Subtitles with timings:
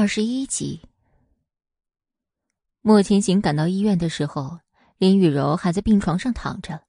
[0.00, 0.80] 二十一集，
[2.82, 4.60] 莫千行赶到医院的时候，
[4.96, 6.84] 林雨柔还在病床上躺着，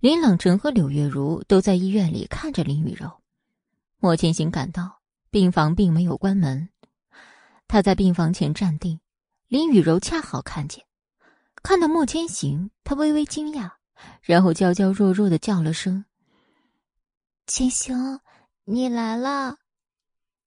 [0.00, 3.08] 林朗成和柳月如都在医院里看着林雨柔。
[4.00, 5.00] 莫千行赶到
[5.30, 6.68] 病房，并没有关门，
[7.68, 8.98] 他在病房前站定。
[9.46, 10.84] 林雨柔恰好看见，
[11.62, 13.70] 看到莫千行，他微微惊讶，
[14.22, 16.04] 然后娇娇弱弱的叫了声
[17.46, 18.18] ：“千行，
[18.64, 19.58] 你来了。”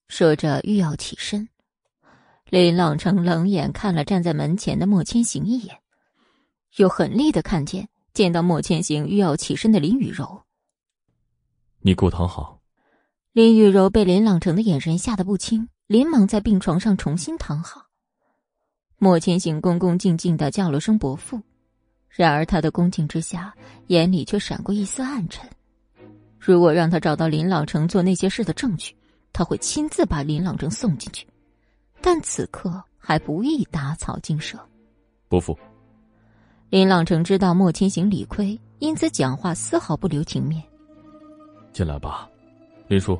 [0.09, 1.47] 说着欲要起身。
[2.53, 5.75] 林朗成冷眼看了站在门前的莫千行一眼，
[6.75, 10.43] 又狠厉的看见见到莫千行欲要起身的林雨柔。
[11.79, 12.59] 你给我躺好。
[13.31, 17.87] 林雨柔被林朗成的眼神吓得不轻，连忙在病床上重新躺好。
[18.99, 21.41] 莫千行恭恭敬敬的叫了声伯父，
[22.07, 23.51] 然而他的恭敬之下，
[23.87, 25.49] 眼里却闪过一丝暗沉。
[26.37, 28.95] 如果让他找到林朗成做那些事的证据，
[29.33, 31.25] 他会亲自把林朗成送进去。
[32.05, 34.59] 但此刻还不宜打草惊蛇。
[35.29, 35.57] 伯父，
[36.69, 40.61] 林朗成知道莫千行理亏，因此讲话丝毫不留情面。
[41.71, 42.29] 进来吧，
[42.89, 43.17] 林叔，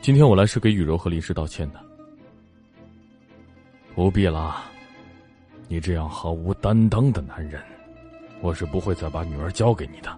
[0.00, 1.80] 今天我来是给雨柔和林氏道歉的。
[3.94, 4.64] 不必了，
[5.68, 7.62] 你这样毫无担当的男人，
[8.40, 10.10] 我是不会再把女儿交给你的。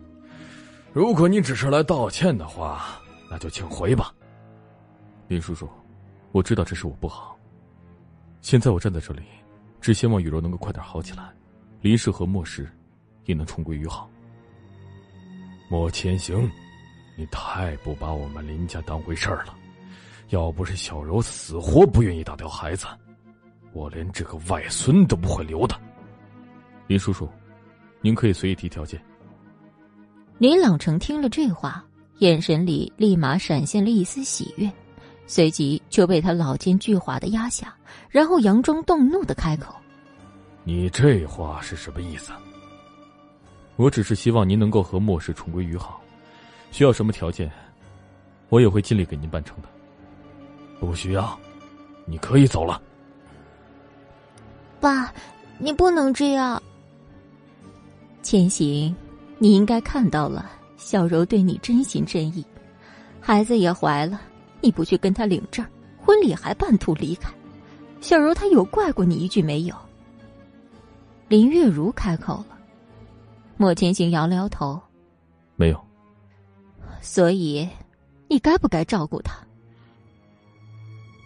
[0.95, 2.99] 如果你只是来道歉的话，
[3.31, 4.11] 那就请回吧。
[5.29, 5.69] 林叔叔，
[6.33, 7.34] 我知道这是我不好。
[8.45, 9.23] 现在我站在这里，
[9.81, 11.33] 只希望雨柔能够快点好起来，
[11.81, 12.71] 林氏和莫氏
[13.25, 14.07] 也能重归于好。
[15.71, 16.47] 莫千行，
[17.17, 19.57] 你太不把我们林家当回事儿了。
[20.29, 22.87] 要不是小柔死活不愿意打掉孩子，
[23.73, 25.75] 我连这个外孙都不会留的。
[26.87, 27.27] 林叔叔，
[28.03, 29.03] 您可以随意提条件。
[30.37, 31.83] 林朗成听了这话，
[32.19, 34.71] 眼神里立马闪现了一丝喜悦。
[35.27, 37.75] 随即就被他老奸巨猾的压下，
[38.09, 39.75] 然后佯装动怒的开口
[40.65, 42.33] ：“你这话是什么意思？
[43.77, 46.01] 我只是希望您能够和莫氏重归于好，
[46.71, 47.51] 需要什么条件，
[48.49, 49.69] 我也会尽力给您办成的。
[50.79, 51.39] 不需要，
[52.07, 52.81] 你可以走了。”
[54.81, 55.13] 爸，
[55.59, 56.63] 你不能这样。
[58.23, 58.95] 千行，
[59.39, 62.45] 你应该看到了，小柔对你真心真意，
[63.21, 64.21] 孩子也怀了。
[64.61, 65.67] 你不去跟他领证，
[65.99, 67.31] 婚礼还半途离开，
[68.05, 69.75] 小柔她有怪过你一句没有？
[71.27, 72.59] 林月如开口了，
[73.57, 74.79] 莫千行摇了摇头，
[75.57, 75.85] 没有。
[77.01, 77.67] 所以，
[78.29, 79.35] 你该不该照顾他？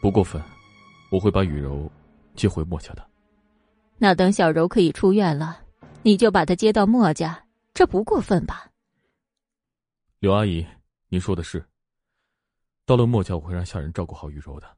[0.00, 0.40] 不过分，
[1.10, 1.90] 我会把雨柔
[2.36, 3.04] 接回莫家的。
[3.96, 5.60] 那等小柔可以出院了，
[6.02, 7.44] 你就把她接到莫家，
[7.74, 8.70] 这不过分吧？
[10.20, 10.64] 刘阿姨，
[11.08, 11.66] 您说的是。
[12.86, 14.77] 到了莫家，我会让下人照顾好雨柔的。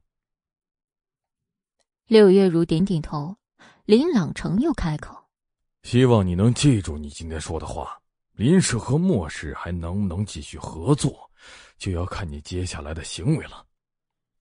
[2.07, 3.35] 柳月如点点头，
[3.85, 5.15] 林朗成又开口
[5.83, 7.97] ：“希望你能记住你今天说的话。
[8.33, 11.29] 林氏和莫氏还能不能继续合作，
[11.77, 13.65] 就要看你接下来的行为了。”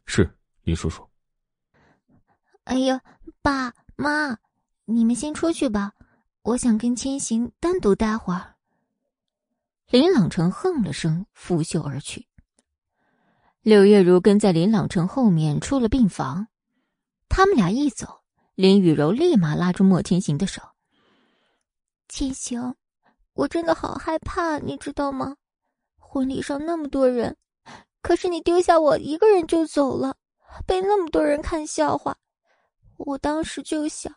[0.06, 0.28] 是
[0.62, 1.06] 林叔叔。
[2.64, 3.00] 哎呀，
[3.42, 4.36] 爸妈，
[4.84, 5.92] 你们先出去吧，
[6.42, 8.54] 我想跟千行单独待会儿。
[9.90, 12.26] 林朗成哼了声，拂袖而去。
[13.62, 16.46] 柳月如跟在林朗成后面出了病房，
[17.30, 18.22] 他们俩一走，
[18.56, 20.60] 林雨柔立马拉住莫千行的手。
[22.08, 22.74] 千行，
[23.34, 25.36] 我真的好害怕，你知道吗？
[25.96, 27.36] 婚礼上那么多人，
[28.02, 30.16] 可是你丢下我一个人就走了，
[30.66, 32.18] 被那么多人看笑话。
[32.96, 34.12] 我当时就想，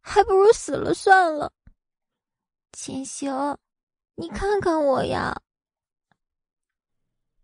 [0.00, 1.52] 还不如死了算了。
[2.72, 3.56] 千行，
[4.16, 5.40] 你看看我呀。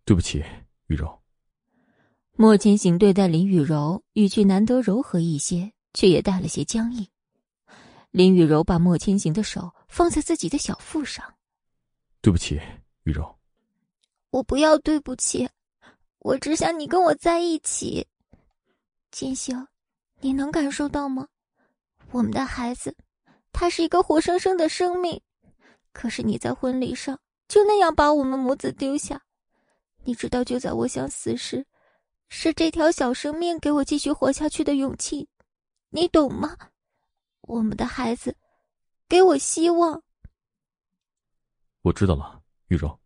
[0.04, 0.44] 对不起。
[0.88, 1.17] 雨柔，
[2.40, 7.04] 莫千行对待林雨柔语气难得柔和一些，却也带了些僵硬。
[8.12, 11.34] 林雨柔把莫千行的手放在自己的小腹上。
[12.20, 12.54] 对不起，
[13.02, 13.36] 雨柔。
[14.30, 15.48] 我不要对不起，
[16.20, 18.06] 我只想你跟我在一起。
[19.10, 19.66] 千行，
[20.20, 21.26] 你能感受到吗？
[22.12, 22.96] 我们的孩子，
[23.50, 25.20] 他是一个活生生的生命，
[25.92, 27.18] 可是你在婚礼上
[27.48, 29.20] 就那样把我们母子丢下。
[30.04, 31.66] 你知道，就在我想死时，
[32.28, 35.28] 是这条小生命给我继续活下去的勇气，
[35.90, 36.56] 你懂吗？
[37.42, 38.36] 我们的孩子，
[39.08, 40.02] 给我希望。
[41.82, 42.98] 我知道了，玉柔。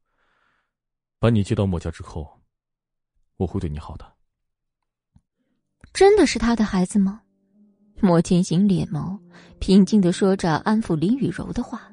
[1.18, 2.40] 把你接到墨家之后，
[3.36, 4.12] 我会对你好的。
[5.92, 7.22] 真的是他的孩子吗？
[8.00, 9.16] 莫千行脸眸
[9.60, 11.92] 平静的说着，安抚林雨柔的话。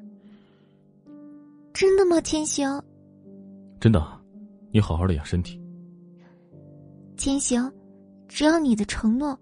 [1.72, 2.82] 真的吗，千行？
[3.80, 4.20] 真的。
[4.72, 5.59] 你好好的养身体，
[7.20, 7.70] 千行，
[8.28, 9.38] 只要你的承诺，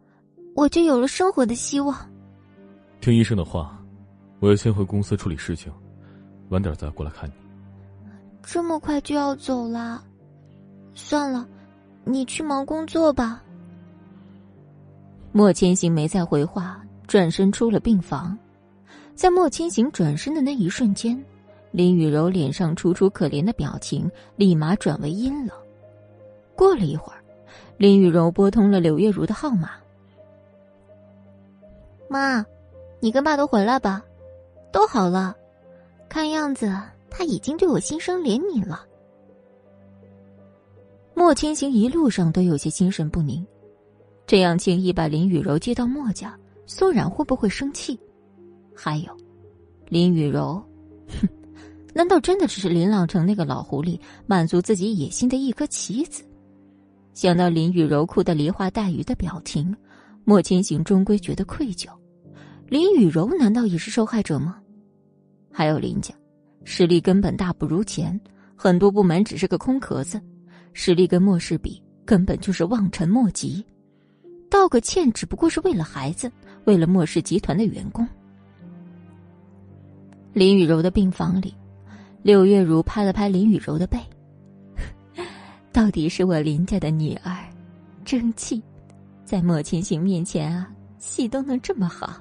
[0.57, 1.97] 我就有了生活的希望。
[3.01, 3.81] 听医生的话，
[4.41, 5.73] 我要先回公司处理事情，
[6.49, 7.35] 晚点再过来看你。
[8.43, 10.03] 这么快就要走了？
[10.93, 11.47] 算了，
[12.03, 13.41] 你去忙工作吧。
[15.31, 18.37] 莫千行没再回话，转身出了病房。
[19.15, 21.17] 在莫千行转身的那一瞬间，
[21.71, 25.57] 林雨柔脸上楚楚可怜的表情立马转为阴冷。
[26.57, 27.18] 过了一会儿，
[27.79, 29.71] 林雨柔拨通了柳月如的号码。
[32.11, 32.45] 妈，
[32.99, 34.05] 你跟爸都回来吧，
[34.73, 35.35] 都好了。
[36.09, 36.75] 看样子
[37.09, 38.85] 他已经对我心生怜悯了。
[41.15, 43.47] 莫千行一路上都有些心神不宁，
[44.27, 46.37] 这样轻易把林雨柔接到莫家，
[46.67, 47.97] 苏冉会不会生气？
[48.75, 49.17] 还有，
[49.89, 50.61] 林雨柔，
[51.09, 51.29] 哼，
[51.95, 56.25] 难道真的只是林朗城那个老狐狸满足自己野心的一颗棋子？
[57.19, 59.75] 想到林雨柔哭得梨花带雨的表情，
[60.23, 61.88] 莫千行终归觉得愧疚。
[62.69, 64.61] 林雨柔难道也是受害者吗？
[65.50, 66.15] 还有林家，
[66.62, 68.17] 实力根本大不如前，
[68.55, 70.20] 很多部门只是个空壳子，
[70.73, 73.67] 实力跟莫氏比，根本就是望尘莫及。
[74.49, 76.31] 道个歉只不过是为了孩子，
[76.67, 78.06] 为了莫氏集团的员工。
[80.32, 81.53] 林雨柔的病房里，
[82.23, 83.99] 柳月如拍了拍林雨柔的背。
[85.73, 87.37] 到底是我林家的女儿，
[88.05, 88.62] 争气，
[89.25, 92.15] 在莫千行面前啊，戏都能这么好。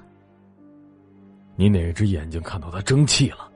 [1.56, 3.50] 你哪只眼睛看到他争气了？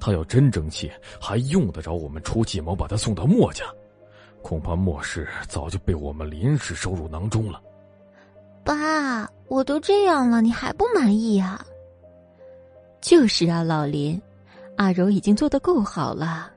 [0.00, 0.90] 他要真争气，
[1.20, 3.64] 还用得着我们出计谋把他送到莫家？
[4.42, 7.60] 恐怕莫氏早就被我们林氏收入囊中了。
[8.64, 11.64] 爸，我都这样了，你还不满意呀？
[13.00, 14.20] 就是啊，老林，
[14.76, 16.50] 阿柔已经做得够好了。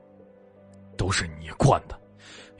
[0.96, 1.98] 都是你惯的，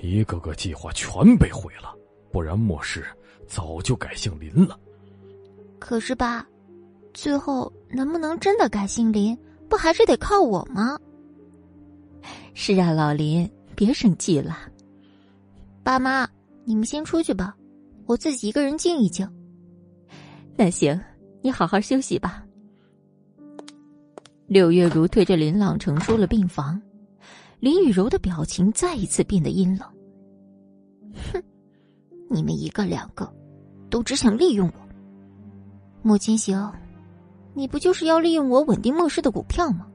[0.03, 1.97] 一个个计划全被毁了，
[2.31, 3.03] 不然莫氏
[3.47, 4.79] 早就改姓林了。
[5.79, 6.47] 可是爸。
[7.15, 9.37] 最后能不能真的改姓林，
[9.69, 10.99] 不还是得靠我吗？
[12.55, 13.47] 是啊，老林，
[13.77, 14.57] 别生气了。
[15.83, 16.27] 爸妈，
[16.65, 17.55] 你们先出去吧，
[18.07, 19.31] 我自己一个人静一静。
[20.57, 20.99] 那行，
[21.43, 22.43] 你好好休息吧。
[24.47, 26.81] 柳月如推着林朗成出了病房，
[27.62, 29.88] 林雨柔的表情再一次变得阴冷。
[31.32, 31.41] 哼，
[32.29, 33.32] 你们一个两个，
[33.88, 34.88] 都只想利用我。
[36.03, 36.73] 莫千行。
[37.55, 39.87] 你不就是要利用我稳定莫氏的股票吗？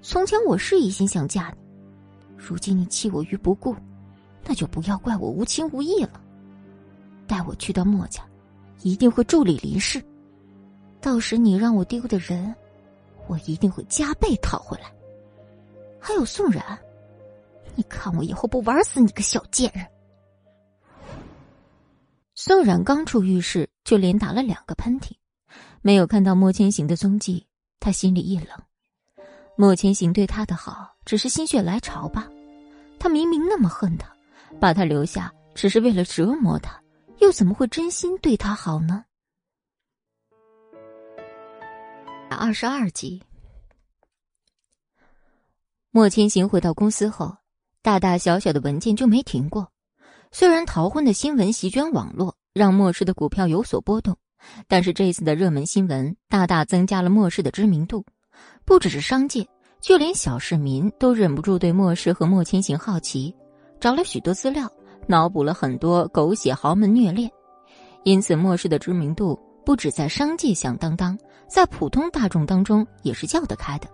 [0.00, 1.58] 从前我是一心想嫁你，
[2.38, 3.76] 如今你弃我于不顾，
[4.46, 6.18] 那就不要怪我无情无义了。
[7.26, 8.22] 带我去到莫家，
[8.80, 10.02] 一定会助理林氏。
[11.02, 12.54] 到时你让我丢的人，
[13.26, 14.90] 我一定会加倍讨回来。
[16.00, 16.62] 还有宋冉，
[17.74, 19.86] 你看我以后不玩死你个小贱人！
[22.34, 25.12] 宋冉刚出浴室，就连打了两个喷嚏。
[25.82, 27.46] 没有看到莫千行的踪迹，
[27.80, 28.48] 他心里一冷。
[29.56, 32.28] 莫千行对他的好，只是心血来潮吧？
[32.98, 34.12] 他明明那么恨他，
[34.60, 36.80] 把他留下只是为了折磨他，
[37.18, 39.04] 又怎么会真心对他好呢？
[42.30, 43.22] 二十二集，
[45.98, 47.34] 莫千行回到公司后，
[47.82, 49.66] 大大小小的文件就没停过。
[50.30, 54.16] 虽然逃婚的新闻席卷网络，让莫氏的股票有所波动。
[54.68, 58.06] 但是这次的热门新闻大大增加了莫氏的知名度，
[58.64, 59.44] 不只是商界，
[59.80, 63.34] 就连小市民都忍不住对莫氏和莫千行好奇，
[63.80, 64.70] 找了许多资料，
[65.08, 67.28] 脑补了很多狗血豪门虐恋，
[68.04, 71.18] 因此莫氏的知名度不止在商界响当当，
[71.48, 73.88] 在普通大众当中也是叫得开的。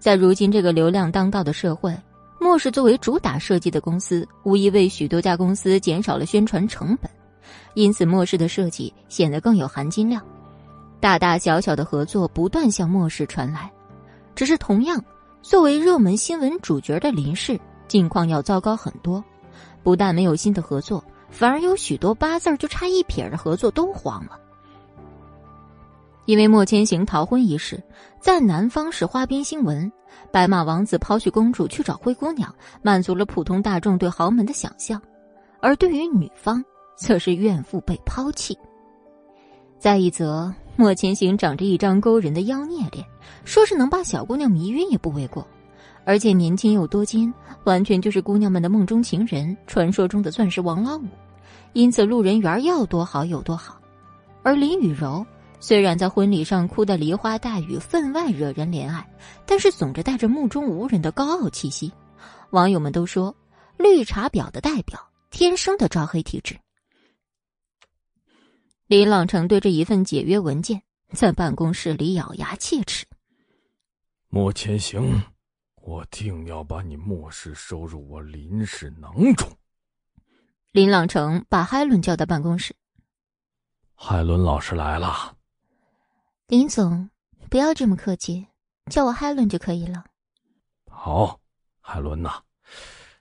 [0.00, 1.94] 在如今这个流量当道的社会，
[2.40, 7.10] 莫氏作为主打设计的公司，无疑为许多家公司减少了宣传成本。
[7.74, 10.24] 因此，末世的设计显得更有含金量。
[11.00, 13.70] 大大小小的合作不断向末世传来，
[14.34, 15.04] 只是同样，
[15.42, 19.22] 作为热门新闻主角的林氏境况要糟糕很多。
[19.82, 24.38] 不但没有新的合作，反而有许多八字就差一撇的合作都黄了。
[26.30, 27.82] 因为莫千行逃婚一事，
[28.20, 29.90] 在南方是花边新闻，
[30.30, 34.96] 白马王子抛弃公主去找灰姑娘，满足了普通大众对豪门的想象；
[35.58, 36.64] 而对于女方，
[36.96, 38.56] 则是怨妇被抛弃。
[39.76, 43.04] 再一则，莫千行长着一张勾人的妖孽脸，
[43.44, 45.44] 说是能把小姑娘迷晕也不为过，
[46.04, 47.34] 而且年轻又多金，
[47.64, 51.08] 完全就是姑娘们的梦中情人，传说中的钻石王老五。
[51.72, 53.80] 因此，路人缘要多好有多好。
[54.44, 55.26] 而林雨柔
[55.62, 59.06] 虽然在婚礼上哭得梨花带雨，分外惹人怜爱，
[59.46, 61.92] 但是总着带着目中无人的高傲气息。
[62.50, 63.36] 网友们都说，
[63.76, 64.98] 绿茶婊的代表，
[65.30, 66.58] 天生的招黑体质。
[68.86, 73.06] 林朗成对着一份解约文件，在办公室里咬牙切齿。
[74.28, 75.22] 莫千行，
[75.76, 79.46] 我定要把你莫氏收入我林氏囊中。
[80.72, 82.74] 林朗成把海伦叫到办公室。
[83.94, 85.36] 海伦老师来了。
[86.50, 87.08] 林总，
[87.48, 88.44] 不要这么客气，
[88.90, 90.04] 叫我海伦就可以了。
[90.90, 91.38] 好，
[91.80, 92.42] 海伦呐，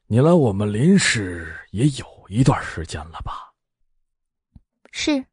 [0.07, 3.53] 你来我们林氏也有一段时间了吧？
[4.91, 5.23] 是。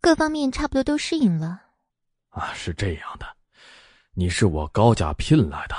[0.00, 1.60] 各方面差不多都适应了，
[2.28, 3.26] 啊，是这样的，
[4.12, 5.74] 你是我高价聘来的，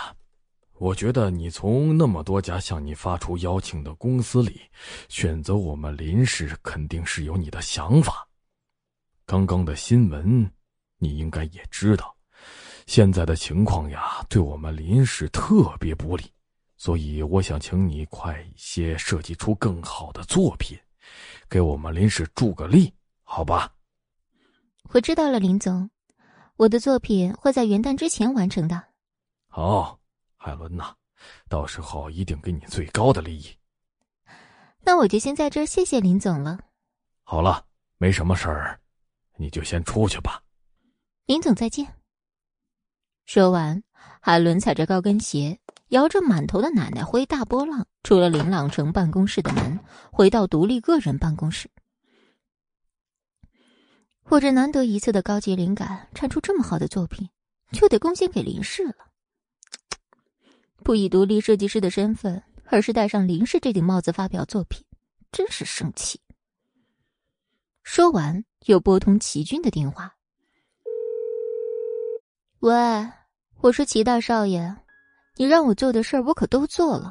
[0.73, 4.59] 我觉得你从那么多家向你发出邀请的公司里，
[5.07, 8.27] 选择我们林氏肯定是有你的想法。
[9.25, 10.51] 刚刚的新闻，
[10.99, 12.15] 你应该也知道，
[12.85, 16.31] 现在的情况呀，对我们林氏特别不利，
[16.77, 20.77] 所以我想请你快一些设计出更好的作品，
[21.49, 23.73] 给我们林氏助个力，好吧？
[24.91, 25.89] 我知道了，林总，
[26.57, 28.83] 我的作品会在元旦之前完成的。
[29.47, 29.99] 好，
[30.35, 30.93] 海伦呐，
[31.47, 33.55] 到时候一定给你最高的利益。
[34.81, 36.59] 那我就先在这儿谢谢林总了。
[37.23, 37.65] 好了，
[37.97, 38.79] 没什么事儿，
[39.35, 40.41] 你就先出去吧。
[41.29, 41.93] 林总再见。
[43.23, 43.83] 说完，
[44.19, 45.59] 海伦踩着高跟鞋，
[45.89, 49.79] 摇着满头的奶奶灰大波浪，出了林朗城办公室的门，
[50.11, 51.69] 回到独立个人办公室。
[54.23, 57.29] 我这难得一次的高级灵感，产出这么好的作品，
[57.71, 58.95] 就得贡献给林氏了。
[60.83, 64.83] 不以独立设计师的身份，而是戴上林氏这顶帽子发表作品，
[65.31, 66.19] 真是生气。
[67.83, 70.15] 说完，又拨通齐军的电话
[72.61, 72.73] ：“喂，
[73.61, 74.75] 我说齐大少爷，
[75.37, 77.09] 你让我做的事儿，我可都做了。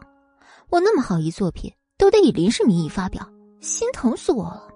[0.69, 3.27] 我那么好一作品，都得以林氏名义发表，
[3.63, 4.69] 心疼死我了。”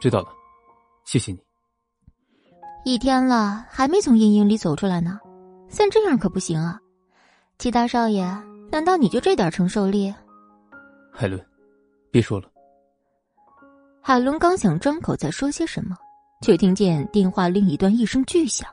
[0.00, 0.28] 知道了。
[1.04, 1.38] 谢谢你。
[2.84, 5.18] 一天了，还没从阴影里走出来呢，
[5.68, 6.78] 像这样可不行啊！
[7.58, 8.24] 齐大少爷，
[8.70, 10.14] 难道你就这点承受力？
[11.12, 11.44] 海伦，
[12.12, 12.48] 别说了。
[14.00, 15.96] 海伦刚想张口再说些什么，
[16.42, 18.68] 却听见电话另一端一声巨响，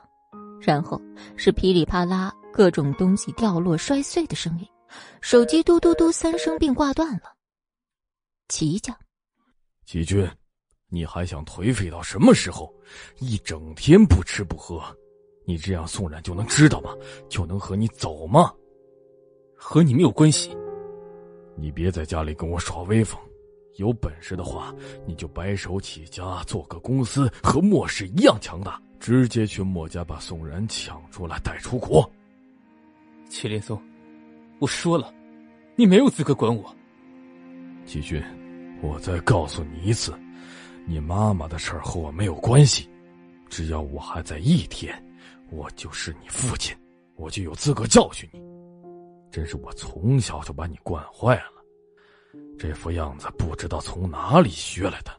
[0.60, 1.00] 然后
[1.36, 4.66] 是噼里啪啦各种东西掉落摔碎的声音，
[5.20, 7.34] 手机嘟嘟嘟三声便挂断了。
[8.48, 8.98] 齐家，
[9.84, 10.28] 齐军。
[10.90, 12.72] 你还想颓废到什么时候？
[13.18, 14.80] 一整天不吃不喝，
[15.44, 16.94] 你这样宋冉就能知道吗？
[17.28, 18.52] 就能和你走吗？
[19.56, 20.56] 和你没有关系。
[21.56, 23.20] 你别在家里跟我耍威风，
[23.76, 24.72] 有本事的话，
[25.04, 32.10] 你就白手起家做个公司，和莫氏一样强大，直接去墨家把宋然抢出来带出国。
[33.28, 33.78] 祁连松，
[34.60, 35.12] 我说了，
[35.76, 36.74] 你没有资格管我。
[37.84, 38.24] 季军，
[38.80, 40.18] 我再告诉你一次。
[40.86, 42.88] 你妈妈的事儿和我没有关系，
[43.50, 44.90] 只要我还在一天，
[45.50, 46.74] 我就是你父亲，
[47.16, 48.40] 我就有资格教训你。
[49.30, 51.62] 真是我从小就把你惯坏了，
[52.58, 55.10] 这副样子不知道从哪里学来的。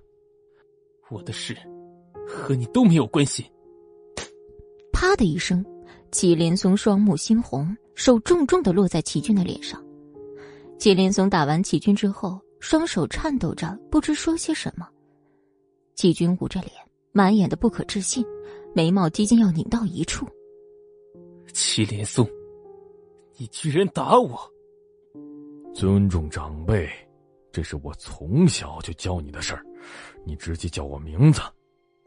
[1.12, 1.56] 我的事
[2.28, 3.46] 和你都没有关系。
[4.96, 5.64] 啪的一声，
[6.10, 9.84] 祁连松双目猩红，手重重的落在齐军的脸上。
[10.80, 14.88] 祁连松打完齐军之后，双手颤抖着，不知说些什么。
[15.96, 16.72] 季军捂着脸，
[17.12, 18.26] 满眼的不可置信，
[18.74, 20.26] 眉毛几近要拧到一处。
[21.52, 22.26] 祁连松，
[23.36, 24.40] 你居然打我！
[25.74, 26.90] 尊重长辈，
[27.52, 29.62] 这是我从小就教你的事儿。
[30.26, 31.42] 你直接叫我名字，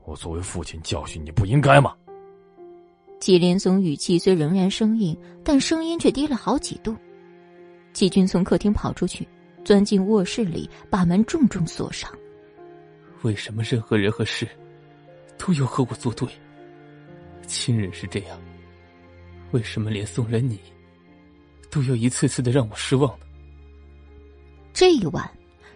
[0.07, 1.95] 我作为父亲教训你不应该吗？
[3.21, 6.97] 祁连松语气虽仍然生硬，但声音却低了好几度。
[7.93, 9.27] 季军从客厅跑出去，
[9.65, 12.11] 钻进卧室里，把门重重锁上。
[13.23, 14.49] 为什么任何人和事
[15.37, 16.29] 都要和我作对？
[17.47, 18.39] 亲人是这样，
[19.51, 20.61] 为什么连宋然你
[21.71, 23.27] 都要一次次的让我失望呢？
[24.73, 25.29] 这一晚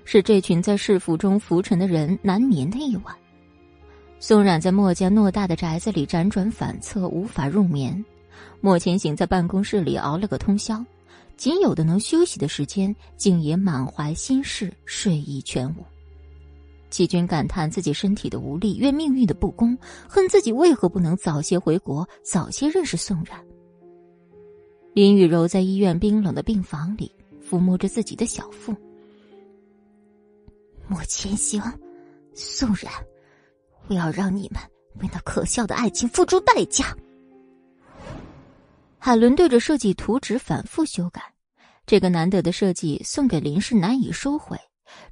[0.05, 3.17] 是这群在市府中浮沉的人难眠的一晚。
[4.23, 8.05] 宋冉在莫家偌大的宅子里辗转反侧，无法入眠。
[8.61, 10.81] 莫千行在办公室里熬了个通宵，
[11.37, 15.85] 仅有的能休息的时间，竟也满怀心事，睡意全无。
[16.89, 19.77] 齐军感叹自己身体的无力，怨命运的不公，
[20.09, 23.45] 恨自己为何不能早些回国，早些认识宋冉。
[24.95, 27.11] 林雨柔在医院冰冷的病房里
[27.45, 28.73] 抚摸着自己的小腹。
[30.87, 31.61] 莫千行，
[32.35, 32.89] 宋冉，
[33.93, 34.63] 我要让你们
[35.01, 36.97] 为那可笑的爱情付出代价。
[38.99, 41.23] 海伦对着设计图纸反复修改，
[41.85, 44.59] 这个难得的设计送给林氏难以收回。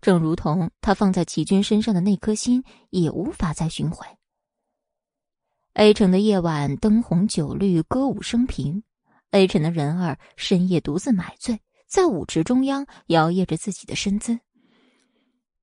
[0.00, 4.06] 正如同他放在齐军身上的那颗心也无法再寻回。
[5.74, 8.82] A 城的夜晚，灯红酒绿，歌舞升平。
[9.30, 14.38] A 城的人儿深夜独自买醉，在舞池中央摇曳着自己的身姿。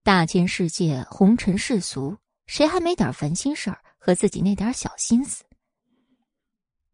[0.03, 2.17] 大千世界，红尘世俗，
[2.47, 5.43] 谁还没点烦心事儿和自己那点小心思？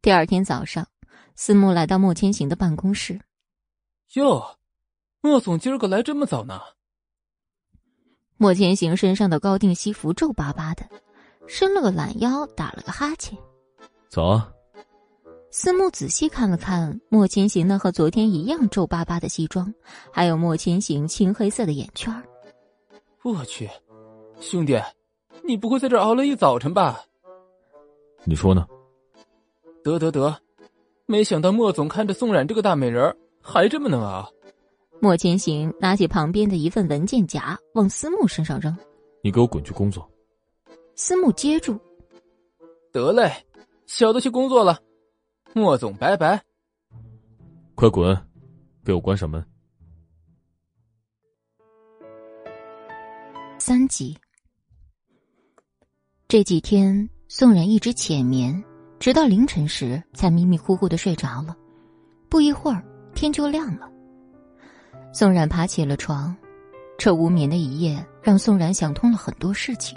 [0.01, 0.85] 第二天早上，
[1.35, 3.21] 思慕来到莫千行的办公室。
[4.15, 4.57] 哟，
[5.21, 6.59] 莫总今儿个来这么早呢？
[8.35, 10.89] 莫千行身上的高定西服皱巴巴的。
[11.45, 13.37] 伸了个懒腰，打了个哈欠。
[14.09, 14.51] 早啊。
[15.51, 19.71] 思慕仔细看了看莫千行那和昨天一样皱巴巴的西装，
[20.11, 22.11] 还有莫千行青黑色的眼圈
[23.21, 23.69] 我去，
[24.39, 24.81] 兄弟，
[25.45, 27.03] 你不会在这熬了一早晨吧？
[28.23, 28.65] 你说呢？
[29.83, 30.33] 得得得，
[31.05, 34.31] 没想到莫总看着宋冉这个大美人还这么能熬。
[35.01, 38.73] 莫千行拿起旁边的一份文件夹，往思慕身上扔
[39.21, 40.09] ：“你给我滚去工作。”
[40.95, 41.77] 思慕接住，
[42.93, 43.29] 得嘞，
[43.85, 44.79] 小的去工作了。
[45.51, 46.41] 莫总，拜拜。
[47.75, 48.17] 快滚，
[48.85, 49.45] 给我关上门。
[53.59, 54.17] 三集。
[56.33, 58.63] 这几天，宋冉一直浅眠，
[58.99, 61.55] 直到凌晨时才迷迷糊糊的睡着了。
[62.27, 63.87] 不一会儿，天就亮了。
[65.13, 66.35] 宋冉爬起了床，
[66.97, 69.95] 这无眠的一夜让宋冉想通了很多事情。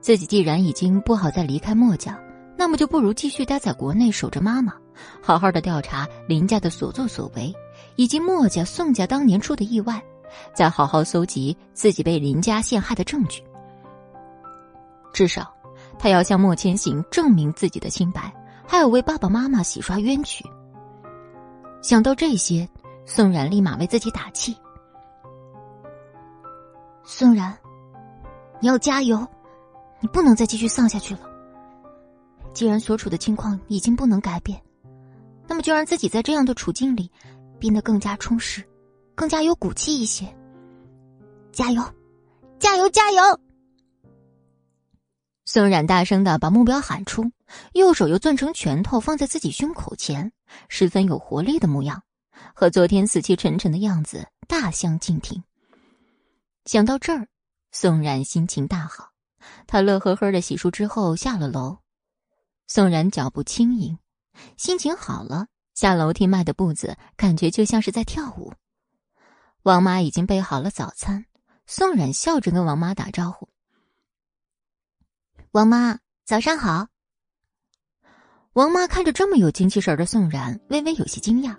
[0.00, 2.18] 自己既然已经不好再离开墨家，
[2.56, 4.72] 那么就不如继续待在国内守着妈妈，
[5.20, 7.54] 好好的调查林家的所作所为，
[7.96, 10.02] 以及墨家、宋家当年出的意外，
[10.54, 13.42] 再好好搜集自己被林家陷害的证据。
[15.14, 15.50] 至少，
[15.98, 18.30] 他要向莫千行证明自己的清白，
[18.66, 20.44] 还要为爸爸妈妈洗刷冤屈。
[21.80, 22.68] 想到这些，
[23.06, 24.56] 宋冉立马为自己打气
[27.04, 27.56] ：“宋冉，
[28.60, 29.26] 你要加油！”
[30.00, 31.20] 你不能再继续丧下去了。
[32.52, 34.60] 既然所处的境况已经不能改变，
[35.46, 37.10] 那么就让自己在这样的处境里
[37.58, 38.62] 变得更加充实，
[39.14, 40.26] 更加有骨气一些。
[41.52, 41.82] 加油，
[42.58, 43.22] 加油，加油！
[45.44, 47.30] 宋冉大声的把目标喊出，
[47.74, 50.32] 右手又攥成拳头放在自己胸口前，
[50.68, 52.02] 十分有活力的模样，
[52.54, 55.44] 和昨天死气沉沉的样子大相径庭。
[56.64, 57.28] 想到这儿，
[57.72, 59.10] 宋冉心情大好。
[59.66, 61.76] 他乐呵呵的洗漱之后下了楼，
[62.66, 63.98] 宋冉脚步轻盈，
[64.56, 68.54] 心情好了，下楼梯迈的步子感觉就像是在跳舞。
[69.62, 71.26] 王妈已经备好了早餐，
[71.66, 73.46] 宋冉笑着跟王妈打招呼
[75.54, 76.88] ：“王妈，早上好。”
[78.54, 81.54] 王妈看着这么有精气神的宋冉，微微有些惊讶。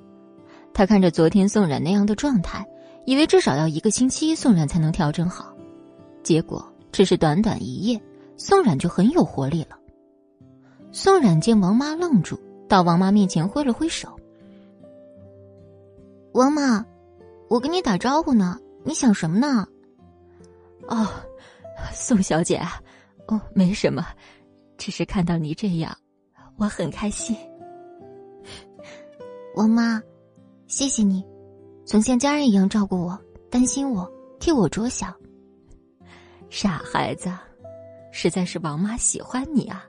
[0.73, 2.65] 她看着昨天宋冉那样的状态，
[3.05, 5.55] 以为至少要一个星期宋冉才能调整好，
[6.23, 6.69] 结果。
[6.91, 8.01] 只是短短一夜，
[8.35, 9.77] 宋冉就很有活力了。
[10.91, 14.13] 宋冉见王妈愣住，到王妈面前挥了挥手
[16.33, 16.85] ：“王妈，
[17.49, 19.65] 我跟你打招呼呢，你想什么呢
[20.87, 21.07] ？”“哦，
[21.93, 22.61] 宋小姐，
[23.27, 24.05] 哦，没什么，
[24.77, 25.95] 只是看到你这样，
[26.57, 27.35] 我很开心。”
[29.55, 30.01] 王妈，
[30.67, 31.23] 谢谢你，
[31.85, 33.17] 总像家人一样照顾我，
[33.49, 34.09] 担心我，
[34.39, 35.13] 替我着想。
[36.49, 37.31] 傻孩子，
[38.11, 39.85] 实在是王妈喜欢你啊！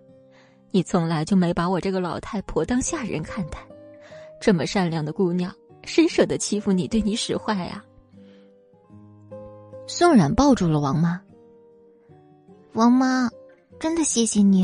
[0.71, 3.59] 你从来就没把我这个老太婆当下人看待，
[4.41, 5.53] 这么善良的姑娘，
[5.85, 7.85] 谁舍得欺负你，对你使坏啊？
[9.87, 11.21] 宋冉抱住了王妈。
[12.77, 13.27] 王妈，
[13.81, 14.63] 真的谢谢你。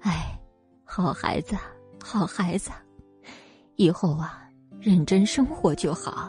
[0.00, 0.36] 哎，
[0.84, 1.56] 好孩子，
[2.02, 2.72] 好孩子，
[3.76, 6.28] 以后啊，认真生活就好。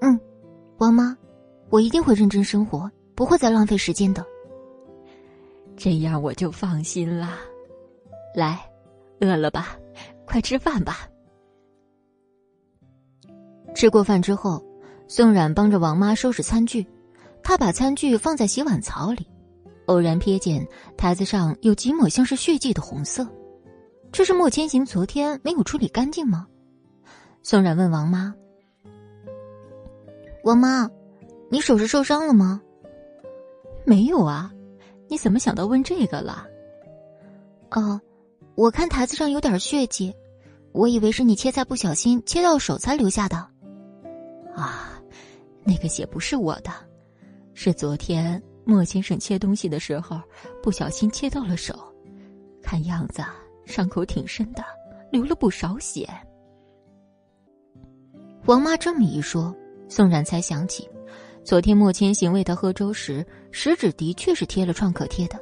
[0.00, 0.18] 嗯，
[0.78, 1.16] 王妈，
[1.68, 2.88] 我一定会认真生活。
[3.16, 4.24] 不会再浪费时间的，
[5.76, 7.36] 这样我就放心了。
[8.34, 8.58] 来，
[9.20, 9.76] 饿了吧？
[10.24, 11.08] 快吃饭吧。
[13.74, 14.64] 吃过饭之后，
[15.08, 16.86] 宋冉帮着王妈收拾餐具，
[17.42, 19.28] 她把餐具放在洗碗槽里，
[19.90, 20.64] 偶然瞥见
[20.96, 23.26] 台子上有几抹像是血迹的红色，
[24.12, 26.46] 这是莫千行昨天没有处理干净吗？
[27.42, 28.32] 宋冉问王妈
[30.44, 30.88] ：“王妈，
[31.50, 32.62] 你手是受伤了吗？”
[33.84, 34.52] 没有啊，
[35.08, 36.46] 你怎么想到问这个了？
[37.72, 38.00] 哦，
[38.54, 40.14] 我看台子上有点血迹，
[40.70, 43.36] 我以为是你切菜不小心切到手才留下的。
[44.54, 45.02] 啊，
[45.64, 46.70] 那个血不是我的，
[47.54, 50.22] 是昨天莫先生切东西的时候
[50.62, 51.74] 不小心切到了手，
[52.62, 53.20] 看样子
[53.66, 54.62] 伤口挺深的，
[55.10, 56.08] 流了不少血。
[58.46, 59.52] 王妈这么一说，
[59.88, 60.88] 宋冉才想起。
[61.42, 65.36] 昨天莫千行喂他喝粥时，食指的确是贴了创可贴的，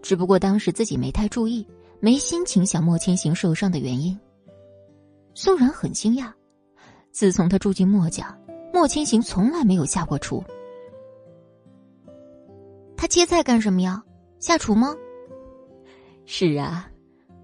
[0.00, 1.68] 只不过当时自己没太注意，
[2.00, 4.18] 没心情想莫千行受伤的原因。
[5.34, 6.32] 宋然很惊讶，
[7.12, 8.34] 自从他住进莫家，
[8.72, 10.42] 莫千行从来没有下过厨。
[13.04, 14.02] 他切菜干什么呀？
[14.38, 14.88] 下厨吗？
[16.24, 16.88] 是啊，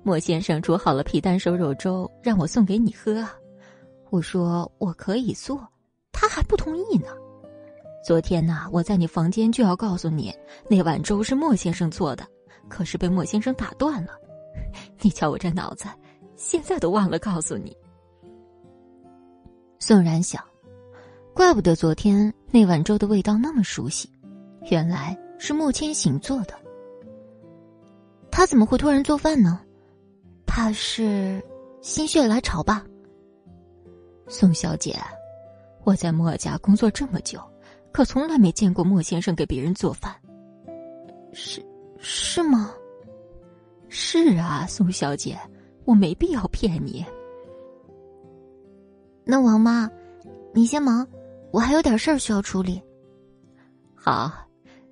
[0.03, 3.37] 莫先生煮好了皮蛋瘦肉粥，让我送给你喝啊。
[4.09, 5.61] 我说我可以做，
[6.13, 7.09] 他还不同意呢。
[8.03, 10.35] 昨天呐，我在你房间就要告诉你，
[10.67, 12.27] 那碗粥是莫先生做的，
[12.67, 14.13] 可是被莫先生打断了。
[15.03, 15.85] 你瞧我这脑子，
[16.37, 17.77] 现在都忘了告诉你。
[19.79, 20.43] 宋然想，
[21.35, 24.11] 怪不得昨天那碗粥的味道那么熟悉，
[24.71, 26.55] 原来是莫千行做的。
[28.31, 29.61] 他怎么会突然做饭呢？
[30.47, 31.43] 怕是
[31.81, 32.85] 心血来潮吧。
[34.29, 34.97] 宋小姐，
[35.83, 37.41] 我在莫家工作这么久。
[37.93, 40.15] 可从来没见过莫先生给别人做饭，
[41.33, 41.61] 是
[41.99, 42.73] 是吗？
[43.89, 45.37] 是啊，宋小姐，
[45.85, 47.05] 我没必要骗你。
[49.25, 49.91] 那王妈，
[50.55, 51.05] 你先忙，
[51.51, 52.81] 我还有点事儿需要处理。
[53.97, 54.31] 好，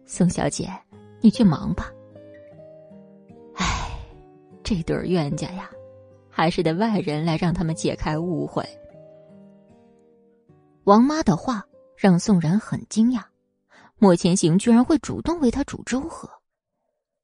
[0.09, 0.68] 宋小姐，
[1.21, 1.88] 你去忙吧。
[3.55, 3.88] 唉，
[4.64, 5.71] 这对冤家呀，
[6.29, 8.68] 还是得外人来让他们解开误会。
[10.83, 11.64] 王妈的话。
[12.01, 13.25] 让宋然很惊讶，
[13.97, 16.31] 莫千行居然会主动为他煮粥喝。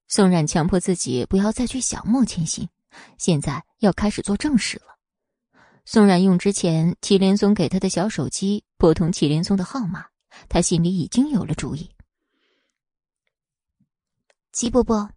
[0.08, 2.68] 宋冉强迫自己不要再去想莫千行，
[3.16, 4.96] 现在要开始做正事了。
[5.84, 10.06] 宋冉用之前祁连松给他的小手机拨通祁连松的号码，
[10.48, 11.88] 他心里已经有了主意。
[14.54, 15.10] 齐伯伯，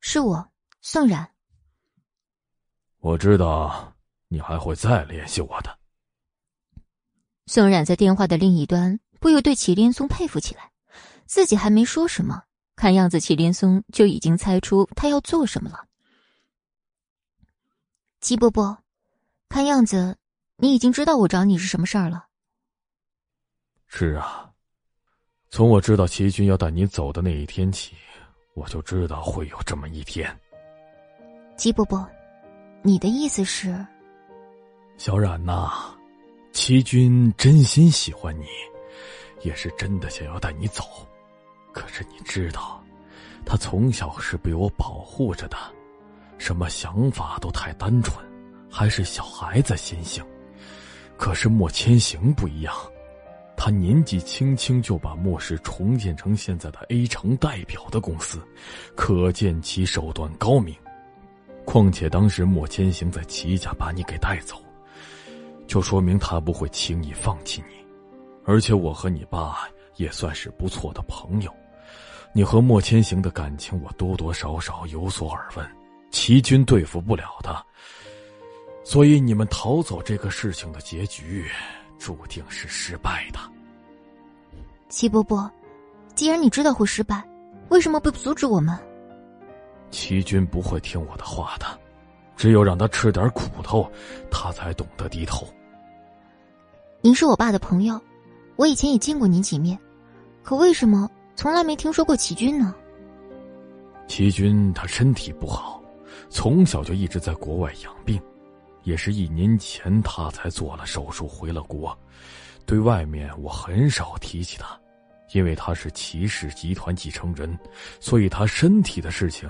[0.00, 0.50] 是我，
[0.80, 1.30] 宋冉。
[2.98, 3.94] 我知道
[4.26, 5.78] 你还会再联系我的。
[7.46, 10.72] 宋冉在电话的另一端不由对祁连松佩服起来，
[11.24, 12.42] 自己还没说什么，
[12.74, 15.86] 看样子祁连松就已经猜出他要做什么了。
[18.20, 18.76] 齐伯伯，
[19.48, 20.18] 看样子
[20.56, 22.26] 你已经知道我找你是什么事儿了。
[23.86, 24.52] 是啊，
[25.48, 27.94] 从我知道齐军要带你走的那一天起，
[28.54, 30.34] 我就知道会有这么一天。
[31.56, 32.06] 齐伯伯，
[32.82, 33.74] 你的意思是？
[34.96, 35.70] 小冉呐。
[36.52, 38.46] 齐军真心喜欢你，
[39.42, 40.82] 也是真的想要带你走。
[41.72, 42.82] 可是你知道，
[43.46, 45.56] 他从小是被我保护着的，
[46.38, 48.26] 什么想法都太单纯，
[48.68, 50.24] 还是小孩子心性。
[51.16, 52.74] 可是莫千行不一样，
[53.62, 58.40] 他年纪轻轻就把末世重建成现在的 A 城代表的公司，
[58.96, 60.74] 可见其手段高明。
[61.66, 64.56] 况且当时莫千行在齐家把你给带走。
[65.66, 67.74] 就说明他不会轻易放弃你，
[68.46, 71.54] 而且我和你爸也算是不错的朋友。
[72.32, 75.70] 你和莫千行的感情，我多多少少有所耳闻。
[76.10, 77.62] 齐军对付不了他，
[78.84, 81.44] 所以你们逃走这个事情的结局，
[82.00, 83.38] 注定是失败的。
[84.88, 85.48] 齐伯伯，
[86.16, 87.22] 既然你知道会失败，
[87.68, 88.76] 为什么不阻止我们？
[89.90, 91.66] 齐军不会听我的话的，
[92.36, 93.88] 只有让他吃点苦头，
[94.30, 95.46] 他才懂得低头。
[97.02, 98.00] 您是我爸的朋友，
[98.56, 99.78] 我以前也见过您几面，
[100.42, 102.74] 可为什么从来没听说过齐军呢？
[104.08, 105.82] 齐军他身体不好，
[106.28, 108.20] 从小就一直在国外养病，
[108.90, 111.96] 也是一年前他才做了手术回了国。
[112.66, 114.76] 对外面我很少提起他，
[115.32, 117.56] 因为他是齐氏集团继承人，
[118.00, 119.48] 所以他身体的事情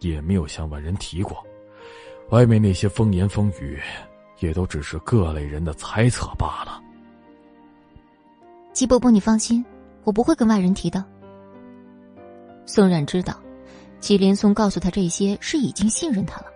[0.00, 1.42] 也没有向外人提过。
[2.28, 3.80] 外面那些风言风语，
[4.40, 6.78] 也都只是各类人的猜测罢了。
[8.74, 9.64] 季伯伯，你放心，
[10.04, 11.02] 我不会跟外人提的。
[12.66, 13.40] 宋冉知道，
[14.00, 16.46] 季连松告诉他这些是已经信任他了，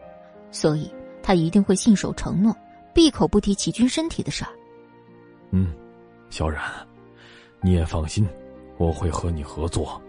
[0.50, 0.90] 所以
[1.26, 2.56] 他一定会信守承诺，
[2.94, 4.50] 闭口不提齐军身体的事儿。
[5.50, 5.74] 嗯，
[6.30, 6.62] 小冉，
[7.60, 8.24] 你也放心，
[8.78, 10.00] 我会和你合作，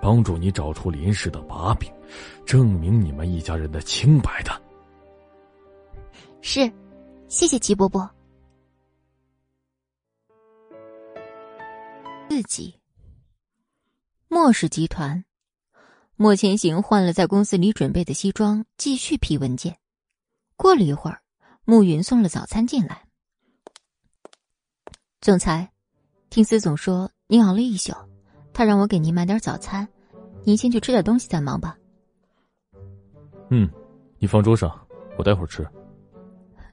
[0.00, 1.92] 帮助你找出林氏的把柄，
[2.44, 4.52] 证明你们一家人的清白的。
[6.42, 6.70] 是，
[7.26, 8.08] 谢谢齐伯伯。
[12.28, 12.78] 自己，
[14.28, 15.24] 莫氏集团，
[16.14, 19.76] 莫千行换了在公司里准备的西装，继续批文件。
[20.56, 21.20] 过了一会儿，
[21.64, 23.04] 慕云送了早餐进来。
[25.20, 25.70] 总裁，
[26.30, 27.92] 听司总说您熬了一宿，
[28.52, 29.86] 他让我给您买点早餐，
[30.44, 31.76] 您先去吃点东西再忙吧。
[33.50, 33.70] 嗯，
[34.18, 34.86] 你放桌上，
[35.18, 35.66] 我待会儿吃。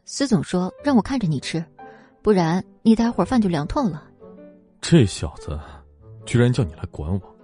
[0.05, 1.63] 司总说让我看着你吃，
[2.21, 4.09] 不然你待会儿饭就凉透了。
[4.81, 5.59] 这小子
[6.25, 7.35] 居然叫你来管我，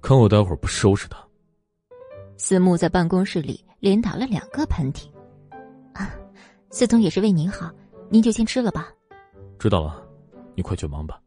[0.00, 1.18] 看我待会儿不收拾他！
[2.36, 5.08] 司慕在办公室里连打了两个喷嚏。
[6.76, 7.70] 啊，司总也是为您好，
[8.10, 8.92] 您就先吃了吧。
[9.58, 10.06] 知道了，
[10.54, 11.18] 你快去忙吧。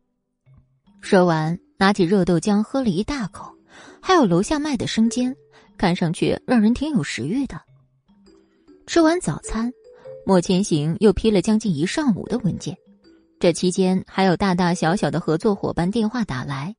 [1.01, 3.51] 说完，拿起热豆浆喝了一大口，
[3.99, 5.35] 还有楼下卖的生煎，
[5.75, 7.59] 看上去让人挺有食欲的。
[8.85, 9.73] 吃完早餐，
[10.23, 12.77] 莫千行又批了将近一上午的文件。
[13.39, 16.75] 这期间还有大大小小的合作伙伴电话打来，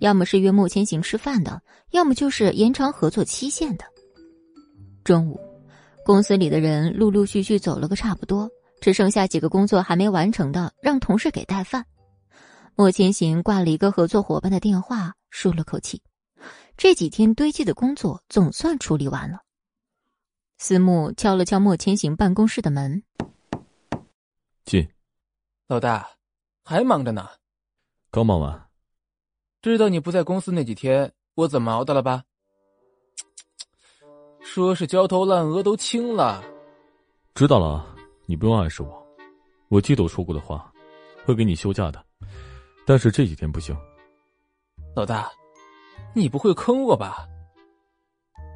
[0.00, 3.84] 要么是约莫千行吃饭的，要么就是延长合作期限的。
[5.04, 5.40] 中午，
[6.04, 11.84] 公司里的人陆陆续续走了个差不多，只剩下几个工作还没完成的，让同事给带饭。
[12.74, 16.02] 莫千行挂了一个合作伙伴的电话，舒了口气，
[16.76, 19.40] 这几天堆积的工作总算处理完了。
[20.58, 23.02] 思慕敲了敲莫千行办公室的门，
[24.64, 24.88] 进。
[25.68, 26.08] 老大，
[26.64, 27.28] 还忙着呢。
[28.10, 28.68] 刚忙完。
[29.62, 32.24] 知道你不在公司那几天，我怎么熬的了吧？
[34.52, 36.42] 说是焦头烂额都清了。
[37.36, 37.86] 知道了，
[38.26, 39.06] 你不用暗示我。
[39.68, 40.68] 我记得我说过的话，
[41.24, 42.04] 会给你休假的。
[42.84, 43.76] 但是这几天不行。
[44.96, 45.30] 老大，
[46.16, 47.28] 你不会坑我吧？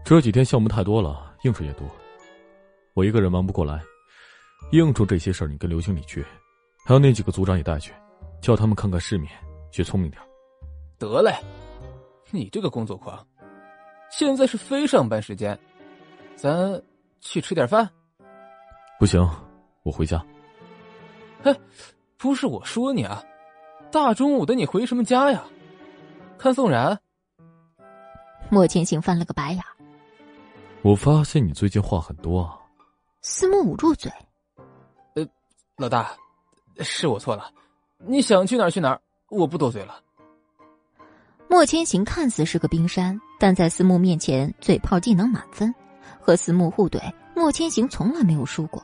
[0.04, 1.88] 这几天项目太多了，应酬也多，
[2.94, 3.80] 我一个人忙不过来。
[4.72, 6.26] 应酬这些事儿，你跟刘经理去。
[6.84, 7.92] 还有那几个组长也带去，
[8.40, 9.30] 叫他们看看世面，
[9.70, 10.20] 学聪明点。
[10.98, 11.32] 得嘞，
[12.32, 13.24] 你这个工作狂，
[14.10, 15.56] 现在是非上班时间，
[16.36, 16.82] 咱
[17.20, 17.88] 去吃点饭。
[18.98, 19.28] 不行，
[19.82, 20.24] 我回家。
[21.42, 21.54] 哎，
[22.16, 23.22] 不是我说你啊，
[23.90, 25.44] 大中午的你回什么家呀？
[26.38, 26.98] 看宋然。
[28.50, 29.62] 莫千行翻了个白眼。
[30.82, 32.58] 我发现你最近话很多啊。
[33.22, 34.12] 司慕捂住嘴。
[35.14, 35.26] 呃，
[35.76, 36.14] 老大。
[36.80, 37.52] 是我错了，
[37.98, 40.02] 你想去哪儿去哪儿，我不多嘴了。
[41.48, 45.72] 莫千行看似是个冰山，但在司慕面前嘴炮技能满分，
[46.24, 48.82] 和司慕互怼，莫千行从来没有输过，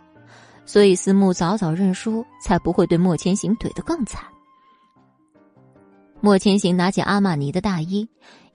[0.66, 4.22] 所以司慕早早认输，才不会对莫千行怼得更惨。
[6.20, 8.06] 莫千行拿起阿玛尼的大衣，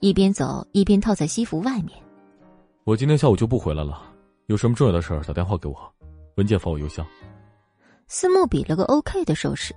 [0.02, 1.98] 一边走一边套在西服外面。
[2.84, 4.04] 我今天下午就不回来了，
[4.46, 5.76] 有什么重要的事儿打电话给我，
[6.36, 7.04] 文件发我邮箱。
[8.08, 9.74] 司慕比了个 OK 的手势，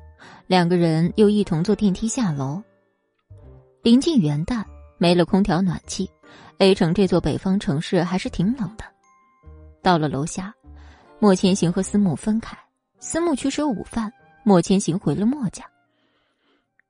[0.46, 2.62] 两个人又一同坐电梯下楼。
[3.82, 4.62] 临近元旦，
[4.98, 6.10] 没了空调暖气
[6.58, 8.84] ，A 城这座北方城市还是挺冷的。
[9.88, 10.54] 到了楼下，
[11.18, 12.54] 莫千行和思慕分开，
[12.98, 14.12] 思慕去吃午饭，
[14.44, 15.64] 莫千行回了莫家。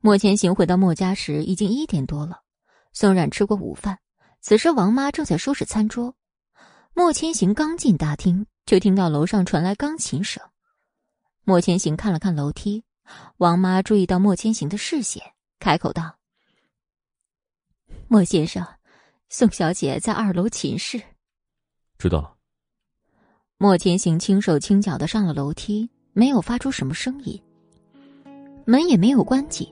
[0.00, 2.40] 莫千行回到莫家时已经一点多了，
[2.92, 3.96] 宋冉吃过午饭，
[4.40, 6.12] 此时王妈正在收拾餐桌。
[6.92, 10.42] 莫千行刚进大厅，就听到楼上传来钢琴声。
[11.44, 12.82] 莫千行看了看楼梯，
[13.36, 15.22] 王妈注意到莫千行的视线，
[15.60, 16.18] 开口道
[18.10, 18.66] ：“莫先生，
[19.28, 21.00] 宋小姐在二楼寝室。”
[21.96, 22.37] 知道了。
[23.60, 27.42] 莫千行轻手轻脚的上了楼梯，没有发出什么声音，
[28.64, 29.68] 门也没有关紧。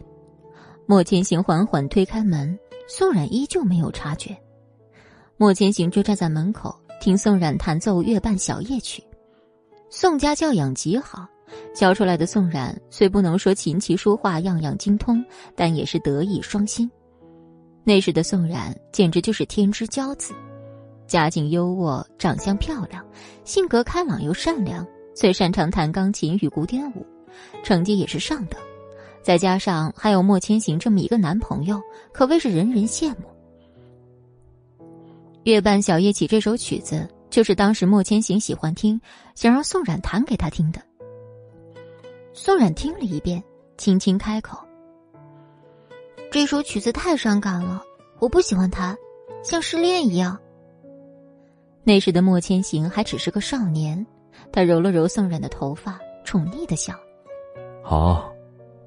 [0.87, 4.37] 莫千行缓缓推开门，宋冉依旧没有察觉。
[5.37, 9.01] 莫千行就站在门口听宋冉弹奏月半小夜曲，
[9.89, 11.25] 宋家教养极好。
[11.73, 16.91] 教出来的宋冉虽不能说琴棋书画样样精通，但也是德艺双馨。
[17.85, 20.35] 那时的宋冉简直就是天之骄子，
[21.07, 23.05] 家境优渥，长相漂亮，
[23.45, 27.07] 性格开朗又善良，最擅长弹钢琴与古典舞，
[27.63, 28.61] 成绩也是上等。
[29.23, 31.81] 再加上还有莫千行这么一个男朋友，
[32.13, 33.27] 可谓是人人羡慕。
[35.45, 39.01] 《月半小夜曲》这首曲子就是当时莫千行喜欢听，
[39.35, 40.81] 想让宋冉弹给他听的。
[42.33, 43.43] 宋冉听了一遍，
[43.77, 44.59] 轻轻开口
[46.31, 47.83] ：“这首曲子太伤感了，
[48.19, 48.97] 我不喜欢弹，
[49.43, 50.39] 像失恋一样。”
[51.87, 54.05] 那时的莫千行还只是个少年，
[54.51, 56.93] 他揉了揉宋冉的头发，宠溺的笑
[57.81, 58.29] ：“好，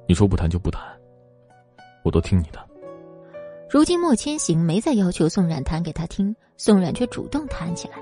[0.06, 0.84] 你说不谈就不谈，
[2.04, 2.60] 我都听你的。”
[3.72, 7.96] 如今莫千行没再要求宋冉弹给他听，宋冉却主动弹起来，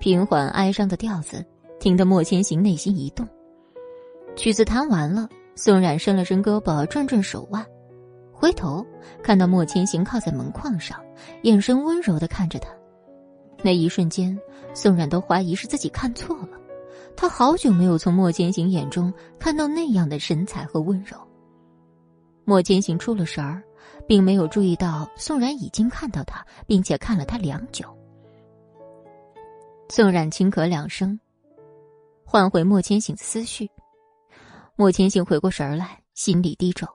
[0.00, 1.46] 平缓哀伤的调子，
[1.78, 3.24] 听得莫千行内心一动。
[4.34, 7.64] 曲子弹完了，宋冉伸了伸胳膊，转转手腕，
[8.32, 8.84] 回头
[9.22, 11.00] 看到莫千行靠在门框上，
[11.42, 12.68] 眼神温柔的看着他。
[13.62, 14.38] 那一瞬间，
[14.74, 16.58] 宋冉都怀疑是自己看错了。
[17.16, 21.16] 他好久没有从莫千行眼中看到那样的神采和温柔。
[22.44, 23.62] 莫千行出了神儿，
[24.06, 27.84] 并没有注意到宋冉已经看到他，并且看了他良久。
[29.88, 31.18] 宋冉轻咳两声，
[32.24, 33.70] 换回莫千行的思绪。
[34.76, 36.86] 莫千行回过神来，心里低咒：“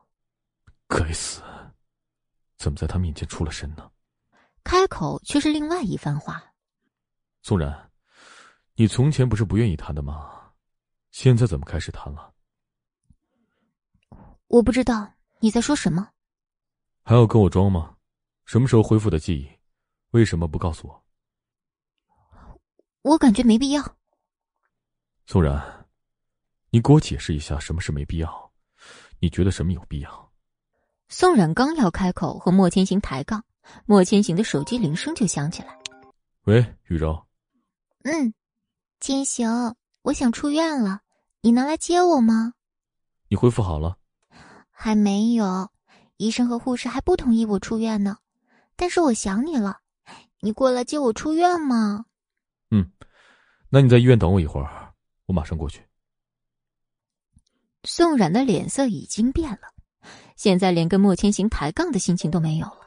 [0.89, 1.41] 该死，
[2.57, 3.87] 怎么在他面前出了神呢？
[4.63, 6.43] 开口却是另外一番话。
[7.47, 7.91] 宋然，
[8.73, 10.51] 你从前不是不愿意谈的吗？
[11.11, 12.33] 现在怎么开始谈了？
[14.47, 16.09] 我不知道你在说什么。
[17.03, 17.97] 还要跟我装吗？
[18.45, 19.47] 什么时候恢复的记忆？
[20.09, 21.05] 为什么不告诉我？
[23.03, 23.95] 我感觉没必要。
[25.27, 25.85] 宋然，
[26.71, 28.51] 你给我解释一下什么是没必要？
[29.19, 30.31] 你觉得什么有必要？
[31.09, 33.45] 宋冉刚要开口和莫千行抬杠，
[33.85, 35.79] 莫千行的手机铃声就响起来。
[36.45, 37.23] 喂，雨柔。
[38.07, 38.35] 嗯，
[38.99, 41.01] 千行，我想出院了，
[41.41, 42.53] 你能来接我吗？
[43.29, 43.97] 你恢复好了？
[44.69, 45.71] 还没有，
[46.17, 48.17] 医生和护士还不同意我出院呢。
[48.75, 49.79] 但是我想你了，
[50.39, 52.05] 你过来接我出院吗？
[52.69, 52.91] 嗯，
[53.69, 54.93] 那你在医院等我一会儿，
[55.25, 55.81] 我马上过去。
[57.85, 59.73] 宋冉的脸色已经变了，
[60.35, 62.81] 现在连跟莫千行抬杠的心情都没有了。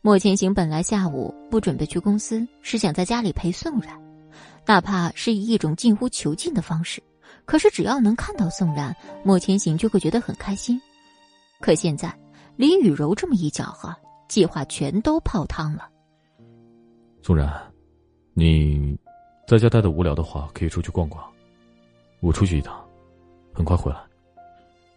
[0.00, 4.00] 莫千行本来下午不准备去公司，是想在家里陪宋冉，
[4.66, 7.02] 哪怕是以一种近乎囚禁的方式。
[7.44, 8.94] 可是只要能看到宋冉，
[9.24, 10.80] 莫千行就会觉得很开心。
[11.60, 12.16] 可现在
[12.56, 13.94] 林雨柔这么一搅和，
[14.28, 15.88] 计划全都泡汤了。
[17.22, 17.50] 宋冉。
[18.34, 18.98] 你
[19.46, 21.22] 在家待的无聊的话，可以出去逛逛。
[22.20, 22.82] 我出去一趟，
[23.52, 24.00] 很快回来。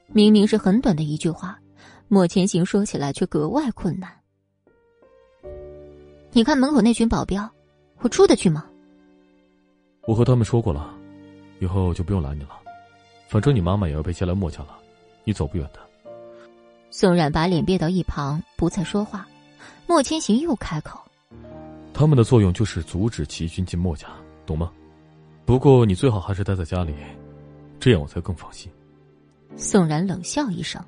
[0.07, 1.59] 明明是很短的一句话，
[2.07, 4.09] 莫千行说起来却格外困难。
[6.31, 7.51] 你看门口那群保镖，
[7.99, 8.65] 我出得去吗？
[10.07, 10.93] 我和他们说过了，
[11.59, 12.51] 以后就不用拦你了。
[13.27, 14.77] 反正你妈妈也要被接来墨家了，
[15.23, 15.79] 你走不远的。
[16.91, 19.27] 宋冉把脸别到一旁，不再说话。
[19.87, 20.99] 莫千行又开口。
[21.93, 24.07] 他们的作用就是阻止齐军进墨家，
[24.45, 24.71] 懂吗？
[25.45, 26.93] 不过你最好还是待在家里，
[27.79, 28.71] 这样我才更放心。
[29.55, 30.83] 宋冉冷笑一声，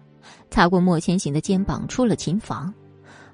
[0.50, 2.74] 擦过莫千行的肩膀，出了琴房。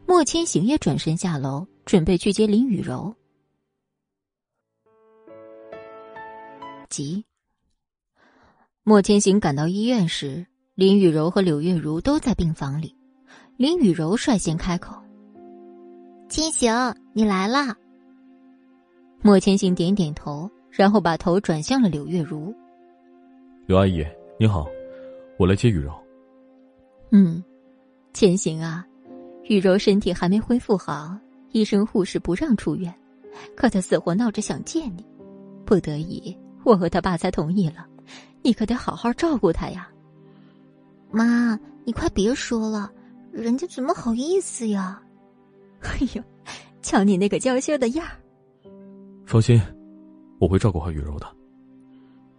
[0.06, 3.14] 莫千行也转身下楼，准备去接林雨柔。
[6.94, 7.26] 急。
[8.84, 12.96] 莫千行赶到医院时，林雨柔和柳月如都在病房里。
[13.58, 14.96] 林雨柔率先开口。
[16.30, 17.76] 千行，你来了。
[19.24, 22.54] 莫千行点点头，然后把头转向了柳月如。
[23.66, 24.06] 刘阿姨，
[24.40, 24.68] 你好，
[25.40, 25.92] 我来接雨柔。
[27.10, 27.44] 嗯，
[28.14, 28.86] 千行啊，
[29.46, 31.18] 雨柔身体还没恢复好，
[31.54, 32.94] 医生护士不让出院，
[33.56, 35.04] 可她死活闹着想见你，
[35.66, 37.86] 不得已，我和他爸才同意了。
[38.42, 39.90] 你可得好好照顾他呀。
[41.12, 42.92] 妈，你快别说了，
[43.32, 45.02] 人家怎么好意思呀？
[45.82, 46.24] 哎呦，
[46.82, 48.12] 瞧你那个娇羞的样儿！
[49.26, 49.62] 放心，
[50.40, 51.28] 我会照顾好雨柔的。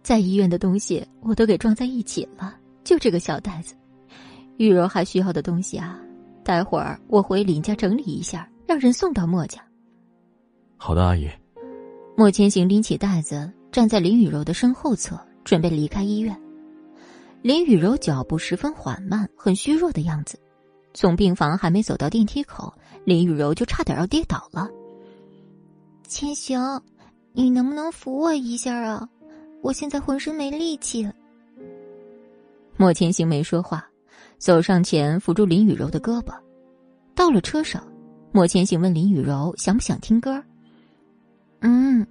[0.03, 3.73] 在医院的东西我都给装在一起了，就这个小袋子。
[4.57, 5.99] 雨柔还需要的东西啊，
[6.43, 9.59] 待会儿我回林家整理一下，让人送到莫家。
[10.77, 11.27] 好的，阿姨。
[12.15, 16.33] 莫千行拎起袋子，站在林雨柔的身后侧，准备离开医院。
[17.41, 20.39] 林雨柔脚步十分缓慢，很虚弱的样子。
[20.93, 24.69] 从病房还没走到电梯口，林雨柔就差点要跌倒了。
[26.07, 26.81] 千行，
[27.33, 29.09] 你能不能扶我一下啊？
[29.61, 31.05] 我现在浑身没力气。
[32.77, 33.85] 莫千行没说话，
[34.37, 36.33] 走上前扶住林雨柔的胳膊。
[37.13, 37.85] 到了车上，
[38.31, 40.41] 莫千行问林雨柔想不想听歌。
[41.59, 42.07] 嗯，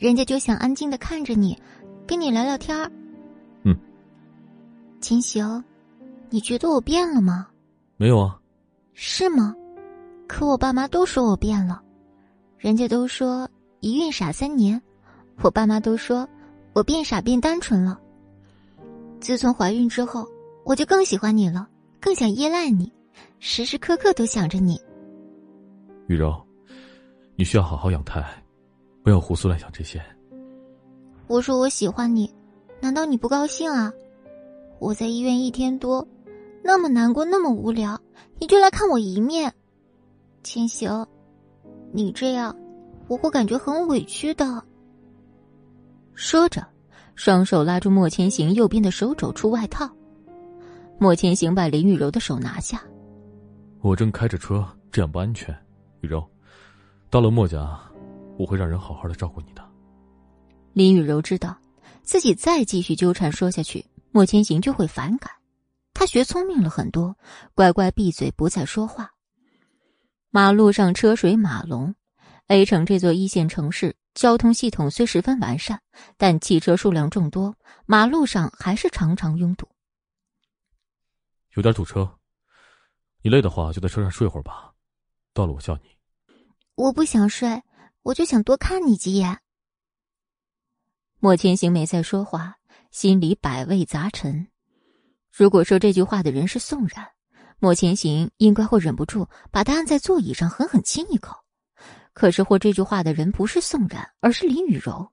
[0.00, 1.54] 人家就想安静的看着你，
[2.06, 2.90] 跟你聊聊天儿。
[3.64, 3.76] 嗯，
[4.98, 5.62] 秦行，
[6.30, 7.46] 你觉得我变了吗？
[7.98, 8.40] 没有啊，
[8.94, 9.54] 是吗？
[10.26, 11.82] 可我爸妈都说我变了，
[12.56, 13.46] 人家都说
[13.80, 14.80] 一孕傻三年，
[15.42, 16.26] 我爸妈都说
[16.72, 18.00] 我变傻变单纯了。
[19.20, 20.26] 自从怀孕之后，
[20.64, 21.68] 我就更喜欢你了，
[22.00, 22.90] 更想依赖你，
[23.38, 24.80] 时时刻刻都想着你。
[26.06, 26.42] 玉柔，
[27.36, 28.24] 你需要好好养胎，
[29.02, 30.02] 不要胡思乱想这些。
[31.26, 32.32] 我说我喜欢你，
[32.80, 33.92] 难道你不高兴啊？
[34.78, 36.06] 我在医院一天多。
[36.62, 37.98] 那么难过，那么无聊，
[38.38, 39.50] 你就来看我一面，
[40.42, 41.06] 千行，
[41.92, 42.54] 你这样，
[43.08, 44.62] 我会感觉很委屈的。
[46.14, 46.66] 说着，
[47.14, 49.88] 双手拉住莫千行右边的手肘处外套。
[50.98, 52.82] 莫千行把林雨柔的手拿下。
[53.80, 55.56] 我正开着车，这样不安全。
[56.02, 56.22] 雨柔，
[57.08, 57.80] 到了莫家，
[58.40, 59.62] 我会让人好好的照顾你的。
[60.72, 61.54] 林雨柔知道，
[62.02, 65.30] 自己再继续纠缠说下去，莫千行就会反感。
[65.92, 67.14] 他学聪明了很多，
[67.54, 69.12] 乖乖闭嘴，不再说话。
[70.30, 71.94] 马路上车水马龙
[72.46, 75.82] ，A 城这座一线城市交通系统虽十分完善，
[76.16, 79.68] 但汽车数量众多，马路上还是常常拥堵。
[81.56, 82.10] 有点堵车，
[83.20, 84.72] 你累的话，就在车上睡会儿吧。
[85.34, 85.90] 到了我叫你。
[86.76, 87.62] 我不想睡，
[88.02, 89.40] 我就想多看你几眼。
[91.18, 92.56] 莫千行没再说话，
[92.90, 94.48] 心里百味杂陈。
[95.30, 97.06] 如果说这句话的人是宋冉，
[97.58, 101.36] 莫千行应该会忍不住把他按在座椅上狠狠亲一口。
[102.12, 105.12] 可是，或这句话的人不是宋冉，而是林雨柔。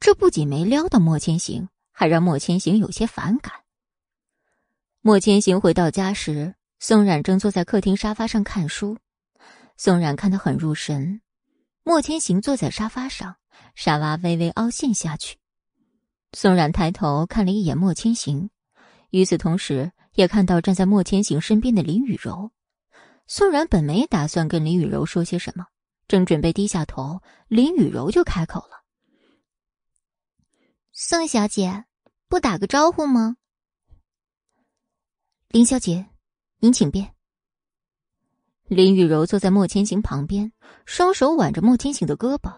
[0.00, 3.52] 这不仅没撩到莫千行，还让莫千行有些反感。
[5.00, 8.96] 莫千行回到家时，宋冉正坐在客厅沙发上看书。
[9.76, 11.20] 宋冉看得很入神。
[11.88, 13.36] 莫千行坐在沙发上，
[13.74, 15.38] 沙发微微凹陷下去。
[16.32, 18.50] 宋冉抬头看了一眼莫千行，
[19.08, 22.52] 与此同时，也看到站在莫千行身边的林雨柔。
[23.26, 25.64] 宋冉本没打算跟林雨柔说些什么，
[26.06, 28.84] 正准备低下头，林雨柔就开口了
[30.92, 31.86] ：“宋小姐，
[32.28, 33.38] 不打个招呼吗？”
[35.48, 36.04] 林小姐，
[36.58, 37.14] 您请便。
[38.68, 40.52] 林雨柔坐在莫千行旁边，
[40.84, 42.52] 双手挽着莫千行的胳膊。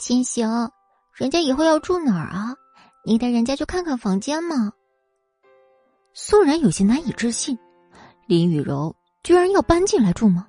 [0.00, 0.70] 千行，
[1.14, 2.56] 人家以后要住哪儿啊？
[3.04, 4.72] 你带人家去看看房间嘛。
[6.14, 7.56] 宋然有些难以置信，
[8.26, 10.48] 林雨柔居然要搬进来住吗？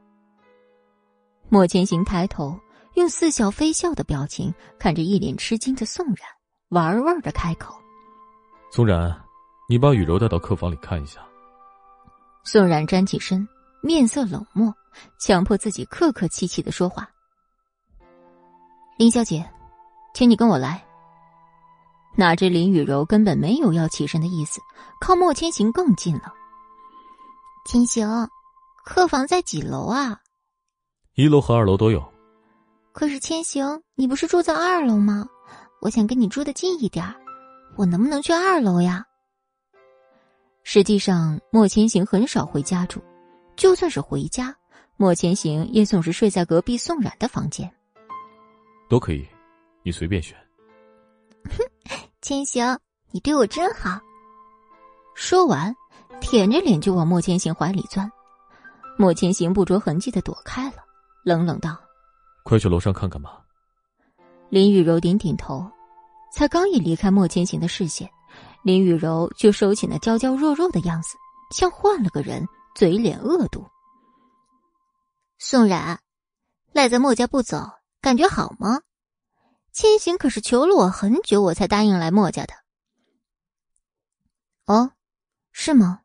[1.47, 2.59] 莫千行抬头，
[2.95, 6.17] 用似笑非笑的表情看着一脸吃惊的宋然，
[6.69, 7.75] 玩味的开口
[8.73, 9.15] ：“宋然，
[9.69, 11.23] 你把雨柔带到客房里看一下。”
[12.43, 13.47] 宋然站起身。
[13.85, 14.73] 面色冷漠，
[15.19, 17.05] 强迫自己客客气气的说话。
[18.97, 19.45] 林小姐，
[20.13, 20.81] 请你跟我来。
[22.15, 24.61] 哪知林雨柔根本没有要起身的意思，
[25.01, 26.33] 靠莫千行更近了。
[27.69, 28.29] 千行，
[28.85, 30.21] 客房在几楼啊？
[31.15, 32.01] 一楼和二楼都有。
[32.93, 35.27] 可是千行，你不是住在二楼吗？
[35.81, 37.05] 我想跟你住的近一点，
[37.75, 39.03] 我能不能去二楼呀？
[40.63, 43.03] 实际上，莫千行很少回家住。
[43.55, 44.55] 就算是回家，
[44.97, 47.71] 莫千行也总是睡在隔壁宋冉的房间。
[48.89, 49.25] 都可以，
[49.83, 50.37] 你随便选。
[51.45, 51.57] 哼，
[52.21, 52.77] 千行，
[53.11, 53.99] 你对我真好。
[55.15, 55.75] 说完，
[56.19, 58.11] 舔着脸就往莫千行怀里钻。
[58.97, 60.77] 莫千行不着痕迹的躲开了，
[61.23, 61.75] 冷冷道
[62.43, 63.41] ：“快去楼上看看吧。”
[64.49, 65.67] 林雨柔点点头，
[66.31, 68.09] 才刚一离开莫千行的视线，
[68.63, 71.15] 林雨柔就收起那娇娇弱弱的样子，
[71.55, 72.47] 像换了个人。
[72.75, 73.67] 嘴脸恶毒，
[75.37, 76.01] 宋冉
[76.71, 77.69] 赖在墨家不走，
[78.01, 78.81] 感觉好吗？
[79.71, 82.53] 千行可是求了我很久，我才答应来墨家的。
[84.65, 84.91] 哦，
[85.51, 86.01] 是吗？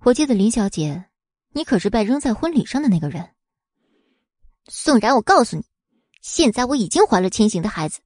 [0.00, 1.10] 我记得林小姐，
[1.50, 3.34] 你可是被扔在婚礼上的那个人。
[4.68, 5.66] 宋冉，我告诉你，
[6.22, 8.00] 现在我已经怀了千行的孩子，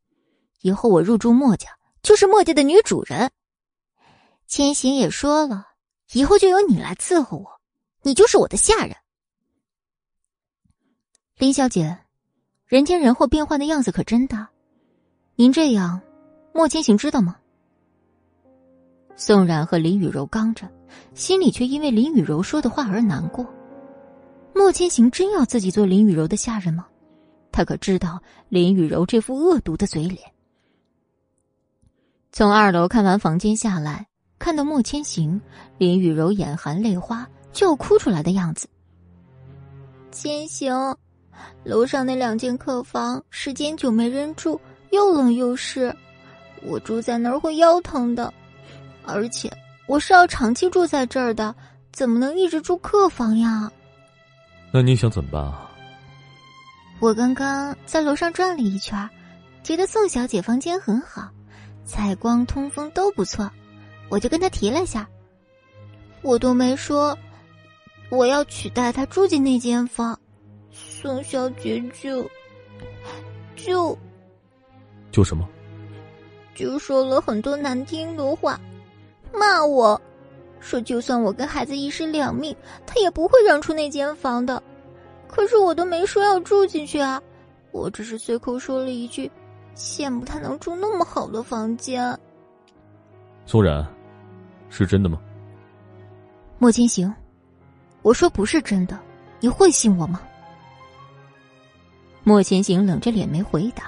[0.62, 3.30] 以后我入住墨家就是墨家的女主人。
[4.48, 5.66] 千行也说了，
[6.12, 7.57] 以后就由你来伺候我。
[8.08, 8.96] 你就是我的下人，
[11.36, 11.98] 林小姐，
[12.64, 14.48] 人间人祸变幻的样子可真大。
[15.36, 16.00] 您这样，
[16.54, 17.36] 莫千行知道吗？
[19.14, 20.66] 宋冉和林雨柔刚着，
[21.12, 23.46] 心里却因为林雨柔说的话而难过。
[24.54, 26.86] 莫千行真要自己做林雨柔的下人吗？
[27.52, 30.32] 他可知道林雨柔这副恶毒的嘴脸。
[32.32, 35.38] 从二楼看完房间下来，看到莫千行，
[35.76, 37.28] 林雨柔眼含泪花。
[37.52, 38.68] 就要哭出来的样子。
[40.10, 40.96] 千行，
[41.64, 45.94] 楼上那两间客房时间久没人住，又冷又湿，
[46.62, 48.32] 我住在那儿会腰疼的。
[49.04, 49.50] 而且
[49.86, 51.54] 我是要长期住在这儿的，
[51.92, 53.70] 怎么能一直住客房呀？
[54.72, 55.70] 那你想怎么办啊？
[57.00, 59.08] 我刚刚在楼上转了一圈，
[59.62, 61.28] 觉得宋小姐房间很好，
[61.84, 63.48] 采光、通风都不错，
[64.08, 65.08] 我就跟她提了下。
[66.22, 67.16] 我都没说。
[68.10, 70.18] 我要取代他住进那间房，
[70.70, 72.28] 宋小姐就
[73.54, 73.96] 就
[75.10, 75.46] 就什么？
[76.54, 78.58] 就说了很多难听的话，
[79.32, 80.00] 骂我，
[80.58, 82.56] 说就算我跟孩子一尸两命，
[82.86, 84.62] 他也不会让出那间房的。
[85.28, 87.22] 可是我都没说要住进去啊，
[87.70, 89.30] 我只是随口说了一句，
[89.76, 92.18] 羡慕他能住那么好的房间。
[93.44, 93.86] 宋然，
[94.70, 95.20] 是真的吗？
[96.58, 97.14] 莫千行。
[98.02, 98.98] 我说不是真的，
[99.40, 100.20] 你会信我吗？
[102.24, 103.84] 莫千行冷着脸没回答。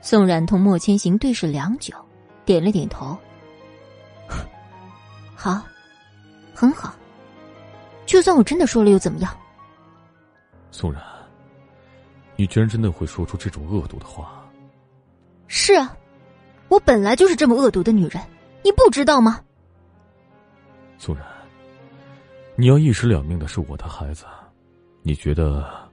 [0.00, 1.92] 宋冉同莫千行对视良久，
[2.44, 3.18] 点了点头。
[5.34, 5.62] 好，
[6.54, 6.94] 很好。
[8.06, 9.36] 就算我真的说了又怎么样？
[10.70, 11.02] 宋冉，
[12.36, 14.44] 你居然真的会说出这种恶毒的话？
[15.48, 15.96] 是啊，
[16.68, 18.22] 我本来就是这么恶毒的女人，
[18.62, 19.40] 你不知道吗？
[20.96, 21.24] 宋冉。
[22.60, 24.26] 你要一尸两命的是我的孩子，
[25.02, 25.88] 你觉得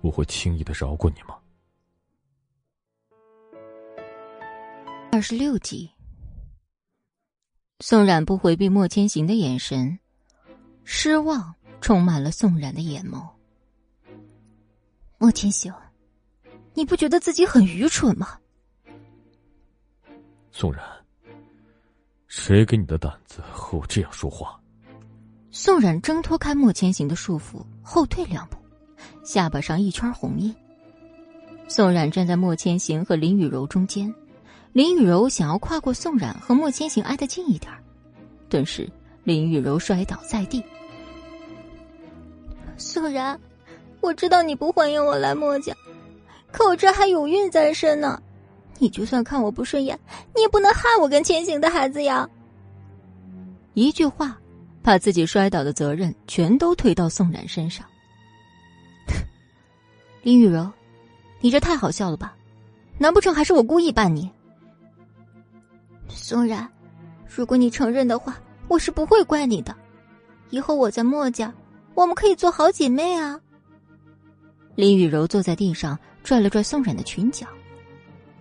[0.00, 1.36] 我会轻易的饶过你吗？
[5.10, 5.90] 二十六集，
[7.80, 9.98] 宋冉不回避莫千行的眼神，
[10.84, 13.28] 失望充满了宋冉的眼眸。
[15.18, 15.74] 莫千行，
[16.74, 18.38] 你不觉得自己很愚蠢吗？
[20.52, 20.80] 宋冉，
[22.28, 24.60] 谁给你的胆子和我这样说话？
[25.56, 28.56] 宋冉挣脱开莫千行的束缚，后退两步，
[29.22, 30.52] 下巴上一圈红印。
[31.68, 34.12] 宋冉站在莫千行和林雨柔中间，
[34.72, 37.72] 林雨柔想要跨过宋冉和莫千行挨得近一点，
[38.48, 38.90] 顿时
[39.22, 40.60] 林雨柔摔倒在地。
[42.76, 43.38] 宋冉，
[44.00, 45.72] 我知道你不欢迎我来莫家，
[46.50, 48.20] 可我这还有孕在身呢，
[48.80, 49.96] 你就算看我不顺眼，
[50.34, 52.28] 你也不能害我跟千行的孩子呀。
[53.74, 54.36] 一句话。
[54.84, 57.86] 把自己摔倒的责任全都推到宋冉身上。
[60.22, 60.70] 林雨柔，
[61.40, 62.36] 你这太好笑了吧？
[62.98, 64.30] 难不成还是我故意绊你？
[66.08, 66.70] 宋冉，
[67.26, 69.74] 如果你承认的话，我是不会怪你的。
[70.50, 71.52] 以后我在墨家，
[71.94, 73.40] 我们可以做好姐妹啊。
[74.74, 77.46] 林雨柔坐在地上，拽了拽宋冉的裙角。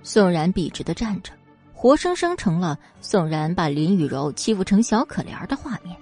[0.04, 1.32] 宋冉笔直的站着，
[1.74, 5.96] 活生生成了宋冉把林雨柔欺负成小可怜的画面。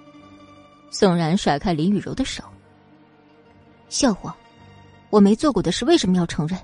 [0.92, 2.44] 宋然甩开林雨柔的手，
[3.88, 4.36] 笑话，
[5.08, 6.58] 我没做过的事为什么要承认？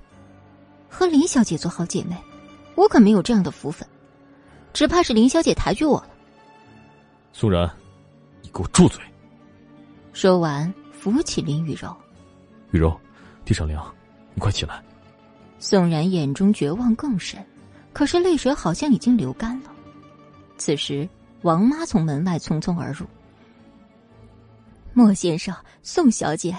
[0.87, 2.15] 和林小姐做好姐妹，
[2.75, 3.89] 我可没有这样的福分，
[4.75, 6.11] 只怕是林小姐抬举我了。
[7.33, 7.69] 宋然，
[8.43, 9.03] 你给我住嘴！
[10.13, 11.97] 说完，扶起林雨柔。
[12.73, 13.01] 雨柔，
[13.47, 13.83] 地上凉，
[14.35, 14.85] 你快起来。
[15.59, 17.43] 宋然眼中绝望更深，
[17.95, 19.71] 可是泪水好像已经流干了。
[20.59, 21.09] 此时，
[21.41, 23.07] 王妈从门外匆匆而入。
[24.99, 26.57] 莫先生，宋小姐，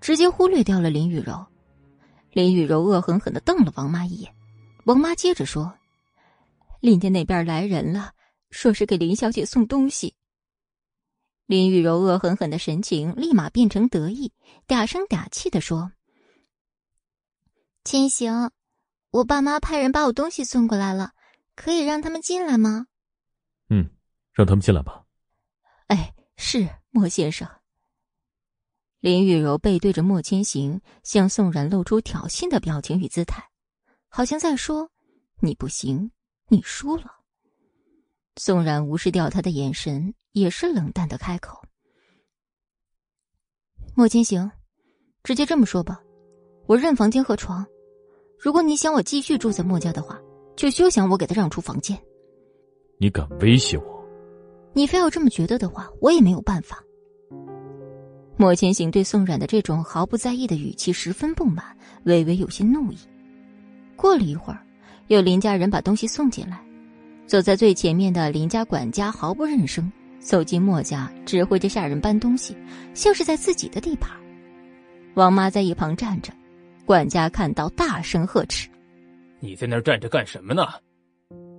[0.00, 1.44] 直接忽略掉了林雨柔。
[2.32, 4.34] 林雨柔恶狠狠的瞪了王妈一眼。
[4.86, 5.78] 王妈接着说
[6.80, 8.14] ：“林家那边来人了，
[8.48, 10.14] 说是给林小姐送东西。”
[11.44, 14.32] 林雨柔恶狠狠的神情立马变成得意，
[14.66, 15.92] 嗲声嗲气的说
[17.84, 18.52] ：“千行，
[19.10, 21.12] 我爸妈派人把我东西送过来了，
[21.54, 22.86] 可以让他们进来吗
[23.68, 23.90] ？”“嗯，
[24.32, 25.04] 让他们进来吧。
[25.88, 27.48] ”“哎，是。”莫先生，
[29.00, 33.50] 林雨柔背对着莫千行，向宋然露出挑衅的表情与姿态，
[34.08, 34.88] 好像在说
[35.42, 36.12] ：“你不行，
[36.46, 37.06] 你输了。”
[38.38, 41.60] 宋然无视掉他的眼神，也是冷淡的开口
[43.96, 44.48] ：“莫千行，
[45.24, 46.00] 直接这么说吧，
[46.68, 47.66] 我认房间和床。
[48.38, 50.16] 如果你想我继续住在莫家的话，
[50.56, 52.00] 就休想我给他让出房间。”
[53.00, 53.93] 你敢威胁我？
[54.74, 56.82] 你非要这么觉得的话，我也没有办法。
[58.36, 61.64] 莫千行对宋冉的这种毫不在意的语气十分不满，
[62.02, 62.98] 微微有些怒意。
[63.94, 64.58] 过了一会儿，
[65.06, 66.60] 有林家人把东西送进来，
[67.26, 72.56] 走在最前面的林家管家毫不认生，走进莫家，指挥着下人搬东西，
[72.92, 74.10] 像是在自己的地盘。
[75.14, 76.32] 王妈在一旁站着，
[76.84, 78.68] 管家看到大声呵斥
[79.38, 80.66] ：“你在那儿站着干什么呢？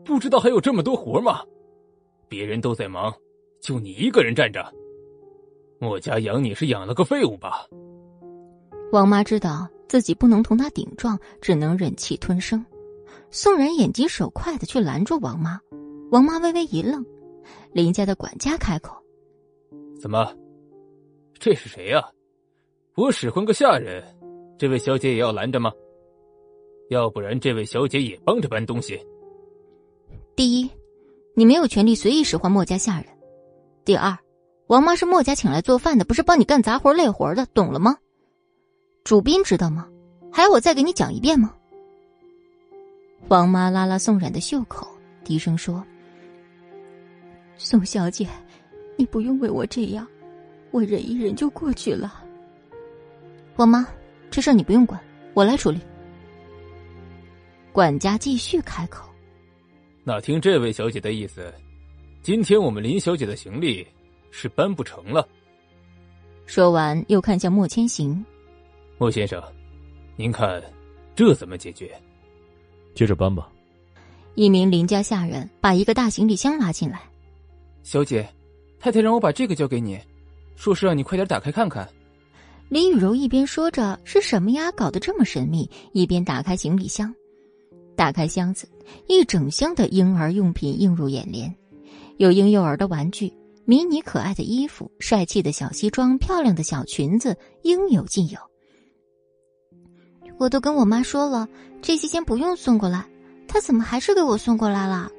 [0.04, 1.40] 不知道还有这么多活吗？”
[2.28, 3.14] 别人都在忙，
[3.62, 4.66] 就你一个人站着。
[5.80, 7.68] 我家养你是养了个废物吧？
[8.92, 12.66] 王妈知道自己不能同他顶撞，只能忍气吞声。
[13.30, 15.60] 宋然眼疾手快的去拦住王妈，
[16.12, 17.06] 王妈微微一愣。
[17.74, 18.96] 林家的管家开口
[20.00, 20.34] ：“怎么？
[21.38, 22.02] 这是谁呀？
[22.96, 24.02] 我使唤个下人，
[24.58, 25.72] 这位小姐也要拦着吗？
[26.90, 29.00] 要不然这位小姐也帮着搬东西。”
[30.36, 30.70] 第一。
[31.38, 33.06] 你没有权利随意使唤墨家下人。
[33.84, 34.18] 第二，
[34.68, 37.98] 王妈是墨家请来做饭的，不是帮你干杂活累活的，懂了吗？
[39.04, 39.88] 主宾知道吗？
[40.32, 41.54] 还要我再给你讲一遍吗？
[43.28, 44.88] 王妈拉拉宋冉的袖口，
[45.26, 45.86] 低声说
[47.58, 48.28] ：“宋小姐，
[48.96, 50.08] 你不用为我这样，
[50.72, 52.24] 我忍一忍就过去了。”
[53.58, 53.86] 王妈，
[54.32, 55.00] 这事你不用管，
[55.34, 55.82] 我来处理。
[57.74, 59.06] 管家继续开口。
[60.08, 61.52] 那听这位小姐的意思，
[62.22, 63.86] 今天我们林小姐的行李
[64.30, 65.28] 是搬不成了。
[66.46, 68.24] 说完，又看向莫千行，
[69.00, 69.42] 莫先生，
[70.16, 70.62] 您看
[71.16, 72.00] 这怎么解决？
[72.94, 73.52] 接着搬吧。
[74.36, 77.02] 一名林家下人把一个大行李箱拉进来。
[77.82, 78.30] 小姐，
[78.80, 80.00] 太太让我把这个交给你，
[80.56, 81.90] 说是让你快点打开看看。
[82.70, 87.12] 林雨柔一边说着“是什么呀，搞得这么神秘”，一边打开行李箱。
[87.96, 88.68] 打开箱子，
[89.08, 91.54] 一整箱的婴儿用品映入眼帘，
[92.18, 93.34] 有婴幼儿的玩具，
[93.66, 98.40] 迷你可爱的衣服、帅气的小西装、漂亮的小裙子，应有尽有。
[100.38, 101.48] 我都跟我妈说了，
[101.82, 103.06] 这些先不用送过来，
[103.48, 105.10] 她怎么还是给我送过来了？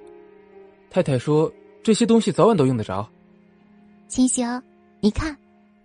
[0.90, 1.50] 太太说
[1.82, 3.08] 这些东西早晚都用得着。
[4.08, 4.62] 青行，
[5.00, 5.36] 你看，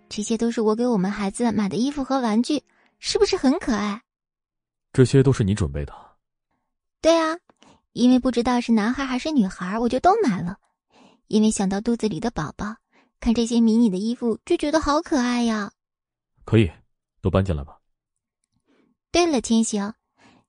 [0.08, 2.62] 这些都是我给我们孩子买的衣服和玩具，
[2.98, 4.02] 是不是很可爱？
[4.92, 5.92] 这些都是你准备的。
[7.02, 7.36] 对啊，
[7.92, 10.56] 因为不知道是男孩还是女孩，我就都买了。
[11.26, 12.76] 因为想到肚子里的宝宝，
[13.18, 15.72] 看这些迷你的衣服就觉得好可爱呀。
[16.44, 16.70] 可以，
[17.20, 17.80] 都搬进来吧。
[19.10, 19.94] 对了，千行，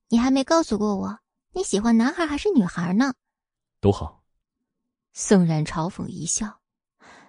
[0.10, 1.20] 你还没告诉过我
[1.54, 3.14] 你喜欢男孩还是女孩呢？
[3.82, 4.24] 都好。
[5.14, 6.60] 宋然嘲讽一笑，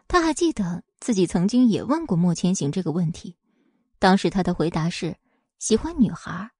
[0.06, 3.38] 他还记得自己曾经也问过莫千行这个问题，
[3.98, 5.16] 当时他的回答是
[5.58, 6.50] 喜欢女孩，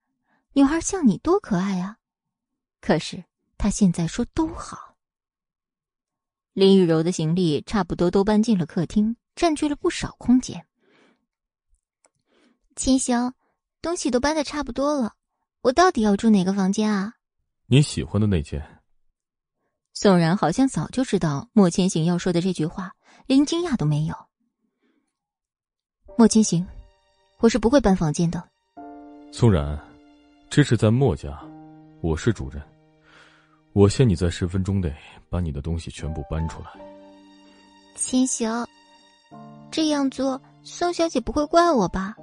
[0.54, 1.98] 女孩像你多可爱啊。
[2.84, 3.24] 可是
[3.56, 4.94] 他现在说都好。
[6.52, 10.66] 林雨柔的行李差不多都搬进了客厅，占据了不少空间。
[12.76, 13.32] 秦霄，
[13.80, 15.14] 东西都搬的差不多了，
[15.62, 17.14] 我到底要住哪个房间啊？
[17.64, 18.62] 你喜欢的那间。
[19.94, 24.14] 宋然好像早就知道莫千行要说的这句话，连惊讶都没有。
[26.18, 26.66] 莫千行，
[27.38, 28.46] 我是不会搬房间的。
[29.32, 29.82] 宋然，
[30.50, 31.42] 这是在莫家，
[32.02, 32.62] 我是主人。
[33.74, 34.94] 我限你在十分钟内
[35.28, 36.68] 把你的东西全部搬出来。
[37.96, 38.64] 千行，
[39.68, 42.14] 这样做宋小姐不会怪我吧？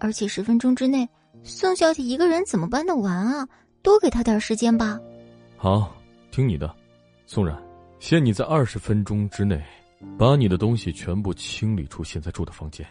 [0.00, 1.08] 而且十分钟之内，
[1.44, 3.48] 宋小姐一个人怎么搬得完啊？
[3.80, 4.98] 多给她点时间吧。
[5.56, 5.94] 好，
[6.32, 6.74] 听你的，
[7.26, 7.56] 宋冉，
[8.00, 9.62] 限你在二十分钟之内
[10.18, 12.84] 把你的东西全部清理出现在住的房间。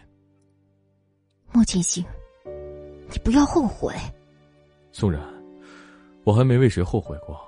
[1.52, 2.02] 莫千行，
[3.10, 3.94] 你不要后悔。
[4.92, 5.22] 宋冉，
[6.24, 7.38] 我还没为谁后悔过。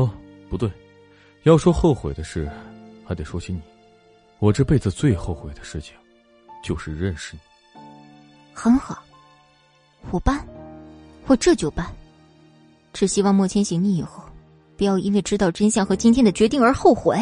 [0.00, 0.10] 哦，
[0.48, 0.70] 不对，
[1.42, 2.50] 要说后悔的事，
[3.04, 3.60] 还得说起你。
[4.38, 5.94] 我这辈子最后悔的事情，
[6.64, 7.80] 就是认识你。
[8.54, 9.02] 很好，
[10.10, 10.42] 我搬，
[11.26, 11.86] 我这就搬。
[12.94, 14.24] 只希望莫千行，你以后
[14.78, 17.18] 不要因为知道真相和今天的决定而后悔。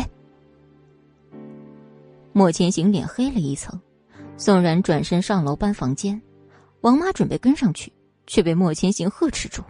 [2.32, 3.80] 莫千行脸黑了一层，
[4.36, 6.20] 宋然转身上楼搬房间，
[6.82, 7.92] 王妈准备跟上去，
[8.28, 9.62] 却被莫千行呵斥住：“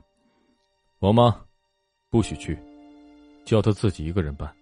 [1.00, 1.34] 王妈，
[2.10, 2.58] 不许去。”
[3.48, 4.52] 叫他自己一个人办。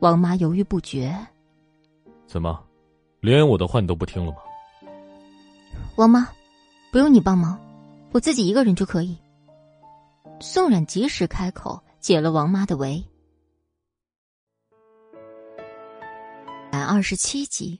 [0.00, 1.14] 王妈犹豫不决。
[2.26, 2.64] 怎么，
[3.20, 4.38] 连我的话你都不听了吗？
[5.96, 6.26] 王妈，
[6.90, 7.60] 不用你帮忙，
[8.12, 9.14] 我自己一个人就可以。
[10.40, 13.04] 宋冉及时开口，解了王妈的围。
[16.72, 17.78] 百二十七集。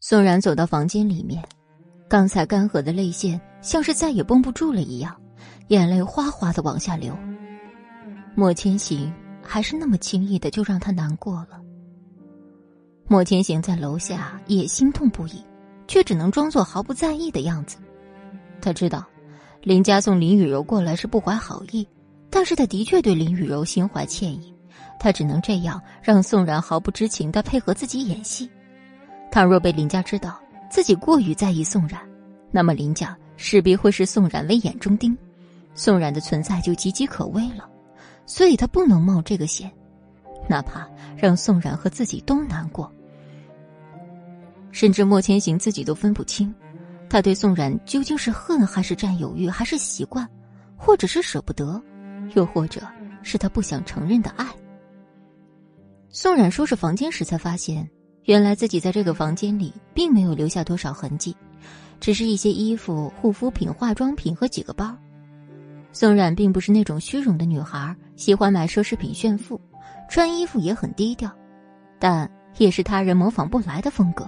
[0.00, 1.46] 宋冉走到房间里面，
[2.08, 5.14] 刚才干涸的泪腺像是再也绷不住了一样，
[5.68, 7.14] 眼泪哗哗的往下流。
[8.38, 9.12] 莫千行
[9.42, 11.60] 还是那么轻易的就让他难过了。
[13.08, 15.44] 莫千行在楼下也心痛不已，
[15.88, 17.78] 却只能装作毫不在意的样子。
[18.60, 19.04] 他知道，
[19.60, 21.84] 林家送林雨柔过来是不怀好意，
[22.30, 24.54] 但是他的确对林雨柔心怀歉意。
[25.00, 28.48] 他只能这样让宋然毫不知情的配合自己演戏。
[29.32, 32.00] 倘若被林家知道自己过于在意宋然，
[32.52, 35.18] 那么林家势必会视宋然为眼中钉，
[35.74, 37.68] 宋然的存在就岌岌可危了。
[38.28, 39.72] 所以他不能冒这个险，
[40.48, 42.92] 哪怕让宋冉和自己都难过。
[44.70, 46.54] 甚至莫千行自己都分不清，
[47.08, 50.28] 他对宋冉究竟是恨还是占有欲，还是习惯，
[50.76, 51.82] 或者是舍不得，
[52.34, 52.82] 又或者
[53.22, 54.46] 是他不想承认的爱。
[56.10, 57.88] 宋冉收拾房间时才发现，
[58.24, 61.34] 原来自己在这个房间里并没有留下多少痕迹，
[61.98, 64.94] 只是一些衣服、护肤品、化妆品和几个包。
[66.00, 69.60] 宋冉并不是那种虚荣的女孩，喜欢买奢侈品炫富，
[70.08, 71.28] 穿衣服也很低调，
[71.98, 74.24] 但也是他人模仿不来的风格。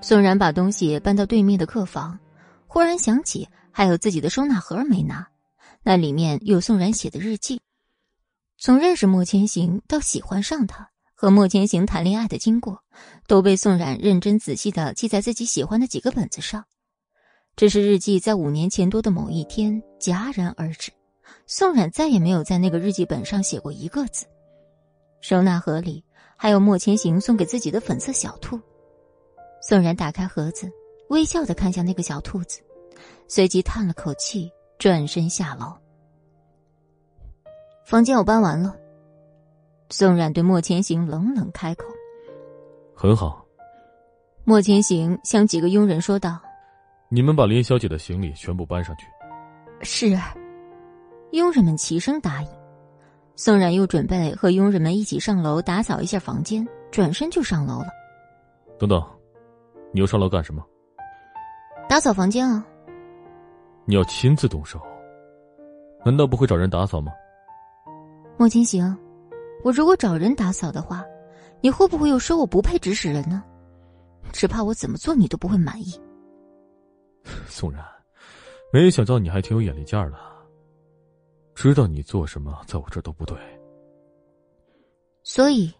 [0.00, 2.16] 宋冉把东西搬到对面的客房，
[2.68, 5.26] 忽然想起还有自己的收纳盒没拿，
[5.82, 7.60] 那里面有宋冉写的日记，
[8.56, 12.84] 从认识莫千行到喜欢上他，和莫千行谈恋爱的经过，
[13.26, 16.64] 都被宋冉认真仔细的记在自己喜欢的几个本子上。
[17.58, 20.92] 这是日记在五年前多的某一天戛然而止，
[21.48, 24.26] 宋冉再也没有在那个日记本上写过一个字。
[25.20, 26.04] 收纳盒里
[26.36, 28.60] 还有莫千行送给自己的粉色小兔。
[29.60, 30.70] 宋冉打开盒子，
[31.08, 32.60] 微笑的看向那个小兔子，
[33.26, 34.48] 随即叹了口气，
[34.78, 35.76] 转身下楼。
[37.84, 38.76] 房间我搬完了。
[39.90, 41.84] 宋冉对莫千行冷冷开口
[42.94, 43.44] ：“很好。”
[44.46, 46.38] 莫千行向几个佣人说道。
[47.10, 49.06] 你们把林小姐的行李全部搬上去。
[49.82, 50.16] 是。
[51.32, 52.48] 佣人们齐声答应。
[53.34, 57.88] 宋冉又准备和佣人们一起上楼打扫一下房间，转身就上楼了。
[58.78, 59.02] 等等，
[59.92, 60.62] 你又上楼干什么？
[61.88, 62.66] 打扫房间啊。
[63.84, 64.80] 你要亲自动手？
[66.04, 67.12] 难道不会找人打扫吗？
[68.36, 68.96] 莫千行，
[69.64, 71.04] 我如果找人打扫的话，
[71.60, 73.42] 你会不会又说我不配指使人呢？
[74.32, 75.98] 只怕我怎么做你都不会满意。
[77.48, 77.84] 宋然，
[78.72, 80.16] 没想到你还挺有眼力见儿的，
[81.54, 83.36] 知道你做什么在我这都不对。
[85.22, 85.72] 所以，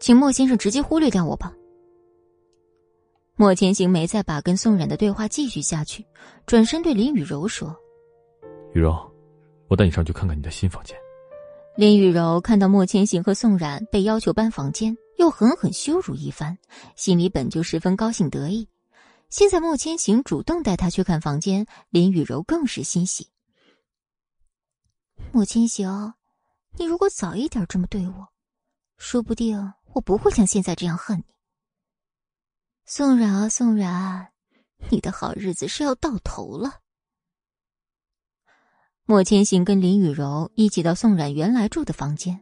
[0.00, 1.54] 请莫先生直接忽略掉我吧。
[3.36, 6.04] 莫千行没再把跟宋冉的对话继续下去，
[6.46, 7.76] 转身对林雨柔说
[8.74, 8.98] ：“雨柔，
[9.68, 10.96] 我带你上去看看你的新房间。”
[11.76, 16.58] 林雨柔看到莫千行和宋冉被要求搬房间，又狠狠羞辱一番，
[16.96, 18.68] 心里本就十分高兴得意。
[19.30, 23.30] 现在莫千行主动带她去看房间，林雨柔更是欣喜。
[25.32, 26.14] 莫千行，
[26.78, 28.28] 你如果早一点这么对我，
[28.96, 31.24] 说不定我不会像现在这样恨你。
[32.86, 34.32] 宋冉啊，宋冉，
[34.90, 36.80] 你的好日子是要到头了。
[39.04, 42.40] 莫千行跟林雨柔一起到宋冉原来住的房间，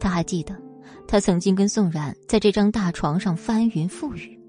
[0.00, 0.60] 他还记得，
[1.06, 4.39] 他曾经跟宋冉在这张大床上翻云覆雨。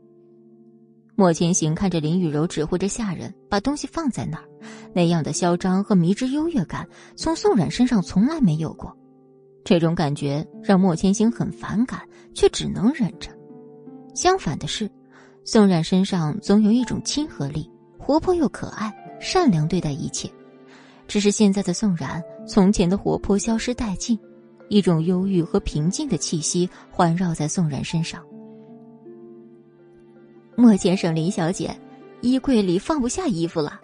[1.21, 4.43] 莫千行看着林雨柔指挥着下人把东西放在那儿，
[4.91, 6.83] 那样的嚣张和迷之优越感，
[7.15, 8.91] 从宋冉身上从来没有过。
[9.63, 12.01] 这种感觉让莫千行很反感，
[12.33, 13.29] 却只能忍着。
[14.15, 14.89] 相反的是。
[15.45, 17.69] 宋冉身上总有一种亲和力，
[17.99, 20.27] 活泼又可爱，善良对待一切。
[21.07, 24.17] 只是现在的宋冉，从前的活泼消失殆尽，
[24.69, 28.25] 一种忧郁和平静的气息环绕在宋冉身上。
[30.55, 31.75] 莫先生、林小姐，
[32.21, 33.79] 衣柜里放不下衣服了。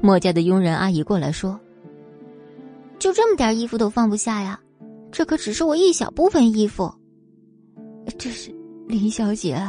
[0.00, 1.58] 莫家的佣人阿姨过来说
[2.98, 4.58] ：“就这么点衣服都放不下呀？
[5.12, 6.92] 这可只是我一小部分衣服。”
[8.18, 8.52] 这是
[8.88, 9.60] 林小姐。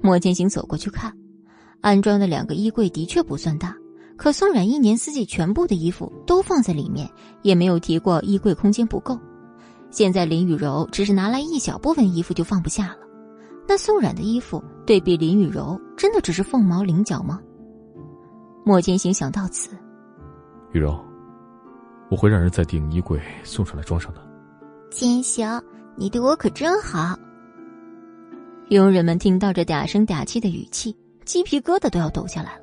[0.00, 1.12] 莫千行走过去看，
[1.80, 3.76] 安装的两个衣柜的确不算大，
[4.16, 7.08] 可宋冉一年四季全部的衣服都放在里面，
[7.42, 9.18] 也没有提过衣柜空间不够。
[9.90, 12.96] 现在林雨柔只是拿来一小部分衣服就放不下了，
[13.66, 17.40] 那宋冉的衣服对比林雨柔，真的只是凤毛麟角吗？
[18.64, 19.76] 莫千行想到此，
[20.72, 20.98] 雨柔，
[22.10, 24.20] 我会让人在顶衣柜送上来装上的。
[24.90, 25.62] 千行，
[25.96, 27.18] 你对我可真好。
[28.68, 32.62] 佣人们听到这嗲声嗲气的语气，鸡皮疙瘩都要抖下来了。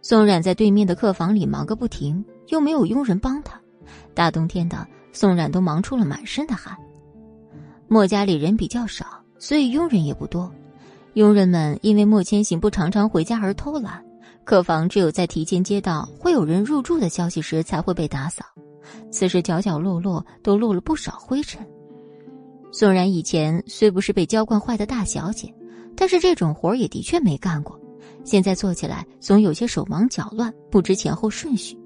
[0.00, 3.60] 宋冉在对面的客房里忙个不停，又没有佣人帮他，
[4.14, 6.76] 大冬天的，宋冉都忙出了满身的汗。
[7.88, 10.50] 莫家里人比较少，所以佣人也不多。
[11.14, 14.04] 佣人们因为莫千行不常常回家而偷懒，
[14.44, 18.44] 客房只有在提前接到会有人入住的消息时才会被打扫。
[19.10, 21.66] 此时角角落落都落了不少灰尘。
[22.70, 25.52] 宋然以前虽不是被娇惯坏的大小姐，
[25.96, 27.78] 但是这种活也的确没干过。
[28.24, 31.76] 现在做起来总有些手忙脚乱，不知前后顺序。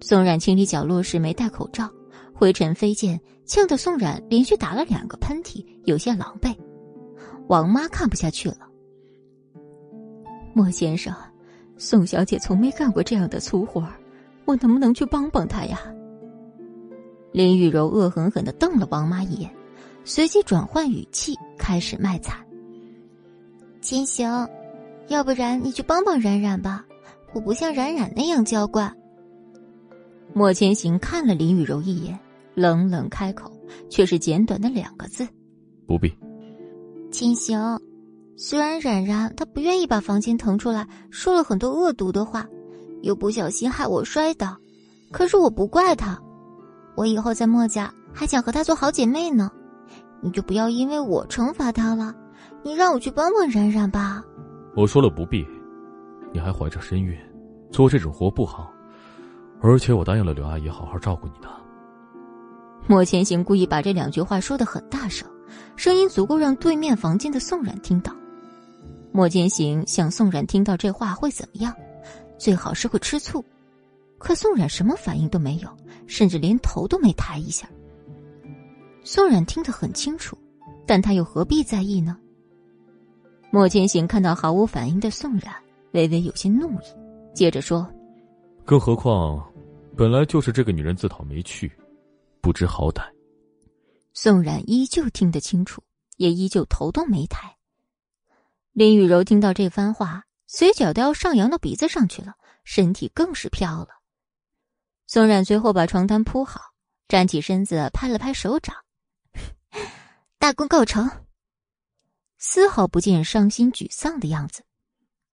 [0.00, 1.90] 宋冉清理角落时没戴口罩，
[2.36, 6.54] 灰尘飞溅，呛得宋冉连续打了两个喷嚏，有些狼狈。
[7.48, 8.58] 王妈看不下去了
[10.52, 11.14] ：“莫先生，
[11.78, 13.86] 宋小姐从没干过这样的粗活
[14.44, 15.80] 我能不能去帮帮她呀？”
[17.32, 19.50] 林雨柔恶狠狠的瞪了王妈一眼。
[20.08, 22.38] 随即转换语气，开始卖惨。
[23.80, 24.48] 千行，
[25.08, 26.86] 要不然你去帮帮冉冉吧，
[27.32, 28.94] 我不像冉冉那样娇惯。
[30.32, 32.16] 莫千行看了林雨柔一眼，
[32.56, 33.52] 冷冷开口，
[33.90, 35.28] 却是简短的两个字
[35.86, 36.10] ：“不必。”
[37.12, 37.78] 秦行，
[38.34, 42.46] 虽然冉冉她不愿意把房间腾出来，说了很多恶毒的话，
[43.02, 44.56] 又不小心害我摔倒，
[45.12, 46.18] 可是我不怪她，
[46.96, 49.50] 我以后在墨家还想和她做好姐妹呢。
[50.22, 52.14] 你就不要因为我惩罚她了，
[52.62, 54.24] 你让我去帮帮冉冉吧。
[54.74, 55.46] 我说了不必，
[56.32, 57.14] 你还怀着身孕，
[57.70, 58.72] 做这种活不好，
[59.60, 61.48] 而且我答应了刘阿姨好好照顾你的。
[62.88, 65.28] 莫千行故意把这两句话说的很大声，
[65.74, 68.14] 声音足够让对面房间的宋冉听到。
[69.10, 71.74] 莫千行想宋冉听到这话会怎么样，
[72.38, 73.44] 最好是会吃醋，
[74.18, 75.68] 可宋冉什么反应都没有，
[76.06, 77.68] 甚至连头都没抬一下。
[79.02, 80.38] 宋冉听得很清楚，
[80.86, 82.16] 但他又何必在意呢？
[83.50, 85.52] 莫千行看到毫无反应的宋冉，
[85.92, 87.88] 微微有些怒意，接着说
[88.64, 89.44] ：“更何况，
[89.96, 91.72] 本来就是这个女人自讨没趣，
[92.40, 93.02] 不知好歹。”
[94.14, 95.82] 宋冉依旧听得清楚，
[96.16, 97.56] 也依旧头都没抬。
[98.72, 102.34] 林雨柔听到这番话，嘴角都要上扬到鼻子上去了，
[102.64, 103.88] 身体更是飘了。
[105.06, 106.60] 宋冉最后把床单铺好，
[107.08, 108.74] 站起身子，拍了拍手掌。
[110.38, 111.10] 大功告成。
[112.38, 114.62] 丝毫不见伤心沮丧的样子，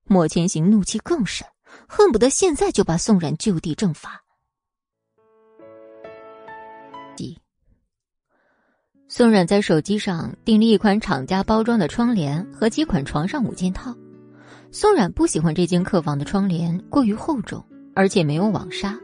[0.03, 1.47] 莫千行怒气更甚，
[1.87, 4.22] 恨不得现在就把宋冉就地正法。
[9.15, 13.95] 宋冉在手机上订了一款厂家包装的窗帘和几款床上五件套。
[14.71, 18.99] 宋冉不喜欢这间客房的窗帘过于厚重，而且没有网纱。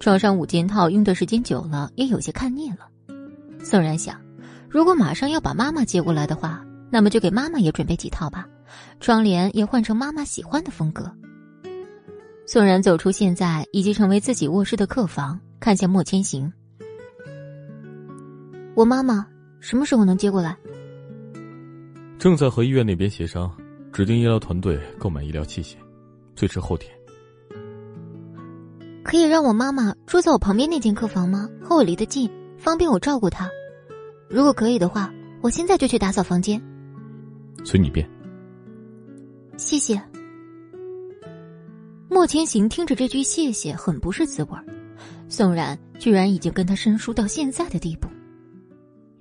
[0.00, 2.88] 床上五件套用的时间久了，也有些看腻了。
[3.62, 4.18] 宋冉想，
[4.70, 8.48] 如果马上要把妈妈接过来的话，那么就给妈妈也准备几套吧，
[9.00, 11.12] 窗帘也换成妈妈喜欢的风格。
[12.46, 16.50] 宋冉走出现在已经成为自己卧室的客房，看向莫千行
[18.74, 19.26] ：“我妈妈。”
[19.62, 20.56] 什么时候能接过来？
[22.18, 23.48] 正在和医院那边协商，
[23.92, 25.76] 指定医疗团队购买医疗器械，
[26.34, 26.92] 最迟后天。
[29.04, 31.48] 可以让我妈妈住在我旁边那间客房吗？
[31.62, 33.48] 和我离得近，方便我照顾她。
[34.28, 36.60] 如果可以的话，我现在就去打扫房间。
[37.64, 38.08] 随你便。
[39.56, 40.02] 谢谢。
[42.08, 44.58] 莫千行听着这句谢谢，很不是滋味
[45.28, 48.08] 宋冉居然已经跟他生疏到现在的地步。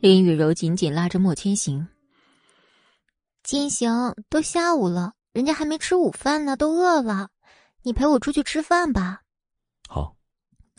[0.02, 1.88] 林雨柔紧紧拉着莫千行。
[3.44, 7.30] 金行，都下午了，人家还没吃午饭呢，都饿了。
[7.84, 9.22] 你陪我出去吃饭吧。
[9.88, 10.16] 好。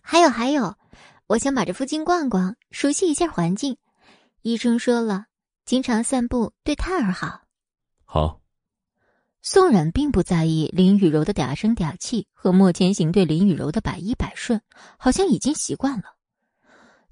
[0.03, 0.77] 还有还有，
[1.29, 3.77] 我想把这附近逛逛，熟悉一下环境。
[4.41, 5.27] 医生说了，
[5.65, 7.43] 经常散步对胎儿好。
[8.05, 8.41] 好。
[9.41, 14.61] 宋冉并不在意林雨柔的嗲声嗲气和莫千行对林雨柔的百依百顺，
[14.99, 16.17] 好像已经习惯了。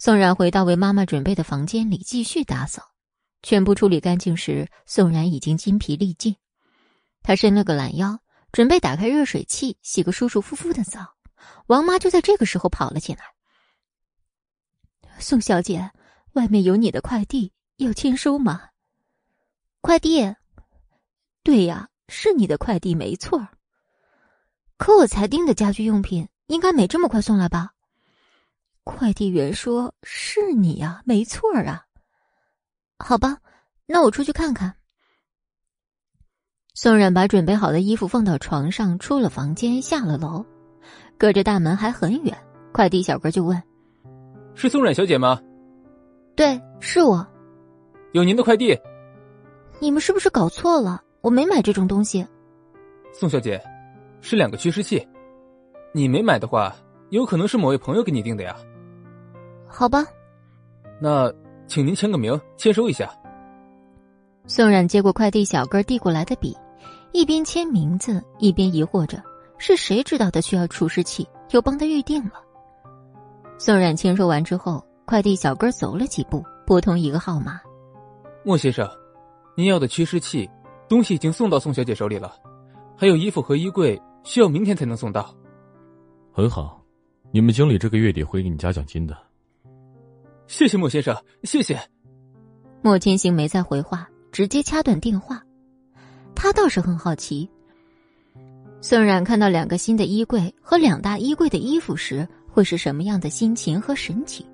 [0.02, 2.94] 宋冉回到为妈妈准备的房间里，继续打扫。
[3.42, 6.34] 全部处理干净时，宋冉已经筋疲力尽。
[7.22, 8.18] 他伸了个懒腰，
[8.50, 11.16] 准备打开热水器洗个舒舒服服的澡。
[11.66, 13.24] 王妈就在这个时候跑了进来
[15.20, 15.90] ：“宋小姐，
[16.32, 18.68] 外面有你的快递，要签收吗
[19.82, 20.34] ？”“快递？
[21.42, 23.48] 对呀，是你的快递，没错。
[24.78, 27.72] 可我才订的家居用品，应该没这么快送来吧？”
[28.96, 31.84] 快递员说：“是你呀，没错啊。”
[32.98, 33.38] 好吧，
[33.86, 34.74] 那我出去看看。
[36.74, 40.44] 宋冉把准备好的衣服放到床上，出了房间，下了楼，
[41.18, 42.36] 隔着大门还很远。
[42.72, 43.60] 快递小哥就问
[44.54, 45.40] ：“是宋冉小姐吗
[46.36, 47.26] ？”“对，是我。
[48.12, 48.78] ”“有您的快递。
[49.80, 51.02] ”“你们是不是搞错了？
[51.20, 52.24] 我没买这种东西。
[53.12, 53.60] ”“宋小姐，
[54.20, 55.06] 是两个驱湿器，
[55.92, 56.74] 你没买的话，
[57.08, 58.56] 有可能是某位朋友给你订的呀。”
[59.72, 60.04] 好吧，
[61.00, 61.32] 那
[61.66, 63.10] 请您签个名，签收一下。
[64.46, 66.56] 宋冉接过快递小哥递过来的笔，
[67.12, 69.22] 一边签名字，一边疑惑着：
[69.58, 72.32] 是谁知道他需要除湿器，又帮他预定了？
[73.58, 77.60] 宋冉签收完之后，快递小哥走了几步，拨通一个号码
[78.44, 78.88] ：“莫先生，
[79.56, 80.50] 您要的驱湿器
[80.88, 82.34] 东西已经送到宋小姐手里了，
[82.96, 85.32] 还有衣服和衣柜需要明天才能送到。”
[86.32, 86.82] 很好，
[87.30, 89.16] 你们经理这个月底会给你加奖金的。
[90.50, 91.80] 谢谢莫先生，谢谢。
[92.82, 95.40] 莫千行没再回话，直接掐断电话。
[96.34, 97.48] 他倒是很好奇，
[98.80, 104.44] 宋冉看到两个新的衣柜和两大衣柜的衣服时，会是什么样的心情和神情？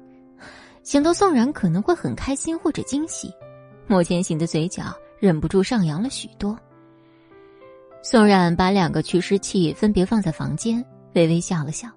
[0.82, 3.32] 想到宋冉可能会很开心或者惊喜，
[3.86, 6.58] 莫千行的嘴角忍不住上扬了许多。
[8.02, 10.84] 宋冉把两个驱湿器分别放在房间，
[11.14, 11.88] 微微笑了笑。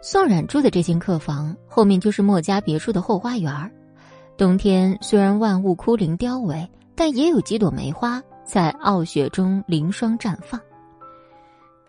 [0.00, 3.52] 宋冉住的这间客房后面就是莫家别墅的后花园
[4.36, 10.60] 冬天虽然万物枯零凋萎，但也有几朵梅花在傲雪中凌霜绽放。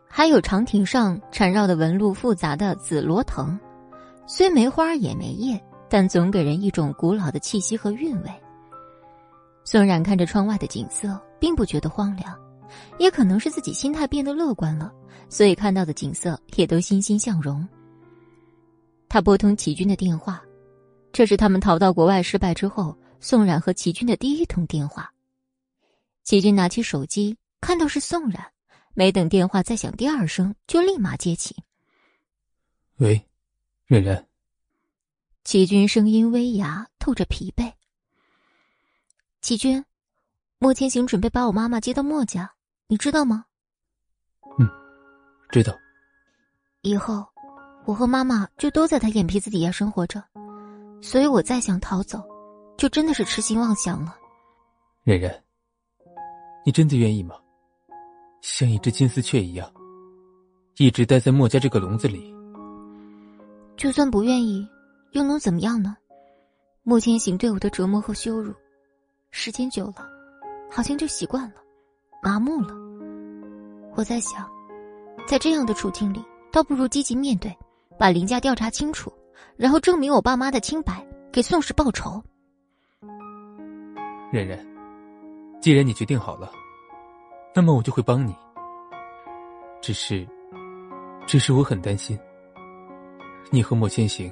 [0.08, 3.60] 还有长亭上缠绕的纹路复杂的紫罗藤，
[4.26, 8.32] 虽没花也没叶，但总给人一种古老的气息和韵味。
[9.64, 12.34] 宋冉看着窗外的景色，并不觉得荒凉，
[12.98, 14.92] 也可能是自己心态变得乐观了，
[15.28, 17.68] 所以看到的景色也都欣欣向荣。
[19.10, 20.44] 他拨通齐军的电话，
[21.14, 25.12] 这是他们逃到国外失败之后，宋冉和齐军的第一通电话。
[26.24, 28.52] 齐军拿起手机，看到是宋冉，
[28.94, 31.56] 没等电话再响第二声，就立马接起。
[32.98, 33.26] 喂，
[33.86, 34.28] 冉冉。
[35.46, 37.72] 齐军声音微哑，透着疲惫。
[39.40, 39.86] 齐军，
[40.60, 42.54] 莫千行准备把我妈妈接到莫家，
[42.88, 43.46] 你知道吗？
[44.60, 44.70] 嗯，
[45.50, 45.74] 知道。
[46.82, 47.26] 以后。
[47.88, 50.22] 我和妈妈就都在他眼皮子底下生活着，
[51.02, 52.22] 所以我再想逃走，
[52.76, 54.14] 就真的是痴心妄想了。
[55.06, 55.34] 冉冉，
[56.66, 57.36] 你真的愿意吗？
[58.42, 59.72] 像一只金丝雀一样，
[60.76, 62.36] 一直待在墨家这个笼子里？
[63.78, 64.68] 就算不愿意，
[65.12, 65.96] 又能怎么样呢？
[66.84, 68.54] 莫千行对我的折磨和羞辱，
[69.32, 70.06] 时间久了，
[70.70, 71.56] 好像就习惯了，
[72.22, 72.76] 麻木了。
[73.96, 74.46] 我在想，
[75.26, 76.22] 在这样的处境里，
[76.52, 77.58] 倒不如积极面对，
[77.98, 79.12] 把林家调查清楚，
[79.56, 82.24] 然后证明我爸妈的清白，给宋氏报仇。
[84.32, 84.60] 冉冉，
[85.62, 86.52] 既然你决定好了，
[87.56, 88.36] 那么我就会帮你。
[89.82, 90.28] 只是，
[91.26, 92.18] 只是我很担心，
[93.50, 94.32] 你和莫千行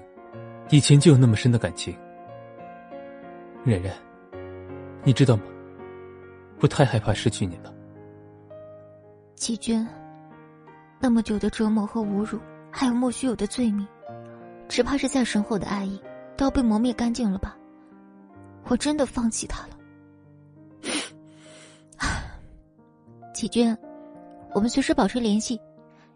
[0.70, 1.96] 以前就有那么深的感情。
[3.64, 3.94] 冉冉，
[5.04, 5.44] 你知道吗？
[6.62, 7.74] 我太害怕失去你了。
[9.36, 9.86] 季娟，
[11.00, 12.40] 那么久的折磨和侮辱，
[12.78, 13.88] 还有莫须有的罪名，
[14.68, 15.98] 只怕是再深厚的爱意，
[16.36, 17.56] 都要被磨灭干净了吧？
[18.66, 19.78] 我真的放弃他了。
[23.34, 23.74] 启军，
[24.54, 25.58] 我们随时保持联系，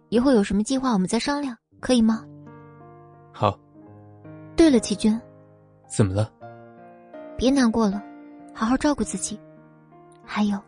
[0.10, 2.26] 以后有什么计划我们再商量，可以吗？
[3.32, 3.58] 好。
[4.58, 5.18] 对了，启军，
[5.88, 6.30] 怎么了？
[7.38, 8.04] 别难过了，
[8.54, 9.40] 好好照顾自己。
[10.26, 10.60] 还有，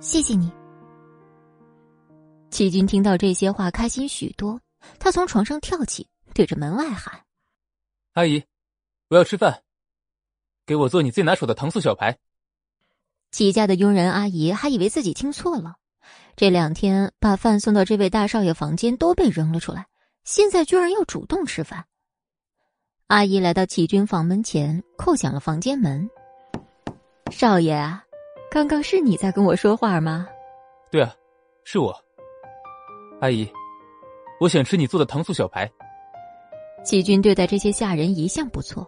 [0.00, 0.50] 谢谢你。
[2.50, 4.60] 启军听到这些话，开心许多。
[4.98, 7.24] 他从床上跳起，对着门外喊
[8.14, 8.44] ：“阿姨，
[9.08, 9.62] 我要吃饭，
[10.64, 12.18] 给我做你最拿手的糖醋小排。”
[13.30, 15.76] 齐家的佣人阿姨还以为自己听错了，
[16.36, 19.86] 这两天把饭送到这位大少爷房间都被扔了出来，
[20.24, 21.86] 现在居然要主动吃饭。
[23.06, 26.08] 阿姨来到齐军房门前，叩响了房间门。
[27.30, 28.04] 少爷啊，
[28.50, 30.26] 刚刚是你在跟我说话吗？
[30.90, 31.14] 对啊，
[31.64, 31.94] 是我。
[33.20, 33.50] 阿姨，
[34.42, 35.70] 我想吃你做的糖醋小排。
[36.82, 38.84] 齐军对待这些下人一向不错。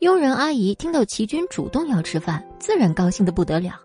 [0.00, 3.80] 佣人阿姨听到齐军主动要吃饭，自然高兴的不得了。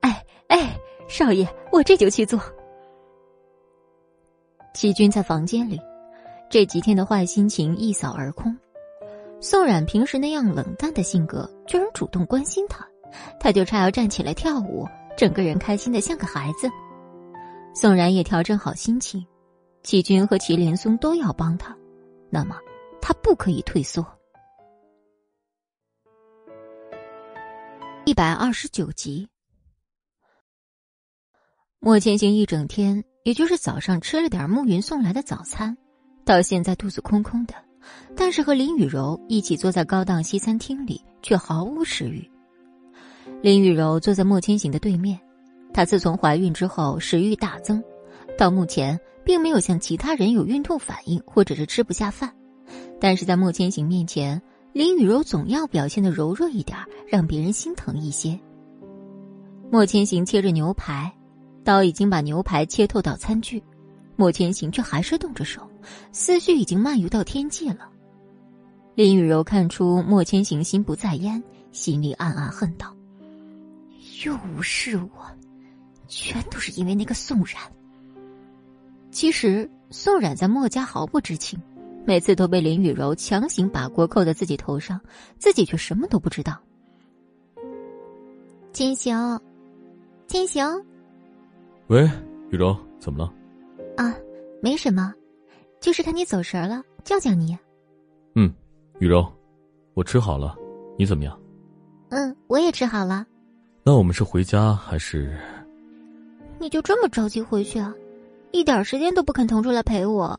[0.00, 0.74] 哎哎，
[1.08, 2.40] 少爷，我这就去做。
[4.72, 5.78] 齐军在房间里，
[6.48, 8.56] 这几天的坏心情一扫而空。
[9.40, 12.82] 宋冉平时那样冷淡的性格，居然主动关心他，
[13.38, 16.70] 他就差要站起来跳舞，整个人开心的像个孩子。
[17.74, 19.22] 宋冉也调整好心情，
[19.84, 21.76] 齐军和祁连松都要帮他，
[22.30, 22.56] 那么
[23.02, 24.04] 他不可以退缩。
[28.06, 29.28] 一百二十九集，
[31.80, 35.76] 莫千行一整天，也就是早上吃了点暮云送来的早餐，
[36.24, 37.54] 到现在肚子空空的，
[38.16, 42.30] 但是和林雨柔一起坐在高档西餐厅里，却毫无食欲。
[43.42, 45.20] 林雨柔坐在莫千行的对面，
[45.74, 47.82] 她自从怀孕之后食欲大增，
[48.36, 52.34] 到目前并没有像其他人有孕吐反应或者是吃不下饭，
[53.00, 54.40] 但是在莫千行面前。
[54.72, 56.76] 林雨柔总要表现的柔弱一点，
[57.06, 58.36] 让别人心疼一些。
[59.70, 61.12] 莫千行切着牛排，
[61.62, 63.62] 刀已经把牛排切透到餐具，
[64.16, 65.70] 莫千行却还是动着手，
[66.10, 67.88] 思绪已经漫游到天际了。
[68.96, 72.92] 林雨柔看出莫千行心不在焉，心里暗暗恨道
[74.26, 75.24] ：“又无视我，
[76.08, 77.62] 全都是因为那个宋冉。”
[79.14, 81.56] 其实宋冉在墨家毫不知情。
[82.04, 85.00] 每次都被林雨柔强行把锅扣在自己头上，
[85.38, 86.60] 自己却什么都不知道。
[88.72, 89.40] 金行，
[90.26, 90.84] 金行，
[91.86, 92.02] 喂，
[92.50, 93.32] 雨柔，怎么了？
[93.96, 94.14] 啊，
[94.60, 95.14] 没什么，
[95.80, 97.56] 就是看你走神了，叫叫你。
[98.34, 98.52] 嗯，
[98.98, 99.24] 雨柔，
[99.94, 100.56] 我吃好了，
[100.98, 101.40] 你怎么样？
[102.10, 103.24] 嗯，我也吃好了。
[103.84, 105.38] 那我们是回家还是？
[106.58, 107.94] 你就这么着急回去啊？
[108.54, 110.38] 一点时间都不肯腾出来陪我。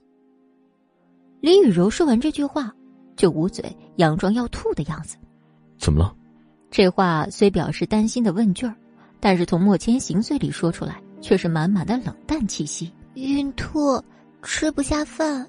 [1.42, 2.74] 林雨柔说完这句话，
[3.18, 5.18] 就捂嘴，佯装要吐的样子。
[5.78, 6.16] 怎么了？
[6.72, 8.74] 这话虽表示担心的问句儿，
[9.20, 12.90] 但是从莫千行嘴里说出来，却是满满的冷淡气息。
[13.16, 14.02] 孕吐，
[14.42, 15.46] 吃不下饭，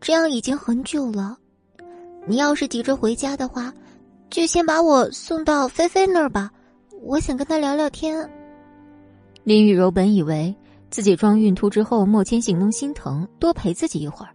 [0.00, 1.36] 这样已经很久了。
[2.26, 3.70] 你要是急着回家的话，
[4.30, 6.50] 就先把我送到菲菲那儿吧。
[7.02, 8.26] 我想跟她聊聊天。
[9.42, 10.54] 林雨柔本以为
[10.94, 14.32] 自己装孕吐之后，莫千行能心疼，多陪自己一会儿。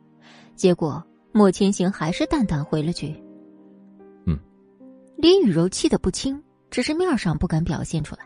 [0.57, 1.01] 结果
[1.31, 3.15] 莫千行还是淡淡回了句
[4.27, 4.37] ：“嗯。”
[5.15, 6.37] 林雨柔气得不轻，
[6.69, 8.23] 只是面上不敢表现出来。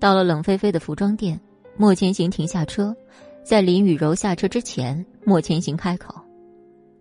[0.00, 1.38] 到了冷菲菲的服装店，
[1.76, 2.96] 莫千行停下车，
[3.42, 6.18] 在林雨柔下车之前，莫千行开口：“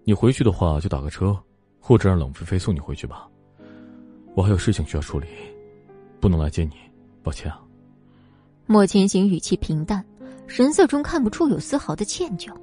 [0.04, 1.34] 你回去的话就打个车，
[1.80, 3.30] 或者让冷菲菲送你回去吧。
[4.36, 5.26] 我还有事情需要处理，
[6.20, 6.74] 不能来接你，
[7.24, 7.62] 抱歉啊。”
[8.66, 10.04] 莫千行语气平淡，
[10.48, 12.54] 神色中看不出有丝毫的歉疚。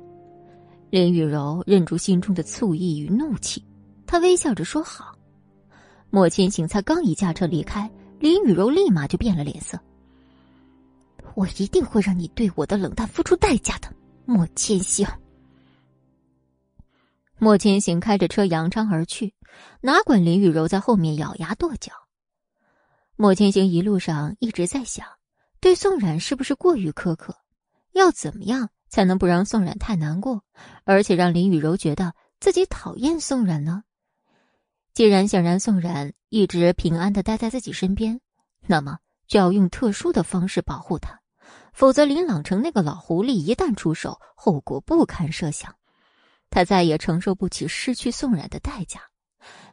[0.91, 3.65] 林雨柔忍住心中的醋意与怒气，
[4.07, 5.17] 她微笑着说：“好。”
[6.11, 9.79] 莫千行才刚一驾车离开，林雨柔立马就变了脸色。
[11.35, 13.89] 我一定会让你对我的冷淡付出代价的，
[14.25, 15.07] 莫千行。
[17.39, 19.33] 莫千行开着车扬长而去，
[19.81, 21.93] 哪管林雨柔在后面咬牙跺脚。
[23.17, 25.07] 莫千行一路上一直在想，
[25.61, 27.37] 对宋冉是不是过于苛刻？
[27.93, 30.45] 要怎么样才能不让宋冉太难过，
[30.85, 33.85] 而且让林雨柔觉得自己讨厌宋冉呢？
[34.93, 38.21] 既然想让宋冉一直平安的待在自己身边，
[38.67, 41.21] 那么就要用特殊的方式保护他，
[41.73, 45.75] 否则林朗成那个老狐狸一旦出手，后果不堪设想。
[46.51, 49.01] 他再也承受不起失去宋冉的代价，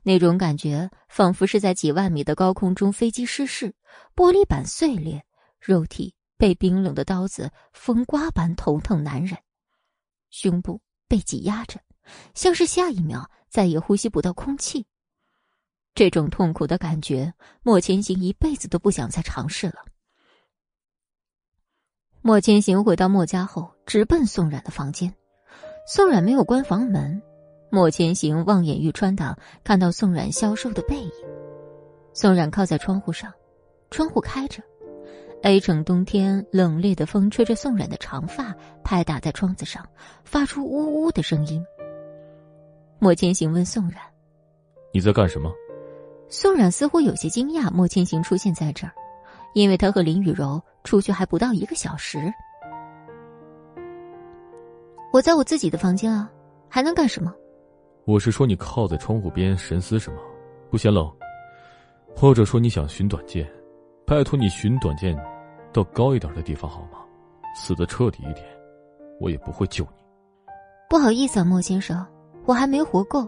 [0.03, 3.73] 那种感觉仿佛是在几万米的高空中飞机失事，
[4.15, 5.25] 玻璃板碎裂，
[5.59, 9.37] 肉体被冰冷的刀子风刮般头疼难忍，
[10.29, 11.79] 胸部被挤压着，
[12.33, 14.85] 像是下一秒再也呼吸不到空气。
[15.95, 17.33] 这种痛苦的感觉，
[17.63, 19.83] 莫千行一辈子都不想再尝试了。
[22.21, 25.11] 莫千行回到莫家后，直奔宋冉的房间。
[25.87, 27.19] 宋冉没有关房门，
[27.71, 31.11] 莫千行望眼欲穿的看到宋冉消瘦的背影。
[32.13, 33.33] 宋冉靠在窗户上，
[33.89, 34.61] 窗户开着
[35.47, 39.81] ，A 城冬天冷冽的风吹着宋冉的长发，拍打在窗子上，
[40.25, 41.65] 发出呜呜的声音。
[42.99, 43.93] 莫千行问宋冉
[44.93, 45.49] ：“你在干什么？”
[46.27, 48.91] 宋冉似乎有些惊讶，莫千行出现在这儿，
[49.53, 52.19] 因为他和林雨柔出去还不到一个小时。
[55.13, 56.29] 我在我自己的房间啊，
[56.67, 57.33] 还能干什么？
[58.03, 60.19] 我是说你靠在窗户边神思什么？
[60.69, 61.09] 不嫌冷？
[62.13, 63.49] 或者说你想寻短见？
[64.05, 65.17] 拜托你寻短见，
[65.77, 66.97] 到高一点的地方好吗？
[67.55, 68.43] 死的彻底一点，
[69.19, 70.03] 我也不会救你。
[70.89, 72.03] 不好意思啊，莫先生，
[72.45, 73.27] 我还没活够，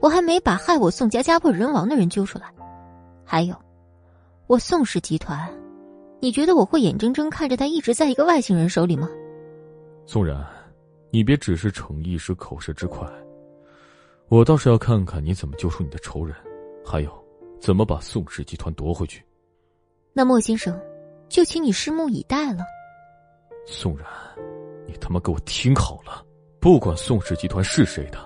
[0.00, 2.46] 我还没把害我宋家家破人亡的人揪出来。
[3.24, 3.56] 还有，
[4.46, 5.52] 我宋氏集团，
[6.20, 9.08] 你觉得我会眼睁睁看着他一直在一个外星人手里吗？
[10.06, 10.46] 宋然。
[11.12, 13.04] 你别只是逞一时口舌之快，
[14.28, 16.36] 我倒是要看看你怎么救出你的仇人，
[16.86, 17.10] 还有
[17.60, 19.20] 怎么把宋氏集团夺回去。
[20.12, 20.80] 那莫先生，
[21.30, 22.64] 就请你拭目以待了。
[23.66, 24.06] 宋然，
[24.86, 26.24] 你他妈给我听好了，
[26.60, 28.18] 不管宋氏集团是谁的，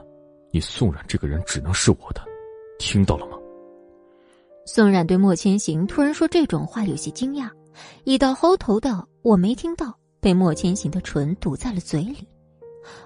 [0.50, 2.22] 你宋冉这个人只能是我的，
[2.78, 3.38] 听到了吗？
[4.66, 7.50] 宋冉对莫千行突然说这种话有些惊讶，
[8.04, 12.26] 已到喉头的我没听到，被莫千行的唇堵在了嘴里。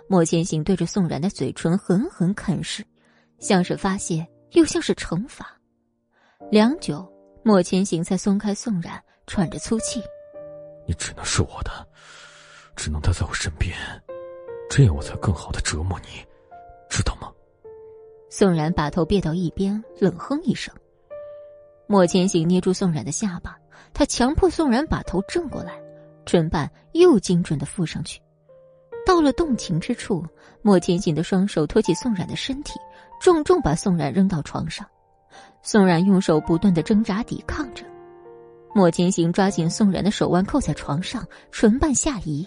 [0.06, 2.84] 莫千行对着宋冉的嘴唇狠狠啃噬，
[3.40, 5.46] 像是发泄，又像是惩罚。
[6.52, 7.04] 良久，
[7.42, 10.02] 莫千行才松开宋冉，喘着粗气
[10.88, 11.86] ：“你只能是我的，
[12.74, 13.76] 只能待在我身边，
[14.70, 16.24] 这样我才更好的折磨你，
[16.88, 17.30] 知道吗？”
[18.30, 20.74] 宋冉把头别到一边，冷哼一声。
[21.86, 23.56] 莫千行捏住宋冉的下巴，
[23.92, 25.78] 他强迫宋冉把头正过来，
[26.24, 28.20] 唇瓣又精准的附上去。
[29.06, 30.24] 到了动情之处，
[30.62, 32.78] 莫千行的双手托起宋冉的身体，
[33.20, 34.86] 重重把宋冉扔到床上。
[35.62, 37.84] 宋冉用手不断的挣扎抵抗着，
[38.74, 42.46] 莫千行抓紧宋冉的手腕扣在床上，唇瓣下移。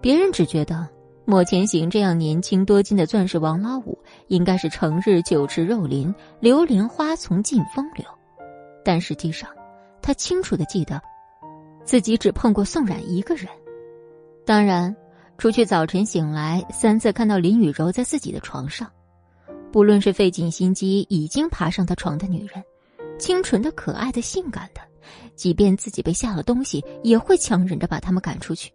[0.00, 0.88] 别人只觉得
[1.24, 3.98] 莫千行这样年轻多金的钻石王老五
[4.28, 8.04] 应该是成日酒池肉林、流连花丛尽风流，
[8.84, 9.50] 但实际上，
[10.00, 11.00] 他清楚的记得，
[11.84, 13.46] 自己只碰过宋冉一个人。
[14.44, 14.94] 当然。
[15.38, 18.86] 除去早晨醒来三次看到林雨柔在自己的床上，
[19.72, 22.62] 不论是费尽心机已经爬上他床的女人，
[23.20, 24.80] 清纯的、可爱的、性感的，
[25.36, 28.72] 即便自己被下了东西，也会强忍着把他们赶出去。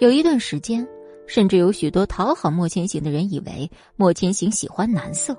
[0.00, 0.86] 有一段时间，
[1.26, 5.36] 甚至有许多讨好莫千行的人以为莫千行喜欢男色，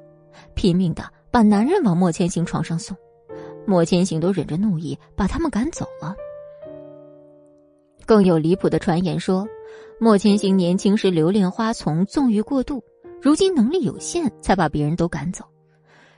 [0.53, 2.95] 拼命的把男人往莫千行床上送，
[3.65, 6.13] 莫千行都忍着怒意把他们赶走了。
[8.05, 9.47] 更有离谱的传言说。
[9.99, 12.83] 莫千行年轻时留恋花丛，纵欲过度，
[13.21, 15.45] 如今能力有限，才把别人都赶走。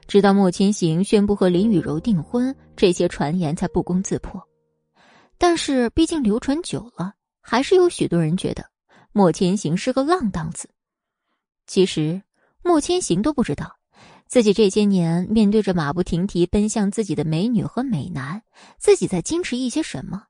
[0.08, 4.42] 直到莫千行宣布和林雨柔订婚，这些传言才不攻自破。
[5.38, 8.66] 但是，毕竟流传久了，还是有许多人觉得
[9.12, 10.70] 莫千行是个浪荡子。
[11.66, 12.22] 其实，
[12.64, 13.78] 莫千行都不知道，
[14.28, 18.42] 自己这些年面对着马不停蹄奔向自己的美女和美男，
[18.78, 20.24] 自己在矜持一些什么，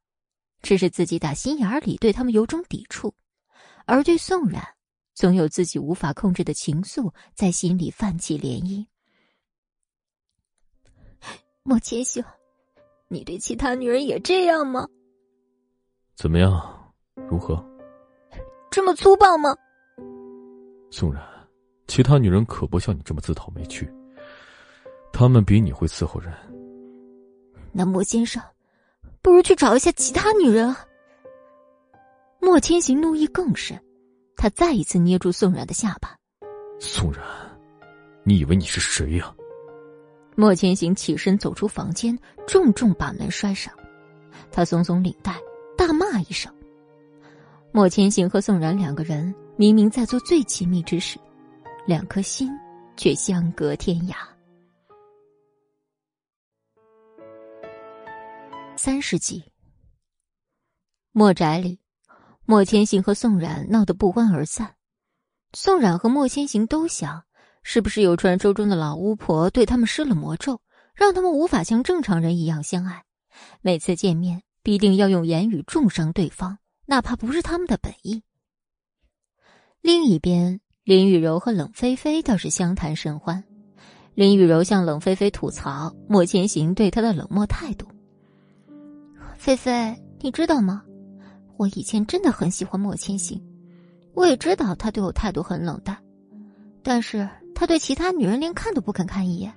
[0.61, 3.13] 只是自己打心眼里对他们有种抵触。
[3.85, 4.63] 而对宋冉，
[5.13, 8.85] 总有自己无法控制的情愫在心里泛起涟漪。
[11.65, 12.21] 莫千行，
[13.07, 14.85] 你对其他女人也这样吗？
[16.13, 16.93] 怎么样？
[17.29, 17.63] 如何？
[18.69, 19.55] 这么粗暴吗？
[20.91, 21.23] 宋然，
[21.87, 23.89] 其他女人可不像你这么自讨没趣，
[25.13, 26.33] 她们比你会伺候人。
[27.71, 28.43] 那莫先生，
[29.21, 30.85] 不如去找一下其他女人啊。
[32.41, 33.81] 莫千行怒意更深，
[34.35, 36.13] 他再一次捏住宋然的下巴。
[36.77, 37.23] 宋然，
[38.25, 39.33] 你以为你是谁呀？
[40.35, 43.73] 莫千行起身走出房间，重重把门摔上。
[44.51, 45.39] 他松松领带，
[45.77, 46.53] 大骂一声。
[47.71, 51.19] 莫千行和宋然两个人明明在做最亲密之事，
[51.85, 52.49] 两颗心
[52.95, 54.15] 却相隔天涯。
[58.75, 59.43] 三十集，
[61.11, 61.79] 莫宅里，
[62.45, 64.75] 莫千行和宋冉闹得不欢而散。
[65.53, 67.23] 宋冉和莫千行都想，
[67.63, 70.61] 是不是有传说中的老巫婆对他们施了魔咒，
[70.93, 73.03] 让他们无法像正常人一样相爱？
[73.61, 78.21] 每次见面必定要用言语重伤对方，哪怕不是他们的本意。
[79.81, 83.43] 另一边，林雨柔和冷菲菲倒是相谈甚欢。
[84.13, 87.87] 林雨柔向冷菲菲吐槽莫千行对她的冷漠态度。
[89.37, 90.83] 菲菲，你知道吗？
[91.57, 93.41] 我以前真的很喜欢莫千行，
[94.13, 95.97] 我也知道他对我态度很冷淡，
[96.81, 99.53] 但是他对其他女人连看都不肯看一眼，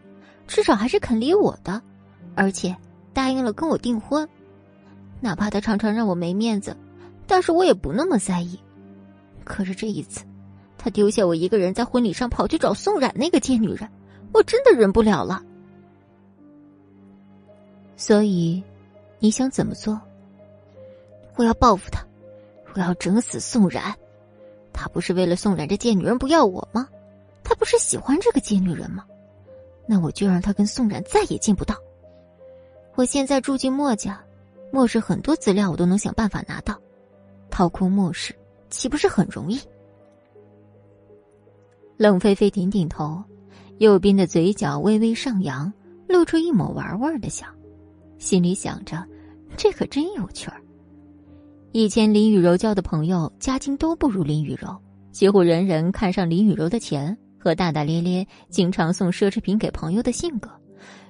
[0.47, 1.83] 至少还是肯理我的，
[2.35, 2.77] 而且
[3.13, 4.29] 答应了跟我订婚。
[5.21, 6.77] 哪怕他常常让我没面子，
[7.27, 8.59] 但是我也不那么在意。
[9.45, 10.25] 可是这一次，
[10.77, 13.89] 他丢下我一个人在婚礼上跑去找宋冉那个贱女人，
[14.33, 15.43] 我真的忍不了了。
[17.97, 18.63] 所以。
[19.19, 19.99] 你想怎么做？
[21.37, 22.05] 我要报复他，
[22.75, 23.95] 我要整死宋冉。
[24.75, 26.87] 他不是为了宋冉这贱女人不要我吗？
[27.49, 29.05] 他不是喜欢这个贱女人吗？
[29.87, 31.77] 那我就让他跟宋冉再也见不到。
[32.97, 34.21] 我现在住进墨家，
[34.73, 36.77] 墨氏很多资料我都能想办法拿到，
[37.49, 38.35] 掏空墨氏
[38.69, 39.61] 岂不是很容易？
[41.97, 43.23] 冷菲菲点点头，
[43.79, 45.73] 右边的嘴角微微上扬，
[46.09, 47.47] 露出一抹玩味的笑。
[48.19, 49.07] 心里想着，
[49.57, 50.61] 这可真有趣儿。
[51.71, 54.77] 以前林雨柔交的朋友家境都不如林雨柔，
[55.13, 57.17] 几乎人人看上林雨柔的钱
[57.47, 60.51] 和大大咧咧、经常送奢侈品给朋友的性格，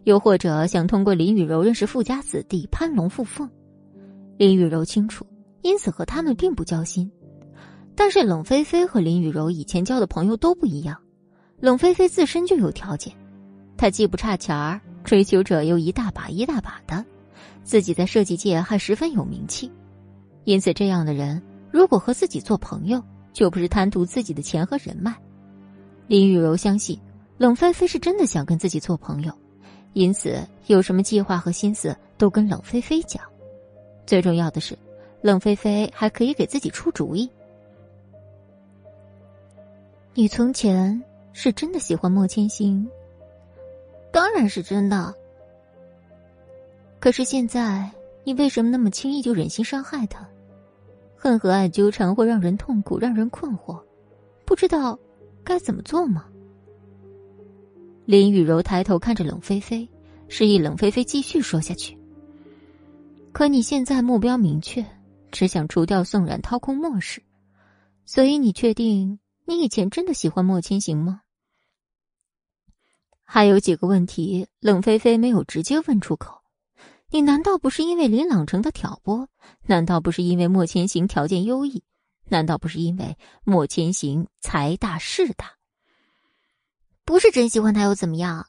[0.05, 3.49] 又或者想通过林雨柔认识富家子弟攀龙附凤。
[4.37, 5.27] 林雨柔清楚，
[5.63, 7.11] 因此和他们并不交心。
[7.95, 10.95] 但是冷菲菲和林雨柔以前交的朋友都不一样，
[11.59, 13.11] 冷菲菲自身就有条件，
[13.79, 14.79] 她既不差钱儿。
[15.05, 17.03] 追求者又一大把一大把的，
[17.63, 19.73] 自己在设计界还十分有名气，
[20.45, 23.03] 因此这样的人如果和自己做朋友，
[23.33, 25.17] 就不是贪图自己的钱和人脉。
[26.09, 26.99] 林雨柔相信
[27.37, 29.33] 冷菲菲是真的想跟自己做朋友，
[29.93, 33.23] 因此有什么计划和心思都跟冷菲菲讲。
[34.07, 34.79] 最重要的是，
[35.21, 37.29] 冷菲菲还可以给自己出主意。
[40.15, 41.03] 你从前
[41.33, 42.89] 是真的喜欢莫千行？
[44.13, 45.13] 当然是真的。
[47.01, 47.91] 可是现在，
[48.25, 50.27] 你为什么那么轻易就忍心伤害他？
[51.17, 53.83] 恨和爱纠缠会让人痛苦，让人困惑，
[54.45, 54.99] 不知道
[55.47, 56.25] 该怎么做吗？
[58.05, 59.89] 林雨柔抬头看着冷菲菲，
[60.27, 61.97] 示意冷菲菲继续说下去。
[63.31, 64.85] 可你现在目标明确，
[65.31, 67.23] 只想除掉宋冉，掏空莫氏，
[68.05, 71.21] 所以你确定你以前真的喜欢莫千行吗？
[73.23, 76.41] 还有几个问题，冷菲菲没有直接问出口。
[77.11, 79.29] 你难道不是因为林朗成的挑拨？
[79.67, 81.85] 难道不是因为莫千行条件优异？
[82.29, 85.53] 难道不是因为莫千行财大势大？
[87.05, 88.47] 不是真喜欢他又怎么样？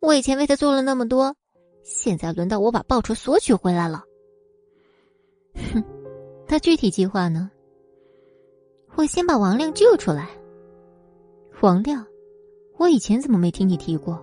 [0.00, 1.34] 我以前为他做了那么多，
[1.82, 4.04] 现在轮到我把报酬索取回来了。
[5.54, 5.82] 哼，
[6.46, 7.50] 他具体计划呢？
[8.96, 10.28] 我先把王亮救出来。
[11.62, 12.06] 王亮。
[12.76, 14.20] 我以前怎么没听你提过？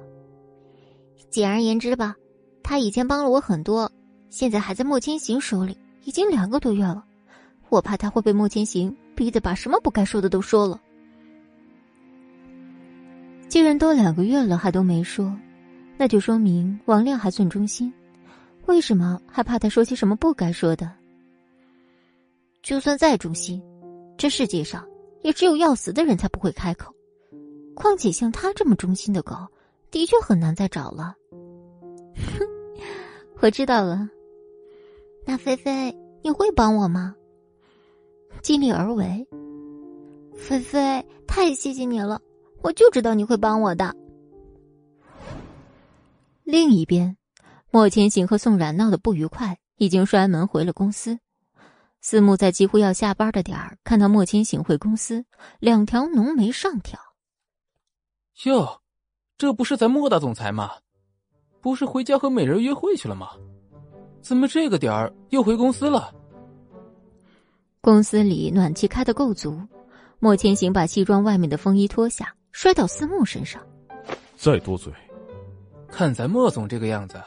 [1.30, 2.16] 简而言之吧，
[2.62, 3.90] 他以前帮了我很多，
[4.30, 7.06] 现在还在莫千行手里，已经两个多月了。
[7.72, 10.82] 我怕他会被莫千行逼得把什么不该说的都说了。
[13.48, 15.34] 既然都两个月了还都没说，
[15.98, 17.92] 那就说明王亮还算忠心。
[18.66, 20.92] 为什么还怕他说些什么不该说的？
[22.62, 23.64] 就算再忠心，
[24.18, 24.86] 这世界上
[25.22, 26.94] 也只有要死的人才不会开口。
[27.74, 29.34] 况且像他这么忠心的狗，
[29.90, 31.16] 的确很难再找了。
[32.16, 32.46] 哼，
[33.40, 34.10] 我知道了。
[35.26, 37.16] 那菲菲，你会帮我吗？
[38.42, 39.28] 尽力而为。
[40.36, 42.20] 菲菲，太谢谢你了，
[42.62, 43.96] 我就知道你会帮我的。
[46.44, 47.16] 另一边，
[47.70, 51.20] 莫千行和宋冉闹得不愉快，已经摔门回了公司。
[52.02, 55.24] 思慕在几乎要下班的点儿看到莫千行回公司，
[55.60, 57.00] 两条浓眉上挑。
[58.46, 58.82] 哟，
[59.38, 60.72] 这不是咱莫大总裁吗？
[61.62, 63.30] 不是回家和美人约会去了吗？
[64.20, 66.12] 怎么这个点儿又回公司了？
[67.84, 69.60] 公司里暖气开的够足，
[70.20, 73.60] 莫千行把西装外面的风衣脱下，摔到思慕身上。
[74.36, 74.94] 再多嘴，
[75.90, 77.20] 看咱莫总这个样子，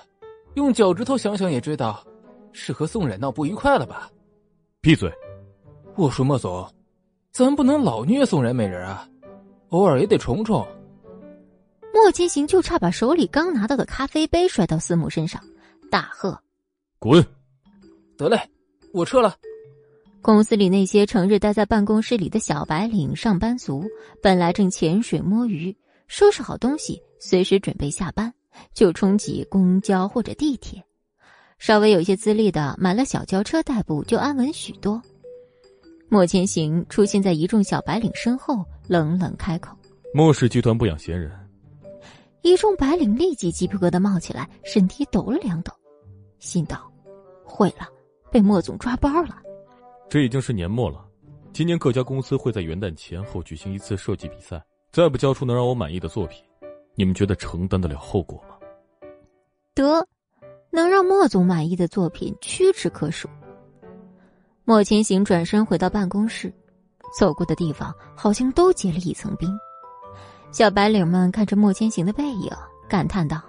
[0.54, 2.06] 用脚趾头想想也知道，
[2.52, 4.08] 是和宋冉闹不愉快了吧？
[4.80, 5.12] 闭嘴！
[5.96, 6.72] 我说莫总，
[7.32, 9.08] 咱不能老虐宋冉美人啊，
[9.70, 10.64] 偶尔也得宠宠。
[11.92, 15.42] 莫千行就差把手里刚拿到的咖啡杯摔到司慕身上，
[15.90, 16.40] 大喝
[17.00, 17.26] ：“滚！”
[18.16, 18.38] 得嘞，
[18.92, 19.34] 我撤了。
[20.24, 23.84] 公司里那些成日待在办公室里的小白领上班族，
[24.22, 25.76] 本来正潜水摸鱼，
[26.06, 28.32] 收拾好东西，随时准备下班，
[28.72, 30.82] 就冲挤公交或者地铁。
[31.58, 35.02] 稍微有些资历的，买了小轿车代步，就安稳许多。
[36.08, 39.76] 莫千行出现在一众小白领身后，冷冷开口
[40.14, 41.30] ：“莫氏集团不养闲人。”
[42.40, 45.70] 一众白领立即鸡皮疙瘩冒起来，身体抖了两抖，
[46.38, 46.90] 心道
[47.44, 47.86] ：“毁了，
[48.32, 49.42] 被莫总抓包了。”
[50.14, 51.04] 这已经是年末了，
[51.52, 54.64] 今年各家公司会在元旦前后举行一次设计比赛。
[54.92, 56.40] 再不交出能让我满意的作品，
[56.94, 58.54] 你们觉得承担得了后果吗？
[59.74, 60.06] 得，
[60.70, 63.28] 能让莫总满意的作品屈指可数。
[64.62, 66.54] 莫千行转身回到办公室，
[67.18, 69.50] 走过的地方好像都结了一层冰。
[70.52, 72.52] 小白领们看着莫千行的背影，
[72.88, 73.42] 感叹道：“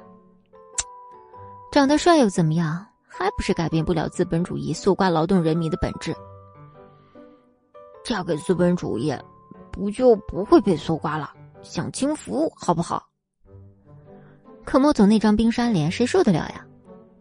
[1.72, 2.84] 长得帅又怎么样？
[3.08, 6.12] 还不是改变不了资本主义搜刮劳动人民的本质。”
[8.06, 9.12] 嫁给资本主义，
[9.72, 11.32] 不就不会被搜刮了？
[11.64, 13.04] 享清福好不好？
[14.64, 16.64] 可莫总那张冰山脸，谁受得了呀？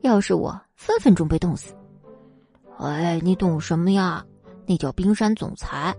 [0.02, 1.74] 要是我，分分钟被冻死。
[2.78, 4.23] 哎，你懂什么呀？
[4.66, 5.94] 那叫冰山总裁，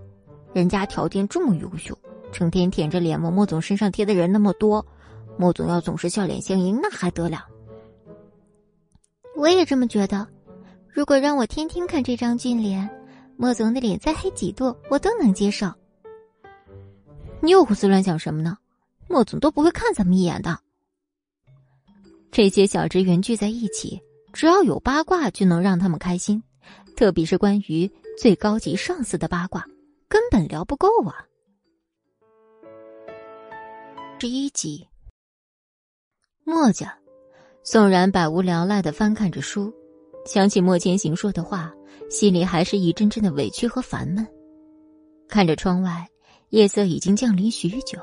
[0.52, 1.98] 人家条件这么优秀，
[2.30, 4.86] 成天舔着脸往莫总身上贴的人那么多，
[5.36, 7.44] 莫总要总是笑脸相迎，那还得了？
[9.34, 10.28] 我也这么觉得。
[10.88, 12.88] 如果让我天天看这张俊脸。
[13.36, 15.72] 莫总的脸再黑几度，我都能接受。
[17.40, 18.56] 你又胡思乱想什么呢？
[19.08, 20.58] 莫总都不会看咱们一眼的。
[22.32, 24.02] 这些小职员聚在一起，
[24.32, 26.42] 只要有八卦就能让他们开心，
[26.96, 29.64] 特别是关于最高级上司的八卦，
[30.08, 31.26] 根本聊不够啊。
[34.18, 34.88] 十一集，
[36.42, 36.98] 墨家，
[37.62, 39.72] 宋然百无聊赖的翻看着书，
[40.24, 41.75] 想起莫千行说的话。
[42.08, 44.26] 心里还是一阵阵的委屈和烦闷。
[45.28, 46.06] 看着窗外，
[46.50, 47.98] 夜色已经降临许久，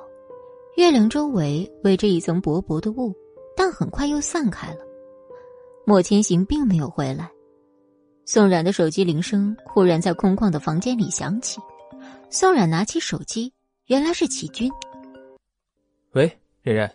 [0.76, 3.14] 月亮周围围着一层薄薄的雾，
[3.56, 4.80] 但很快又散开了。
[5.86, 7.30] 莫千行并没有回来。
[8.26, 11.60] 宋冉的手机铃声忽然在空旷的房间里响起，
[12.30, 13.54] 宋冉拿起手机，
[13.88, 14.72] 原来是齐军。
[16.12, 16.32] 喂，
[16.62, 16.92] 冉冉，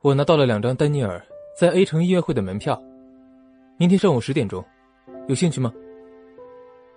[0.00, 1.24] 我拿到了两张丹尼尔
[1.58, 2.80] 在 A 城音乐会的门票，
[3.78, 4.64] 明天上午十点钟，
[5.28, 5.72] 有兴趣吗？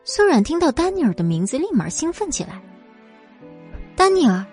[0.05, 2.61] 苏软听到丹尼尔的名字，立马兴奋起来。
[3.95, 4.43] 丹尼尔，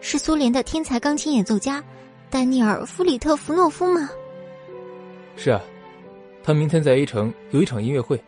[0.00, 1.82] 是苏联的天才钢琴演奏家，
[2.30, 4.08] 丹尼尔·弗里特弗诺夫吗？
[5.34, 5.60] 是啊，
[6.42, 8.22] 他明天在 A 城有一场音乐会，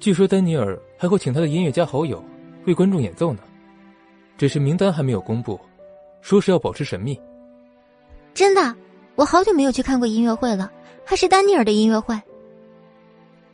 [0.00, 2.24] 据说丹尼尔还会请他的音乐家好友
[2.66, 3.42] 为观众演奏呢。
[4.38, 5.60] 只是名单还没有公布，
[6.22, 7.20] 说是要保持神秘。
[8.32, 8.74] 真的，
[9.14, 10.72] 我好久没有去看过音乐会了，
[11.04, 12.18] 还是丹尼尔的音乐会。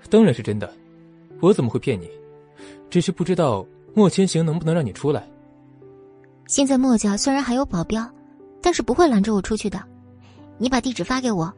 [0.08, 0.72] 当然是真的。
[1.40, 2.08] 我怎么会骗你？
[2.88, 5.28] 只是不知道莫千行能不能让你出来。
[6.46, 8.08] 现在莫家虽然还有保镖，
[8.62, 9.82] 但是不会拦着我出去的。
[10.58, 11.52] 你把地址发给我，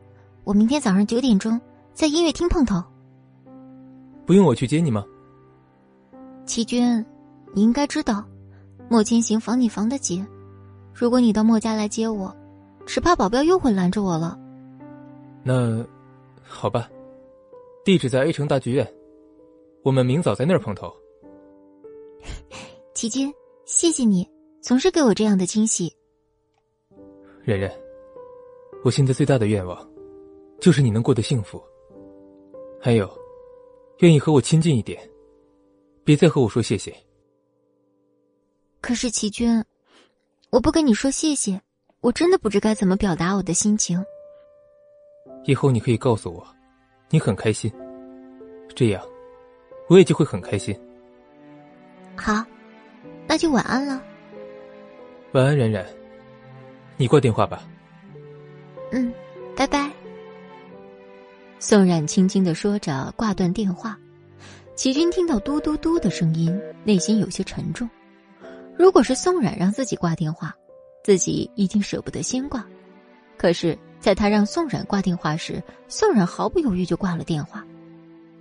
[0.45, 1.61] 我明天早上九点钟
[1.93, 2.83] 在音乐厅碰头。
[4.25, 5.05] 不用我去接你吗？
[6.47, 7.05] 齐军，
[7.55, 8.25] 你应该知道，
[8.89, 10.27] 莫千行防你防得紧。
[10.95, 12.35] 如果你到莫家来接我，
[12.87, 14.39] 只怕保镖又会拦着我了。
[15.45, 15.85] 那，
[16.43, 16.89] 好吧，
[17.89, 18.87] 地址在 A 城大剧院。
[19.83, 20.95] 我们明早在那儿碰头。
[22.93, 23.33] 齐军，
[23.65, 24.29] 谢谢你，
[24.61, 25.91] 总是给我这样的惊喜。
[27.45, 27.73] 冉冉，
[28.85, 29.91] 我现在最大的愿望，
[30.61, 31.59] 就是你能过得幸福。
[32.79, 33.11] 还有，
[34.01, 35.01] 愿意和我亲近一点，
[36.05, 36.95] 别再和我说谢谢。
[38.83, 39.65] 可是齐军，
[40.51, 41.59] 我不跟你说谢谢，
[42.03, 43.99] 我真的不知该怎么表达我的心情。
[45.47, 46.47] 以后你可以告诉我，
[47.11, 47.73] 你很开心，
[48.75, 49.03] 这样。
[49.89, 50.79] 我也就会很开心。
[52.15, 52.45] 好，
[53.27, 54.03] 那就晚安了。
[55.33, 55.87] 晚安，冉冉。
[56.99, 57.63] 你挂电话吧。
[58.93, 59.13] 嗯，
[59.57, 59.91] 拜拜。
[61.59, 63.99] 宋冉轻轻的说着，挂断电话。
[64.75, 67.89] 齐军听到嘟嘟嘟的声音，内心有些沉重。
[68.77, 70.55] 如果是宋冉让自己挂电话，
[71.03, 72.65] 自己一定舍不得先挂。
[73.37, 77.65] 可是，在他让宋冉挂电话时，宋冉毫不犹豫就挂了电话。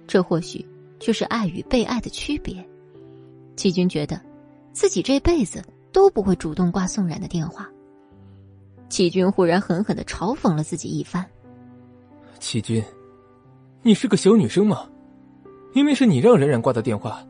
[0.07, 0.65] 这或许。
[0.99, 2.55] 就是爱与被爱的区别。
[3.55, 4.19] 齐军觉得，
[4.73, 7.69] 自己这辈子都不会主动挂宋冉的电话。
[8.89, 11.23] 齐军忽然狠狠的嘲讽了自己一番。
[12.39, 12.84] 齐军，
[13.84, 14.89] 你是个小女生吗？
[15.71, 17.23] 明明是你让冉冉挂的电话，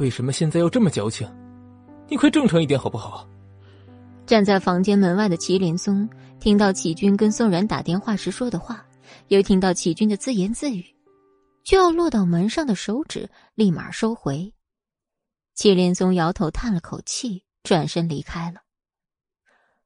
[0.00, 1.28] 为什么现在要这么矫情？
[2.08, 3.24] 你快正常一点好不好？
[4.26, 6.08] 站在房间门外的麒麟松
[6.40, 8.86] 听到齐军跟宋冉打电话时说的话，
[9.28, 10.84] 又听到齐军的自言自语，
[11.62, 14.52] 就要落到门上的手指立马收回。
[15.54, 18.60] 祁连松摇头叹了口气，转身离开了。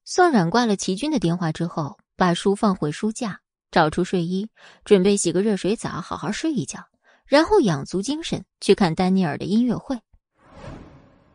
[0.04, 4.48] 宋冉挂了齐军的电话之后，把书放回书架，找出睡衣，
[4.84, 6.82] 准备洗个热水澡，好好睡一觉，
[7.24, 10.00] 然后养足精神去看丹尼尔的音乐会。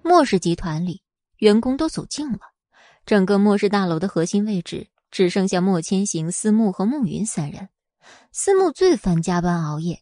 [0.02, 1.02] 莫氏集团里，
[1.38, 2.40] 员工都走尽了，
[3.06, 7.69] 整个莫氏大楼的核心位置只剩下莫千行、思慕和慕云三人。
[8.31, 9.99] 思慕最烦加班熬夜。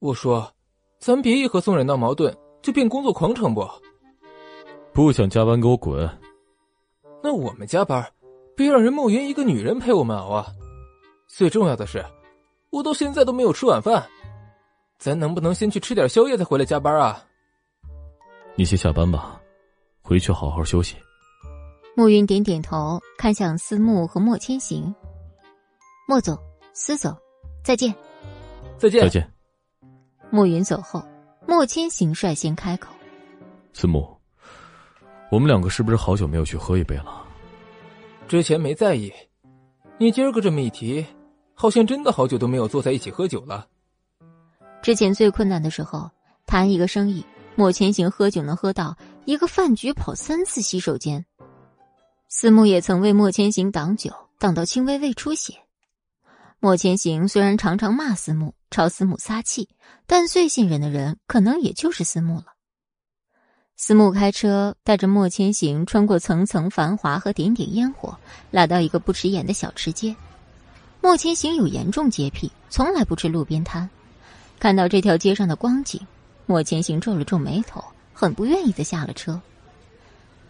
[0.00, 0.52] 我说，
[0.98, 3.64] 咱别一和宋冉闹矛盾就变工作狂，成不？
[4.92, 6.10] 不想加班，给我滚！
[7.22, 8.04] 那我们加班，
[8.56, 10.52] 别让人梦云一个女人陪我们熬啊！
[11.28, 12.04] 最重要的是，
[12.70, 14.04] 我到现在都没有吃晚饭，
[14.98, 17.24] 咱能不能先去吃点宵夜再回来加班啊？
[18.56, 19.40] 你先下班吧，
[20.02, 20.96] 回去好好休息。
[21.98, 24.94] 暮云点点头，看向思慕和莫千行。
[26.06, 26.38] 莫总，
[26.72, 27.12] 思总，
[27.64, 27.92] 再见。
[28.78, 29.02] 再见。
[29.02, 29.32] 再见。
[30.30, 31.02] 暮云走后，
[31.44, 32.94] 莫千行率先开口
[33.74, 34.16] ：“思慕。”
[35.28, 37.26] 我们两个是不是好久没有去喝一杯了？
[38.28, 39.12] 之前没在意，
[39.98, 41.04] 你今儿个这么一提，
[41.52, 43.66] 好像真的好久都没有坐在一起喝酒了。
[44.82, 46.08] 之前最困难的时候，
[46.46, 47.26] 谈一个生意，
[47.56, 51.26] 莫千行喝酒能喝到一个饭局跑三次洗手间。
[52.30, 55.54] 思慕也曾为莫千行挡酒，挡到轻微胃出血。
[56.60, 59.70] 莫千行虽然常常骂思慕，朝思慕撒气，
[60.06, 62.44] 但最信任的人可能也就是思慕了。
[63.76, 68.18] 思慕开车带着莫千行穿过层层繁华和点点烟火，
[68.50, 70.14] 来到一个不起眼的小吃街。
[71.00, 73.88] 莫千行有严重洁癖，从来不吃路边摊。
[74.58, 76.06] 看到这条街上的光景，
[76.44, 77.82] 莫千行皱了皱眉头，
[78.12, 79.40] 很不愿意的下了车。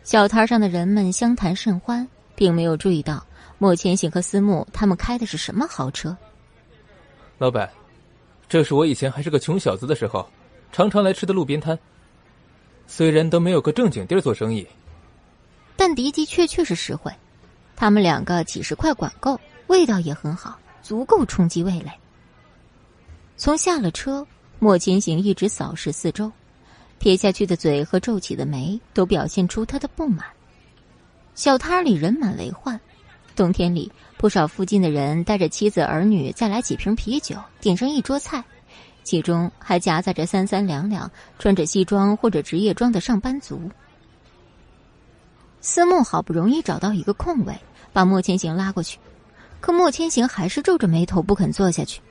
[0.08, 3.22] 小摊上的人们相谈甚欢，并没有注意到
[3.58, 6.16] 莫千行和思慕他们开的是什么豪车。
[7.36, 7.70] 老板，
[8.48, 10.26] 这是我以前还是个穷小子的时候，
[10.72, 11.78] 常常来吃的路边摊。
[12.86, 14.66] 虽然都没有个正经地儿做生意，
[15.76, 17.12] 但的的确确是实惠。
[17.76, 21.92] 他们两个几十块管够，味道也很好，足够冲击味蕾。
[23.36, 24.26] 从下了车，
[24.58, 26.32] 莫千行一直扫视四周，
[26.98, 30.26] 撇下去的嘴和皱起的眉都表现出他的不满。
[31.34, 32.80] 小摊里人满为患，
[33.36, 38.44] 冬天里不少附近的人带着妻子儿女再来几瓶啤酒，点上一桌菜。
[39.04, 43.70] 其中还夹杂着三三两两穿着西装或者职业装的上班族。
[45.62, 47.58] 思慕好不容易找到一个空位，
[47.92, 48.98] 把莫千行拉过去，
[49.60, 52.02] 可莫千行还是皱着眉头不肯坐下去，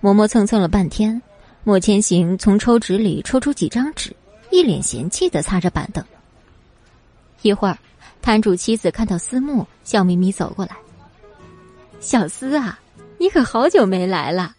[0.00, 1.20] 磨磨蹭蹭了半天。
[1.68, 4.16] 莫千行从抽纸里抽出几张纸，
[4.50, 6.02] 一脸嫌弃的擦着板凳。
[7.42, 7.76] 一会儿，
[8.22, 10.74] 摊主妻子看到思慕，笑眯眯走过来
[12.00, 12.80] ：“小思啊，
[13.18, 14.56] 你可好久没来了。”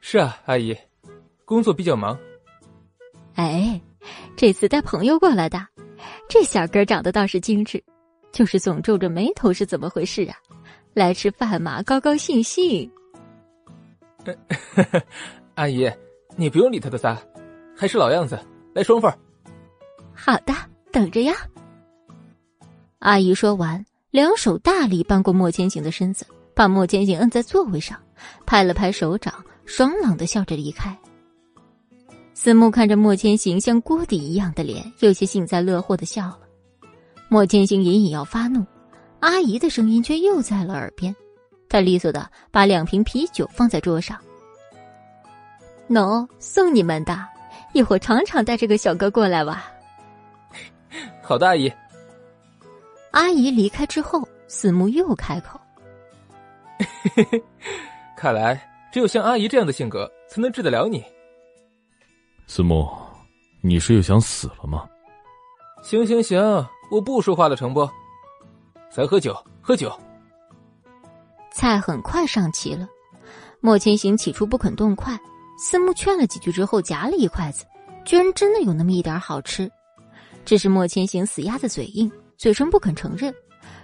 [0.00, 0.78] 是啊，阿姨，
[1.44, 2.16] 工作比较忙。
[3.34, 3.80] 哎，
[4.36, 5.66] 这次带朋友过来的，
[6.28, 7.82] 这小哥长得倒是精致，
[8.30, 10.36] 就是总皱着眉头，是怎么回事啊？
[10.94, 12.88] 来吃饭嘛，高高兴兴。
[15.56, 15.90] 阿姨，
[16.36, 17.18] 你不用理他的仨，
[17.74, 18.38] 还是老样子，
[18.74, 19.10] 来双份。
[20.14, 20.52] 好的，
[20.92, 21.34] 等着呀。
[22.98, 27.98] 阿姨说完，两手大力扳过莫千行的身子，把莫千行摁在座位上，
[28.44, 29.32] 拍了拍手掌。
[29.64, 30.96] 爽朗的笑着离开。
[32.34, 36.40] 思慕看着莫千行像锅底一样的脸，有些幸灾乐祸的笑了。
[37.28, 38.64] 莫千行隐隐要发怒，
[39.20, 41.16] 阿姨的声音却又在了耳边。
[41.68, 44.16] 他利索的把两瓶啤酒放在桌上。
[45.88, 47.16] 喏，送你们的，
[47.72, 49.56] 一会儿常常带这个小哥过来玩。
[51.22, 51.72] 好的，阿姨。
[53.12, 55.60] 阿姨离开之后，思慕又开口
[58.16, 58.60] ：“看来。”
[58.92, 61.04] 只有像阿姨这样的性格，才能治得了你。
[62.46, 62.88] 思慕，
[63.60, 64.88] 你是又想死了吗？
[65.82, 66.40] 行行行，
[66.90, 67.86] 我不说话了，成不？
[68.90, 69.92] 咱喝酒，喝酒。
[71.52, 72.88] 菜很快上齐了，
[73.60, 75.18] 莫千行起初不肯动筷，
[75.56, 77.64] 思慕劝了几句之后，夹了一筷子，
[78.04, 79.70] 居然真的有那么一点好吃。
[80.44, 83.34] 只是莫千行死鸭子嘴硬，嘴唇不肯承认，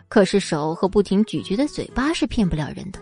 [0.09, 3.01] 可是手和不停咀嚼的嘴巴是骗不了人的。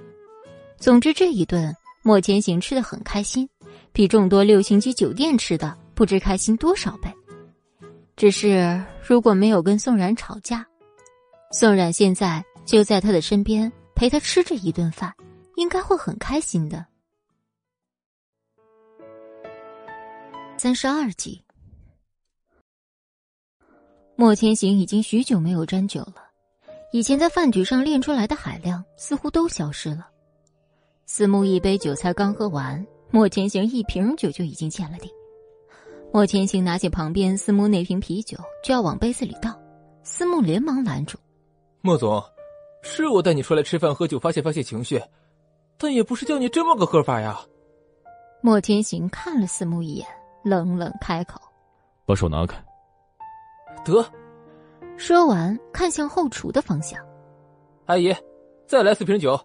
[0.79, 1.75] 总之这一顿。
[2.03, 3.47] 莫千行吃的很开心，
[3.93, 7.13] 比众多六星级酒店吃的不知开心多少倍。
[8.17, 10.67] 只是如果没有跟宋冉吵架，
[11.53, 15.13] 宋冉现在就在他的身边，陪他吃这一顿饭，
[15.57, 16.83] 应该会很开心的。
[20.62, 21.43] 三十二集，
[24.15, 26.16] 莫千行已经许久没有沾酒了，
[26.93, 30.11] 以前在饭局上练出来的海量似乎都消失了。
[31.07, 35.11] 思慕一杯酒才刚喝完，莫千行一瓶酒就已经见了底。
[36.12, 39.59] 莫千行拿起旁边思慕那瓶啤酒，就要往杯子里倒，
[40.03, 41.16] 思慕连忙拦住。
[41.81, 42.23] 莫总，
[42.82, 45.03] 是我带你出来吃饭喝酒发泄发泄情绪，
[45.78, 47.41] 但也不是叫你这么个喝法呀。
[48.43, 50.07] 莫千行看了四木一眼，
[50.43, 51.41] 冷冷开口
[52.07, 52.57] ：“把手拿开。”
[53.85, 54.05] 得。
[54.97, 57.03] 说完，看向后厨的方向
[57.87, 58.15] ：“阿姨，
[58.67, 59.39] 再来四瓶酒。”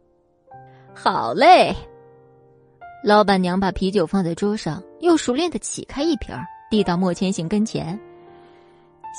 [0.93, 1.73] 好嘞。
[3.03, 6.35] 老板娘把啤酒放在桌上，又熟练的起开一瓶，
[6.69, 7.97] 递到莫千行跟前：“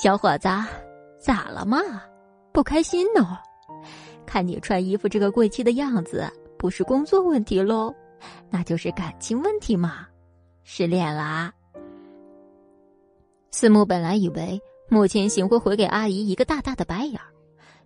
[0.03, 0.49] 小伙子，
[1.19, 1.79] 咋了嘛？”
[2.53, 3.39] 不开心呢，
[4.27, 6.27] 看你穿衣服这个贵气的样子，
[6.59, 7.95] 不是工作问题喽，
[8.51, 10.07] 那就是感情问题嘛，
[10.65, 11.53] 失恋啦。
[13.57, 17.25] 思慕本来以为莫千行会回给阿姨一个大大的白眼儿，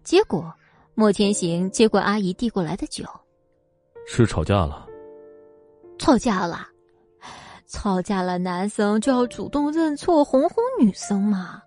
[0.03, 0.53] 结果
[0.97, 3.05] 莫千行接过阿姨递过来的酒，
[4.05, 4.89] 是吵架了。
[5.97, 6.67] 吵架了，
[7.69, 11.63] 吵架了，男生就要主动认错，哄哄女生嘛，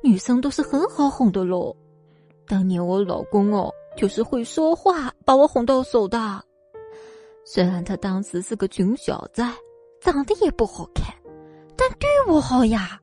[0.00, 1.74] 女生都是很好哄的喽。
[2.46, 6.40] 当年我老公哦，就是会说话，把我哄到手的。
[7.44, 9.42] 虽然他当时是个穷小子，
[10.00, 11.12] 长得也不好看，
[11.76, 13.00] 但对我好呀。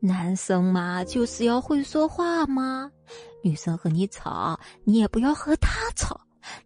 [0.00, 2.90] 男生嘛，就是要会说话嘛。
[3.42, 6.20] 女生和你吵，你也不要和他吵，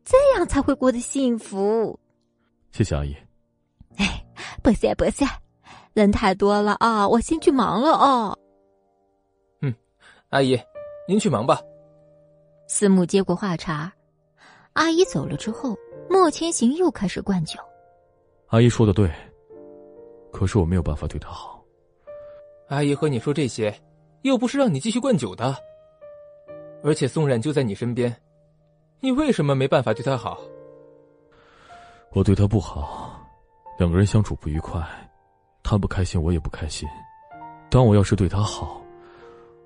[0.05, 1.99] 这样才会过得幸福。
[2.73, 3.15] 谢谢阿姨。
[3.97, 4.25] 哎，
[4.63, 5.25] 不谢不谢，
[5.93, 8.39] 人太多了啊，我先去忙了哦。
[9.63, 9.75] 嗯，
[10.31, 10.59] 阿姨，
[11.09, 11.61] 您去忙吧。
[12.67, 13.93] 思慕接过话茬，
[14.73, 15.77] 阿姨走了之后，
[16.09, 17.59] 莫千行又开始灌酒。
[18.49, 19.13] 阿姨说的对，
[20.33, 21.54] 可是我没有办法对她好。
[22.69, 23.75] 阿姨和你说这些，
[24.23, 25.57] 又不是让你继续灌酒的。
[26.83, 28.15] 而且宋冉就在你身边，
[29.01, 30.39] 你为什么没办法对她好？
[32.13, 33.21] 我对她不好，
[33.79, 34.83] 两个人相处不愉快，
[35.63, 36.89] 她不开心，我也不开心。
[37.71, 38.83] 当我要是对她好，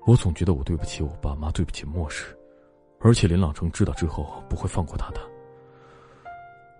[0.05, 2.35] 我总觉得我对不起我爸妈，对不起莫氏。
[3.01, 5.21] 而且林朗成知道之后不会放过他的。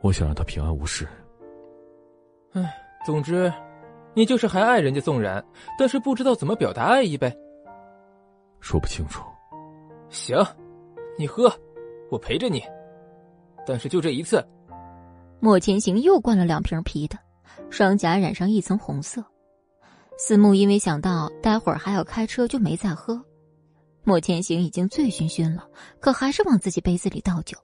[0.02, 1.08] 我想让他平安无事。
[2.52, 2.76] 唉，
[3.06, 3.52] 总之，
[4.14, 5.44] 你就是还爱人家宋然，
[5.78, 7.36] 但是不知道怎么表达爱意呗。
[8.60, 9.24] 说不清楚。
[10.10, 10.38] 行，
[11.18, 11.52] 你喝，
[12.10, 12.62] 我陪着你。
[13.66, 14.44] 但是就这一次。
[15.40, 17.18] 莫千行又灌了两瓶啤的，
[17.70, 19.24] 双颊染上一层红色。
[20.18, 23.24] 思慕因为想到待会儿还要开车，就没再喝。
[24.04, 25.66] 莫千行已经醉醺醺了，
[26.02, 27.58] 可还是往自己杯子里倒酒。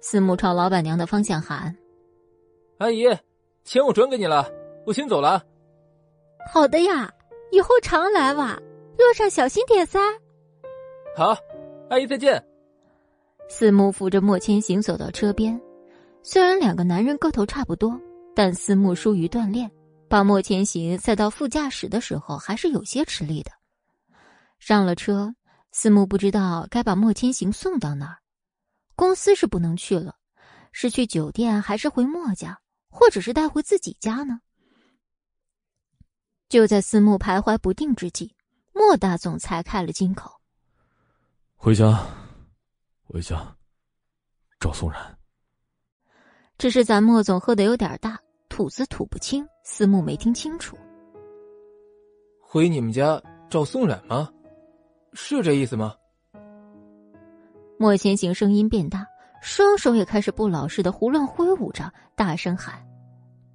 [0.00, 1.74] 思慕朝老板娘的方向喊
[2.78, 3.04] ：“阿姨，
[3.64, 4.46] 钱我转给你了，
[4.84, 5.42] 我先走了。
[6.50, 7.12] ”“好的呀，
[7.52, 8.58] 以后常来哇，
[8.96, 10.00] 路上小心点噻。
[11.16, 11.36] ”“好，
[11.90, 12.42] 阿姨再见。”
[13.48, 15.60] 思慕扶着莫千行走到车边。
[16.22, 17.98] 虽然两个男人个头差不多，
[18.34, 19.70] 但思慕疏于锻炼，
[20.08, 23.50] 把莫千行塞到副驾驶的时候还是有些吃力的。
[24.58, 25.34] 上了车。
[25.70, 28.16] 思慕不知道该把莫千行送到哪儿，
[28.96, 30.14] 公司是不能去了，
[30.72, 32.58] 是去酒店还是回莫家，
[32.88, 34.40] 或者是带回自己家呢？
[36.48, 38.34] 就在思慕徘徊不定之际，
[38.72, 40.30] 莫大总裁开了金口
[41.54, 42.06] ：“回家，
[43.04, 43.54] 回家，
[44.58, 45.18] 找宋然。”
[46.56, 48.18] 只是咱莫总喝的有点大，
[48.48, 50.76] 吐字吐不清，思慕没听清楚。
[52.40, 54.32] 回你们家找宋冉吗？
[55.12, 55.94] 是这意思吗？
[57.78, 59.06] 莫千行声音变大，
[59.42, 62.82] 双手也开始不老实的胡乱挥舞着，大声喊：“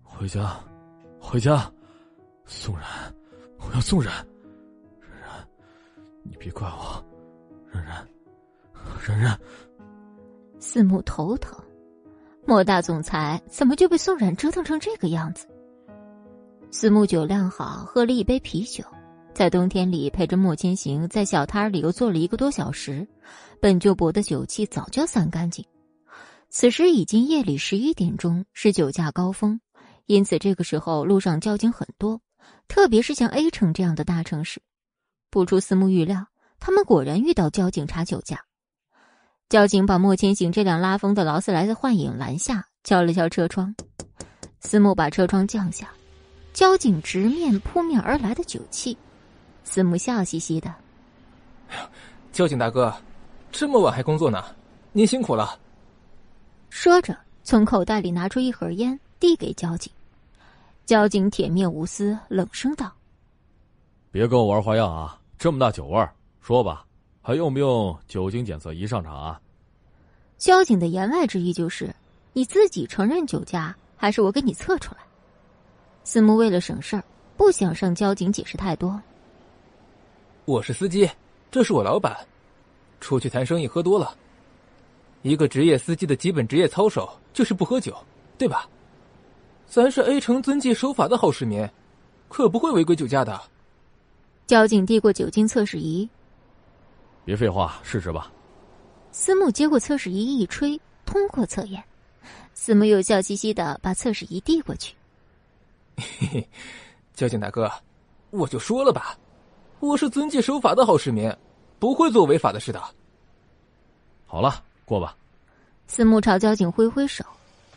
[0.03, 0.57] 回家，
[1.20, 1.70] 回家！
[2.45, 2.86] 宋然，
[3.57, 4.14] 我要宋然！
[4.99, 5.48] 冉冉，
[6.24, 7.03] 你别怪我！
[7.72, 8.07] 冉冉，
[9.07, 9.40] 冉冉！”
[10.60, 11.61] 四目头疼，
[12.45, 15.48] 莫大总裁怎么就被宋冉折腾成这个样子？
[16.72, 18.84] 四目酒量好，喝了一杯啤酒。
[19.34, 23.07] 在冬天里陪着莫千行在小摊里又坐了一个多小时，
[23.60, 25.65] 本就薄的酒气早就散干净。
[26.49, 29.60] 此时已经夜里十一点钟，是酒驾高峰，
[30.06, 32.22] 因此这个时候路上交警很多，
[32.68, 34.61] 特别是像 A 城这样的大城市。
[35.30, 36.27] 不出思慕预料，
[36.60, 38.44] 他们果然遇到交警查酒驾。
[39.49, 43.76] 交警把莫千行这辆拉风的劳斯莱斯幻影拦下，敲了敲车窗。
[44.60, 45.90] 思慕把车窗降下，
[46.53, 48.98] 交警直面扑面而来的酒气。
[49.64, 50.73] 思慕笑嘻嘻的
[52.31, 52.94] ：“交警大哥，
[53.52, 54.44] 这么晚还工作呢，
[54.91, 55.60] 您辛苦了。
[56.69, 59.91] 说着，从口袋里拿出一盒烟，递给交警。
[60.85, 62.91] 交警铁面无私，冷声道
[64.11, 65.18] ：“别跟我玩花样啊！
[65.38, 66.85] 这么大酒味儿，说吧，
[67.22, 69.39] 还用不用酒精检测仪上场啊？”
[70.38, 71.95] 交警的言外之意就是，
[72.34, 75.01] 你自己承认酒驾，还是我给你测出来？
[76.03, 77.03] 司慕为了省事儿，
[77.38, 79.01] 不想向交警解释太多。
[80.43, 81.10] 我是司机，
[81.49, 82.14] 这是我老板。
[82.99, 84.14] 出去谈生意喝多了，
[85.22, 87.95] 一个职业司机的基本职业操守就是不喝酒，
[88.38, 88.68] 对吧？
[89.68, 91.68] 咱是 A 城遵纪守法的好市民，
[92.30, 93.40] 可不会违规酒驾的。
[94.45, 96.07] 交警递过酒精测试仪，
[97.26, 98.31] 别废话，试试吧。
[99.11, 101.84] 司慕接过测试仪一吹，通过测验。
[102.53, 104.94] 司慕又笑嘻嘻的把测试仪递过去。
[105.98, 106.49] 嘿嘿，
[107.14, 107.72] 交警大哥，
[108.30, 109.18] 我就说了吧，
[109.80, 111.34] 我是遵纪守法的好市民。
[111.80, 112.81] 不会做违法的事的。
[114.26, 115.18] 好了，过吧。
[115.88, 117.26] 司慕朝交警挥挥手，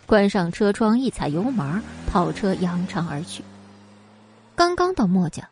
[0.06, 3.42] 关上车窗，一踩油门，跑车扬长而去。
[4.54, 5.50] 刚刚到墨家，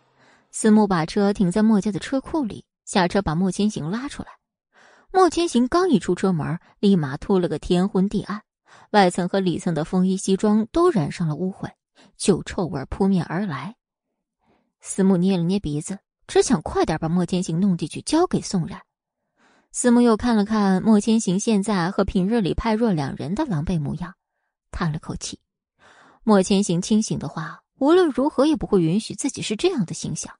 [0.51, 4.29] 司慕把车停在墨家的车库里，下车把莫千行拉出来。
[5.13, 8.43] 莫千行刚一出车门，立马秃了个天昏地暗，
[8.91, 11.71] 外层和里层的风衣西装都染上了污秽，
[12.17, 13.75] 酒臭味扑面而来。
[14.81, 15.99] 司慕捏了捏鼻子。
[16.27, 18.81] 只想快点把莫千行弄进去，交给宋冉。
[19.73, 24.15] 司慕又看了看莫千行现在和平日里判若两人的狼狈模样，
[24.75, 25.39] 叹了口气。
[26.25, 30.35] 莫千行清醒的话，无论如何也不会允许自己是这样的形象。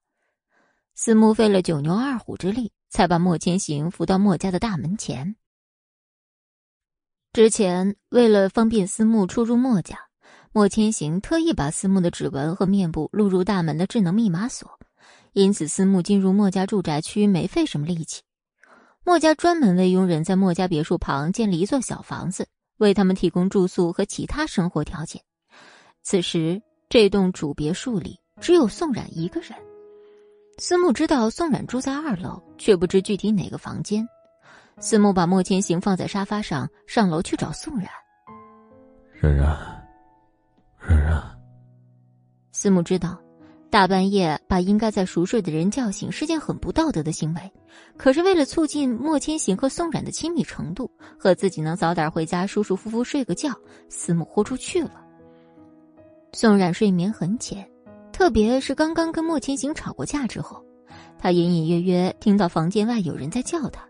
[0.97, 5.37] 司慕费了九牛二虎之力，才把莫千行扶到莫家的大门前。
[7.33, 9.99] 之前为了方便司慕出入莫家，
[10.53, 14.79] 莫千行特意把司慕的指纹和面部录入大门的智能密码锁。
[15.33, 18.23] 因此，司慕进入莫家住宅区没费什么力气。
[19.05, 22.47] 莫家专门为佣人在莫家别墅旁建了一座小房子，
[22.79, 25.23] 为他们提供住宿和其他生活条件。
[26.03, 29.51] 此时，这栋主别墅里只有宋冉一个人。
[30.59, 34.07] 司慕知道宋冉住在二楼，却不知具体哪个房间。
[34.79, 37.89] 司慕把莫千行放在沙发上，上楼去找宋冉。
[39.21, 39.47] 冉冉，
[40.81, 41.23] 冉冉。
[42.53, 43.24] 司慕知道。
[43.75, 47.53] 大半夜把应该在熟睡的人叫醒是件很不道德的行为，
[47.97, 50.89] 可是为了促进莫千行和宋冉的亲密程度，
[51.19, 53.51] 和自己能早点回家舒舒服服睡个觉，
[53.89, 55.05] 司慕豁出去了。
[56.35, 57.69] 宋冉睡眠很浅，
[58.13, 60.65] 特别是刚刚跟莫千行吵过架之后，
[61.19, 63.85] 他隐隐约约听到房间外有人在叫他，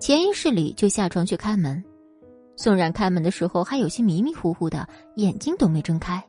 [0.00, 1.80] 潜意识里就下床去开门。
[2.56, 4.84] 宋冉开门的时候还有些迷迷糊糊的，
[5.14, 6.20] 眼睛都没睁开。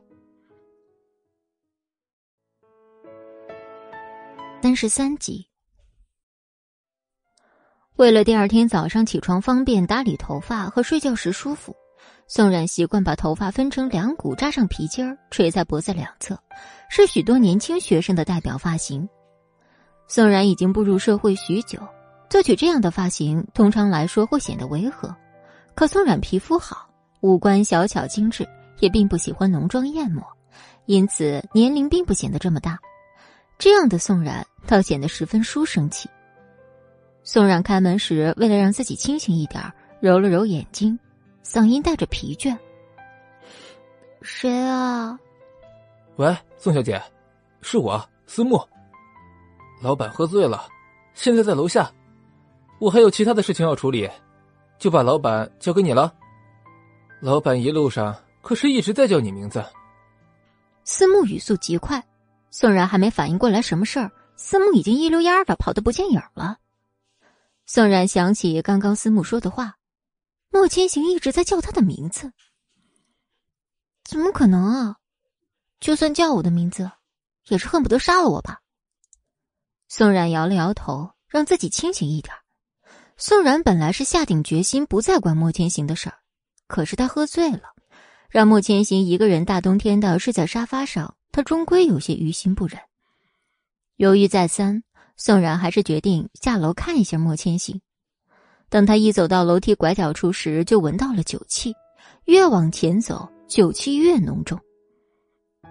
[4.62, 5.48] 三十三集。
[7.96, 11.74] 为了第二天早上起床方便打理头发和睡觉时舒服，
[12.28, 16.38] 宋冉习惯把头发分成两股，扎上皮筋儿，垂在脖子两侧，
[16.90, 19.08] 是许多年轻学生的代表发型。
[20.06, 21.78] 宋冉已经步入社会许久，
[22.28, 25.14] 做起这样的发型，通常来说会显得违和。
[25.74, 26.86] 可宋冉皮肤好，
[27.22, 28.46] 五官小巧精致，
[28.80, 30.22] 也并不喜欢浓妆艳抹，
[30.84, 32.78] 因此年龄并不显得这么大。
[33.60, 36.08] 这样的宋冉倒显得十分书生气。
[37.22, 39.62] 宋冉开门时，为了让自己清醒一点，
[40.00, 40.98] 揉了揉眼睛，
[41.44, 42.56] 嗓音带着疲倦
[44.22, 45.20] ：“谁啊
[46.16, 47.00] ？”“喂，宋小姐，
[47.60, 48.58] 是我，思慕。
[49.82, 50.66] 老板喝醉了，
[51.12, 51.92] 现在在楼下，
[52.78, 54.08] 我还有其他的事情要处理，
[54.78, 56.10] 就把老板交给你了。
[57.20, 59.62] 老板一路上可是一直在叫你名字。”
[60.82, 62.02] 思慕语速极快。
[62.50, 66.58] 宋然还没反应过来什么事儿，司慕已经一溜烟的跑得不见影了。
[67.64, 69.76] 宋然想起刚刚司慕说的话，
[70.50, 72.32] 莫千行一直在叫他的名字，
[74.02, 74.96] 怎么可能啊？
[75.78, 76.90] 就算叫我的名字，
[77.46, 78.60] 也是恨不得杀了我吧。
[79.88, 82.34] 宋冉摇了摇头，让自己清醒一点。
[83.16, 86.18] 宋然本来是下定决心不再管莫千行的事儿，
[86.66, 87.74] 可是他喝醉了，
[88.28, 91.14] 让莫千行一个人大冬天的睡在沙发上。
[91.32, 92.78] 他终归有些于心不忍，
[93.96, 94.82] 犹豫再三，
[95.16, 97.80] 宋冉还是决定下楼看一下莫千行。
[98.68, 101.74] 等他一走到楼梯拐角处时，就闻到了酒气，
[102.24, 104.58] 越往前走，酒气越浓重。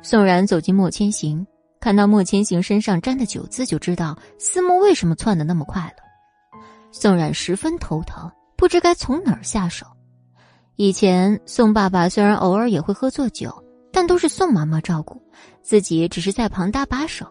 [0.02, 1.45] 宋冉走进莫千行，
[1.81, 6.52] 看到莫千行身上沾的酒渍，就知道思慕为什么窜的那么快了。
[6.91, 9.86] 宋冉十分头疼，不知该从哪儿下手。
[10.76, 13.64] 以前宋爸爸虽然偶尔也会喝醉酒。
[13.91, 15.22] 但都是宋妈妈照顾，
[15.61, 17.26] 自己只是在旁搭把手。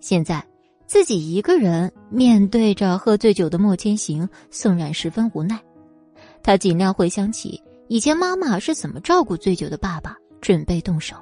[0.00, 0.44] 现在
[0.86, 5.58] 自己一个人面对着喝醉酒的莫千行，宋冉十分无奈。
[6.42, 11.16] 他尽量回想起以前妈妈是怎么照顾醉酒的爸爸，准备动手。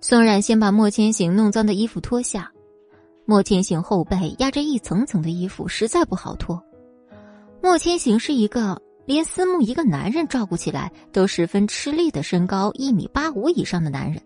[0.00, 2.52] 宋冉先把莫千行弄脏的衣服脱下，
[3.24, 6.62] 莫千行后背压着一层层的衣服，实在不好脱。
[7.62, 14.22] 莫千行是一个连思慕一个男人照顾起来都十分吃力的身高一米八五以上的男人，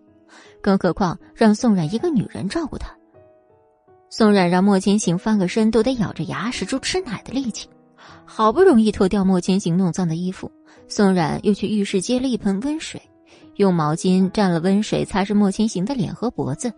[0.61, 2.95] 更何况让宋冉一个女人照顾他。
[4.09, 7.67] 宋冉让莫千行翻个身都得咬着牙，使出吃奶的力气，
[8.25, 10.51] 好不容易脱掉莫千行弄脏的衣服，
[10.87, 13.01] 宋冉又去浴室接了一盆温水。
[13.55, 16.71] 用毛巾蘸了温水擦拭莫千行的脸和脖子，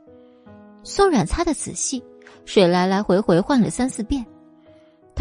[0.84, 2.04] 宋冉擦的仔细，
[2.44, 4.26] 水来来回回换了三四遍。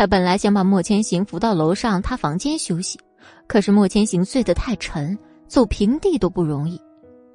[0.01, 2.99] 他本来想把莫千行扶到楼上他房间休息，
[3.47, 6.81] 可是莫千行睡得太沉，走平地都不容易，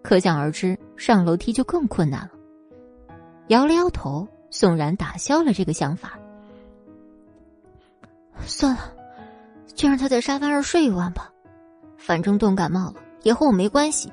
[0.01, 2.31] 可想而知上楼梯就更困难了。
[3.49, 6.17] 摇了摇头，宋然打消了这个想法。
[8.47, 8.91] 算了，
[9.75, 11.31] 就让他在沙发上睡一晚吧，
[11.97, 12.95] 反正冻感冒了。
[13.21, 14.11] 也和我没关系。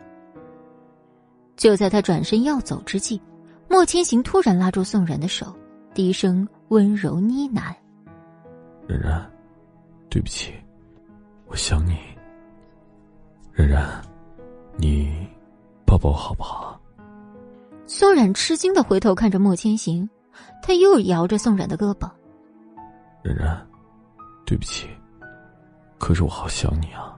[1.56, 3.18] 就在他转身要走之际，
[3.66, 5.54] 莫千行突然拉住宋然的手，
[5.94, 7.74] 低声温柔呢喃
[8.92, 9.30] ：“冉冉，
[10.10, 10.52] 对不起，
[11.46, 11.96] 我想你。
[13.52, 14.02] 冉冉，
[14.76, 15.26] 你
[15.86, 16.78] 抱抱我好不好？”
[17.86, 20.08] 宋冉吃惊的回头看着莫千行，
[20.62, 22.10] 他又摇着宋冉的胳膊
[23.24, 23.66] ：“冉冉，
[24.44, 24.88] 对不起，
[25.98, 27.16] 可是我好想你啊。”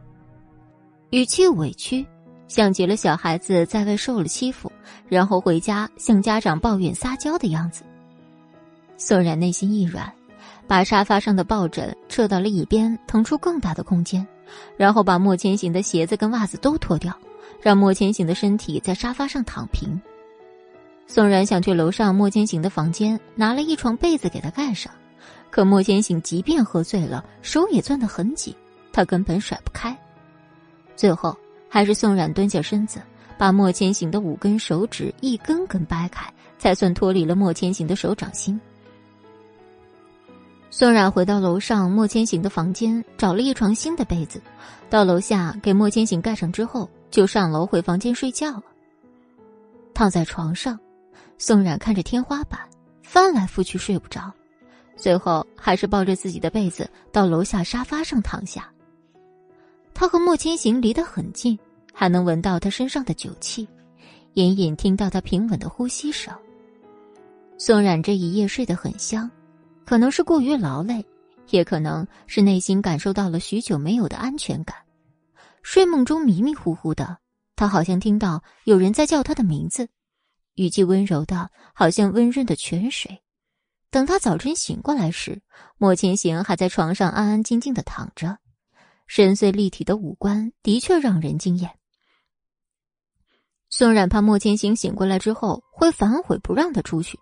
[1.11, 2.05] 语气委屈，
[2.49, 4.71] 像极了小孩子在外受了欺负，
[5.09, 7.85] 然后回家向家长抱怨撒娇的样子。
[8.97, 10.13] 宋冉内心一软，
[10.67, 14.27] 把沙发上的抱枕撤到了一边，腾出更大的空间，
[14.77, 17.15] 然后把莫千行的鞋子跟袜子都脱掉，
[17.61, 20.01] 让莫千行的身体在沙发上躺平。
[21.07, 24.91] 宋冉想去楼上莫千行的房间，拿了一床被子给他盖上，
[25.51, 28.55] 可莫千行即便喝醉了，手也攥得很紧，
[28.91, 29.97] 他根本甩不开。
[30.97, 31.37] 最后，
[31.69, 33.03] 还是宋冉蹲下身子，
[33.37, 36.27] 把莫千行的五根手指一根根掰开，
[36.59, 38.59] 才算脱离了莫千行的手掌心。
[40.77, 44.43] 宋冉回到楼上莫千行的房间，找了一床新的被子，
[44.91, 48.65] 到楼下给莫千行盖上之后，就上楼回房间睡觉了。
[49.95, 50.77] 躺在床上，
[51.39, 52.59] 宋冉看着天花板，
[53.05, 54.33] 翻来覆去睡不着，
[54.97, 58.69] 最后还是抱着自己的被子到楼下沙发上躺下。
[59.95, 61.57] 他和莫千行离得很近，
[61.93, 63.69] 还能闻到他身上的酒气，
[64.33, 66.35] 隐隐听到他平稳的呼吸声。
[67.59, 69.31] 宋冉这一夜睡得很香，
[69.85, 71.05] 可能是过于劳累，
[71.51, 74.77] 也可能是内心感受到了许久没有的安全感。
[75.63, 77.19] 睡梦中迷迷糊糊的，
[77.57, 79.89] 他好像听到有人在叫他的名字，
[80.55, 83.23] 语气温柔的，好像温润的泉水。
[83.91, 85.41] 等他早晨醒过来时，
[85.79, 88.39] 莫千行还在床上安安静静的躺着。
[89.07, 91.71] 深邃立体的五官的确让人惊艳。
[93.69, 97.19] 宋冉怕莫千行醒过来之后会反悔不让他出去，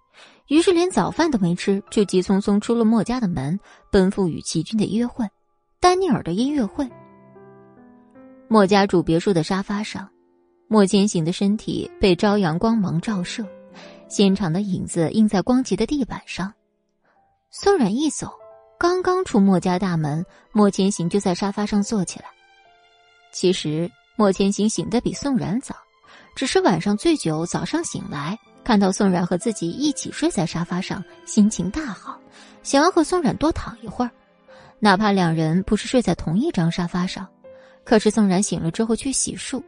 [0.52, 3.58] 于是连早饭都没吃，就急匆匆出了莫家的门，
[3.90, 5.26] 奔赴与齐军的约会——
[5.80, 6.86] 丹尼尔的音乐会。
[8.48, 10.06] 莫家主别墅的沙发上，
[10.68, 13.42] 莫千行的身体被朝阳光芒照射，
[14.08, 16.52] 纤长的影子映在光洁的地板上。
[17.50, 18.30] 宋冉一走。
[18.78, 20.22] 刚刚出莫家大门，
[20.52, 22.26] 莫千行就在沙发上坐起来。
[23.32, 25.74] 其实莫千行醒得比宋冉早，
[26.36, 32.20] 只是晚上醉酒，早上醒来看到宋冉和自己一起睡在沙发上，心情大好，
[32.62, 34.10] 想要和宋冉多躺一会儿，
[34.78, 37.26] 哪怕两人不是睡在同一张沙发上。
[37.84, 39.60] 可是宋冉醒了之后去洗漱，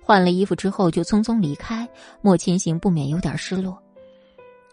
[0.00, 1.88] 换了衣服之后就匆匆离开，
[2.20, 3.76] 莫千行不免有点失落。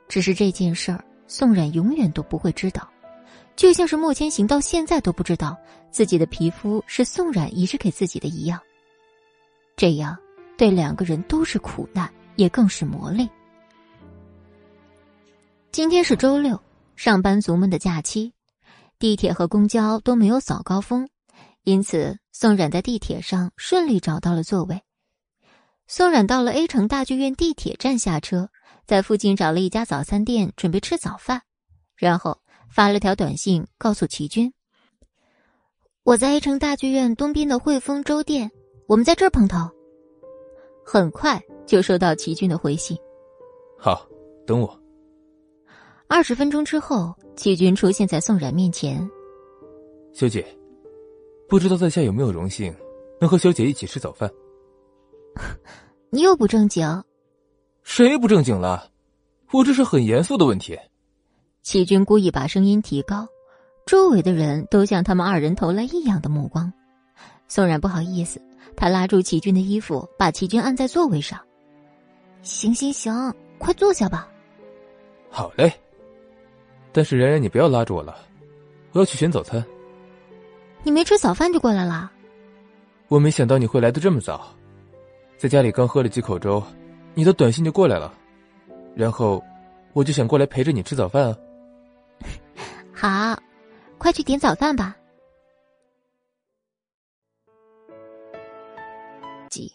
[0.08, 2.88] 只是这件事儿，宋冉永远都不会知道。
[3.56, 5.58] 就像是莫千行到现在都不知道
[5.90, 8.60] 自己的皮肤是宋冉移植给自己的一样。
[9.76, 10.16] 这样
[10.58, 13.28] 对两个人都是苦难，也更是磨砺。
[15.76, 16.58] 今天是周六，
[16.96, 18.32] 上班族们的假期，
[18.98, 21.10] 地铁和公交都没有早高峰，
[21.64, 24.82] 因此宋冉在地铁上顺利找到了座位。
[25.86, 28.48] 宋冉到了 A 城大剧院地铁站下车，
[28.88, 31.42] 在附近找了一家早餐店准备吃早饭，
[31.98, 32.40] 然后。
[32.70, 34.54] 发了条短信告诉齐军
[36.04, 38.50] ：“我在 A 城大剧院东边的汇丰粥店，
[38.88, 39.58] 我们在这儿碰头。”
[40.86, 42.98] 很快就收到齐军的回信
[43.78, 44.08] ：“好，
[44.48, 44.80] 等我。”
[46.08, 49.10] 二十分钟之后，齐军出现在宋冉面前
[50.14, 50.46] ：“小姐，
[51.50, 52.74] 不知道在下有没有荣幸
[53.20, 54.32] 能和小姐一起吃早饭？”
[56.12, 57.04] 你又不正经？
[57.84, 58.90] 谁不正经了？
[59.52, 60.78] 我这是很严肃的问题。
[61.64, 63.28] 齐军故意把声音提高，
[63.86, 66.72] 周围的人都向他们二人投来异样的目光。
[67.48, 68.40] 宋冉不好意思，
[68.78, 71.40] 他拉住齐军的衣服，把齐军按在座位上。
[72.44, 74.30] 行行行，快坐下吧。
[75.30, 75.74] 好嘞。
[76.96, 78.18] 但是然然，你不要拉着我了，
[78.94, 79.62] 我要去选早餐。
[80.82, 82.10] 你没吃早饭就过来了？
[83.10, 84.48] 我没想到你会来的这么早，
[85.38, 86.64] 在家里刚喝了几口粥，
[87.14, 88.14] 你的短信就过来了，
[88.96, 89.44] 然后
[89.92, 91.38] 我就想过来陪着你吃早饭啊。
[92.96, 93.44] 好，
[93.98, 94.96] 快去点早饭吧。
[99.50, 99.70] 几，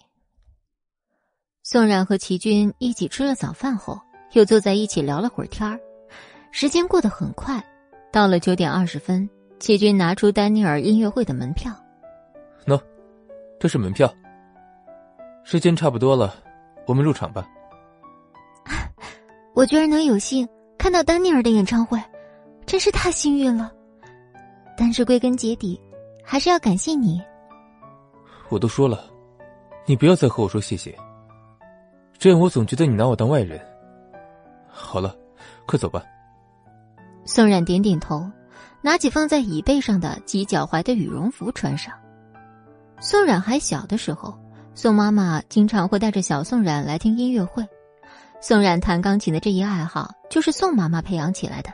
[1.64, 4.00] 宋冉和齐军一起吃了早饭后，
[4.32, 5.78] 又坐在一起聊了会儿天儿，
[6.50, 7.62] 时间过得很快，
[8.12, 9.28] 到了九点二十分，
[9.58, 11.72] 齐军拿出丹尼尔音乐会的门票。
[12.66, 12.80] 喏。
[13.58, 14.10] 这是门票。
[15.44, 16.34] 时间差不多了，
[16.86, 17.46] 我们入场吧。
[19.52, 20.48] 我居然能有幸
[20.78, 22.02] 看到丹尼尔的演唱会，
[22.64, 23.70] 真是太幸运了。
[24.78, 25.78] 但是归根结底，
[26.24, 27.20] 还是要感谢你。
[28.48, 29.04] 我都说了，
[29.84, 30.96] 你不要再和我说谢谢，
[32.16, 33.60] 这样我总觉得你拿我当外人。
[34.66, 35.14] 好了，
[35.66, 36.02] 快走吧。
[37.32, 38.28] 宋冉点点头，
[38.82, 41.94] 拿起放在椅背上的及脚踝的羽绒服穿上。
[43.00, 44.36] 宋冉还小的时候，
[44.74, 47.64] 宋妈妈经常会带着小宋冉来听音乐会。
[48.40, 51.70] 宋冉弹钢琴的这一爱好，就是宋妈妈培养起来的。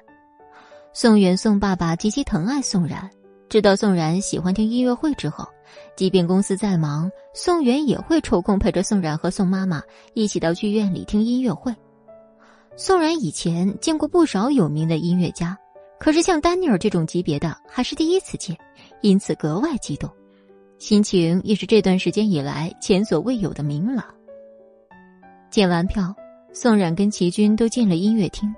[0.93, 3.09] 宋元、宋爸爸极其疼爱宋冉，
[3.49, 5.49] 知道宋冉喜欢听音乐会之后，
[5.97, 11.75] 即便公司再忙，宋元也会抽空陪着宋冉和宋妈妈一起到剧院里听音乐会。
[12.79, 15.57] 宋冉以前见过不少有名的音乐家，
[15.99, 18.55] 可是像丹尼尔这种级别的还是第一次见，
[19.01, 20.11] 因此格外激动。
[20.79, 24.05] 心情也是这段时间以来前所未有的明朗。
[25.51, 26.15] 检完票，
[26.53, 28.55] 宋冉跟齐军都进了音乐厅。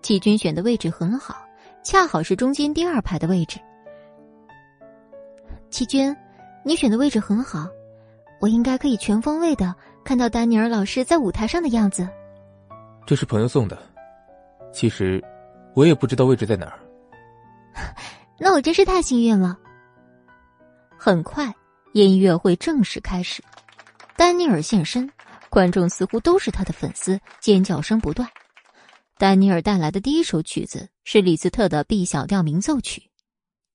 [0.00, 1.34] 齐军选的位置很好，
[1.82, 3.58] 恰好是中间第二排的位置。
[5.70, 6.16] 齐军，
[6.64, 7.66] 你选的位置很好，
[8.40, 9.74] 我应该可以全方位的
[10.04, 12.08] 看到丹尼尔老师在舞台上的样子。
[13.10, 13.76] 这是朋友送的，
[14.72, 15.20] 其实
[15.74, 16.78] 我也不知道位置在哪儿。
[18.38, 19.58] 那我真是太幸运了。
[20.96, 21.52] 很快，
[21.92, 23.42] 音乐会正式开始。
[24.16, 25.10] 丹尼尔现身，
[25.48, 28.28] 观众似乎都是他的粉丝，尖叫声不断。
[29.18, 33.10] 丹尼尔带来的第一首曲子是李斯特的 B 小调鸣奏曲。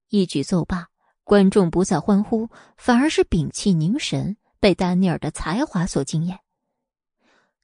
[0.08, 0.88] 一曲奏罢，
[1.26, 2.48] 观众不再欢呼，
[2.78, 6.40] 反而是屏气凝神，被丹尼尔的才华所惊艳。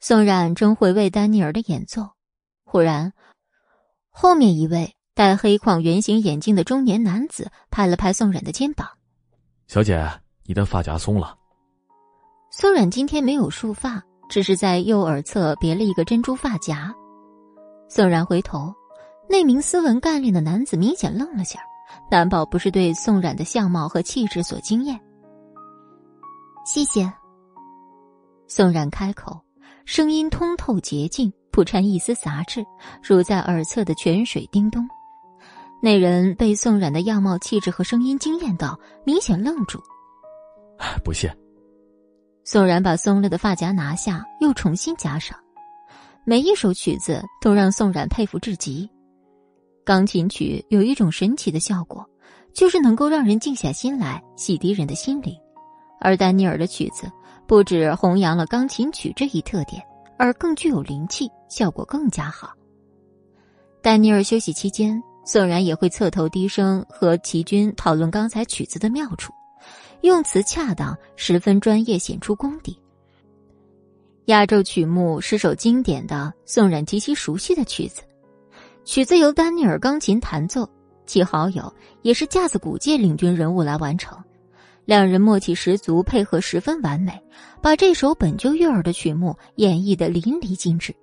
[0.03, 2.09] 宋冉正回味丹尼尔的演奏，
[2.63, 3.13] 忽然，
[4.09, 8.89] 后面一位戴黑框圆形眼镜的中年男子拍了拍宋冉的肩膀。
[9.67, 10.11] 小姐，
[10.43, 11.37] 你的发夹松了。
[12.49, 16.91] 宋冉今天没有束发，只是在右耳侧别了一个珍珠发夹。
[17.87, 18.73] 宋冉回头，
[19.29, 21.59] 那名斯文干练的男子明显愣了下，
[22.09, 24.99] 难保不是对宋冉的相貌和气质所惊艳。
[26.65, 27.13] 谢谢。
[28.47, 29.39] 宋冉开口，
[29.85, 32.63] 声音通透洁净，不掺一丝杂质，
[33.03, 34.87] 如在耳侧的泉水叮咚。
[35.81, 39.81] 那人被宋冉的样貌、气质和声音惊艳到，明显愣住。
[41.03, 41.35] 不谢。
[42.43, 45.37] 宋冉把松了的发夹拿下，又重新夹上。
[46.23, 48.89] 每一首曲子都让宋冉佩服至极。
[49.83, 52.07] 钢琴曲有一种神奇的效果，
[52.53, 55.35] 就是能够让人静下心来，洗涤人的心灵。
[55.99, 57.11] 而丹尼尔的曲子
[57.47, 59.81] 不止弘扬了钢琴曲这一特点，
[60.17, 62.53] 而更具有灵气，效果更加好。
[63.81, 65.01] 丹尼尔休息期间。
[65.23, 69.31] 宋然也会侧头低声和齐军讨论刚才曲子的妙处，
[70.01, 72.75] 用词恰当，十分专业，显出功底。
[74.25, 78.01] 压轴曲目是首经典的宋冉极其熟悉的曲子，
[78.83, 80.67] 曲子由丹尼尔钢琴弹奏，
[81.05, 84.17] 其好友也是架子鼓界领军人物来完成，
[84.85, 87.21] 两人默契十足，配合十分完美，
[87.61, 90.93] 把这首本就悦耳的曲目演绎的淋漓尽致。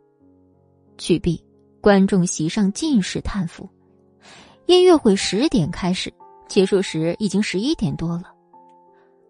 [0.98, 1.42] 曲毕，
[1.80, 3.68] 观众席上尽是叹服。
[4.66, 6.12] 音乐会十点开始，
[6.48, 8.24] 结束时已经十一点多了。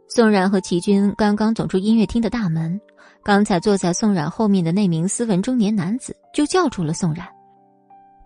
[0.08, 2.80] 宋冉和齐军刚刚走出音乐厅的大门，
[3.22, 7.28] 刚才坐在宋冉后面的那名斯文中年男子就叫住了宋冉：“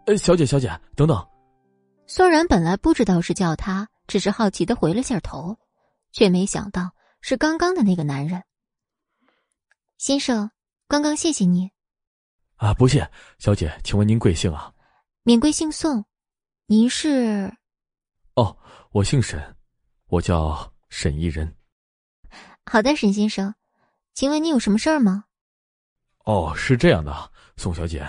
[0.07, 1.21] 呃，小姐，小姐，等等。”
[2.07, 5.57] 宋冉本来不知道是叫他，只是好奇的回了下头，
[6.13, 8.45] 却没想到是刚刚的那个男人。
[9.99, 10.51] 先生，
[10.87, 11.71] 刚刚谢谢你。
[12.57, 14.73] 啊，不谢，小姐，请问您贵姓啊？
[15.23, 16.05] 免贵姓宋。
[16.67, 17.53] 您是？
[18.35, 18.57] 哦，
[18.93, 19.57] 我姓沈，
[20.07, 21.57] 我叫沈一人。
[22.65, 23.55] 好的，沈先生，
[24.15, 25.25] 请问你有什么事儿吗？
[26.25, 28.07] 哦，是这样的，宋小姐，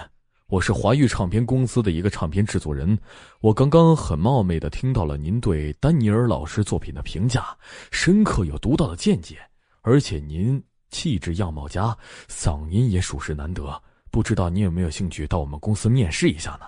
[0.54, 2.96] 我是华语唱片公司的一个唱片制作人。
[3.42, 7.58] 我刚刚很冒昧的听到了您对丹尼尔老师作品的评价，
[7.90, 9.40] 深刻有独到的见解，
[9.82, 11.98] 而且您气质样貌佳，
[12.30, 13.82] 嗓音也属实难得。
[14.12, 16.68] 不知道您有没有兴趣到我们公司面试一下呢？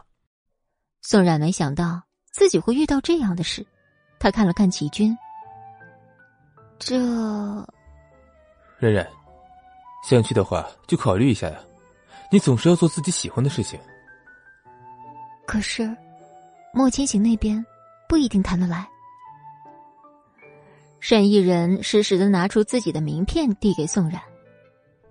[1.04, 2.02] 宋冉没想到
[2.32, 3.64] 自己会遇到这样的事，
[4.18, 5.16] 他看了看齐军，
[6.80, 6.98] 这，
[8.80, 9.08] 冉冉，
[10.10, 11.60] 想去的话就考虑一下呀。
[12.32, 13.80] 你总是要做自己喜欢的事情。
[15.46, 15.90] 可是，
[16.74, 17.64] 莫千行那边
[18.10, 18.88] 不一定谈得来。
[21.00, 24.20] 沈一人适时的拿出自己的名片递给宋冉：“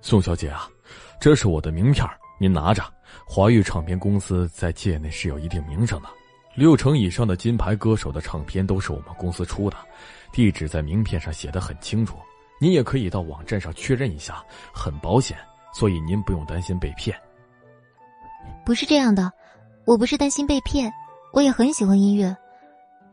[0.03, 0.69] 宋小姐啊，
[1.21, 2.05] 这是我的名片，
[2.41, 2.83] 您拿着。
[3.25, 6.09] 华语唱片公司在界内是有一定名声的，
[6.57, 9.77] 六成以上的金牌歌手的唱片都是我们公司出的，
[10.33, 12.19] 地址在名片上写的很清楚，
[12.61, 15.39] 您也可以到网站上确认一下，很保险。”
[15.75, 17.15] 所以您不用担心被骗。
[18.65, 19.31] 不是这样的，
[19.85, 20.91] 我不是担心被骗，
[21.33, 22.35] 我也很喜欢音乐，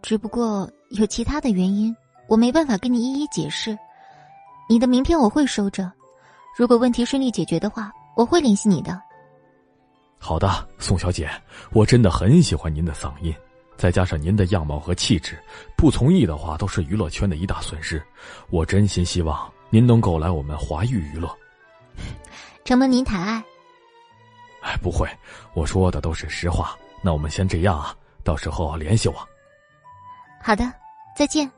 [0.02, 1.94] 只不过有其他的原因，
[2.28, 3.78] 我没办法跟你一一解释。
[4.70, 5.92] 你的名片我会收着，
[6.56, 9.02] 如果问题顺利解决的话，我会联系你的。
[10.18, 11.30] 好的，宋小姐，
[11.72, 13.34] 我真的很喜欢您的嗓音，
[13.76, 15.38] 再加上您的样貌和气质，
[15.76, 18.02] 不从艺的话都是娱乐圈的一大损失。
[18.50, 21.36] 我真心希望您能够来我们华娱娱乐。
[22.64, 23.44] 承蒙您抬爱，
[24.62, 25.08] 哎，不会，
[25.54, 26.78] 我说的都是实话。
[27.04, 29.28] 那我们先这样啊，到时候联系我。
[30.42, 30.72] 好的，
[31.18, 31.52] 再见，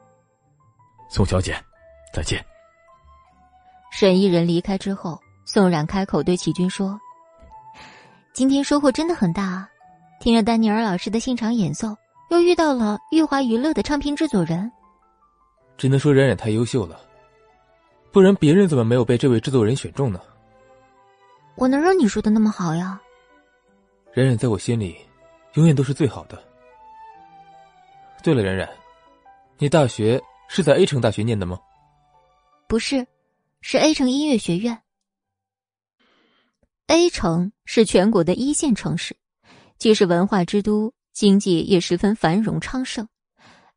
[1.10, 1.62] 宋小姐，
[2.14, 2.44] 再见。
[3.92, 7.00] 沈一人离开之后，宋冉开口对齐军说
[8.34, 9.70] ：“今天收获真的很大啊！
[10.20, 11.96] 听了丹尼尔老师的现场演奏，
[12.32, 14.72] 又遇到了玉华娱乐的唱片制作人。
[15.78, 17.00] 只能说冉冉太优秀了，
[18.12, 20.20] 不然别人怎么没有被这位制作人选中呢？”
[21.56, 23.00] 我能让你说的那么好呀？
[24.14, 24.96] 冉冉在我心里，
[25.54, 26.42] 永远都是最好的。
[28.24, 28.70] 对了，冉冉，
[29.58, 31.60] 你大学是在 A 城大学念的吗？
[32.68, 33.06] 不是，
[33.62, 34.82] 是 A 城音乐学院。
[36.88, 39.16] A 城是全国的一线城市，
[39.78, 43.08] 既是文化之都，经济也十分繁荣昌盛。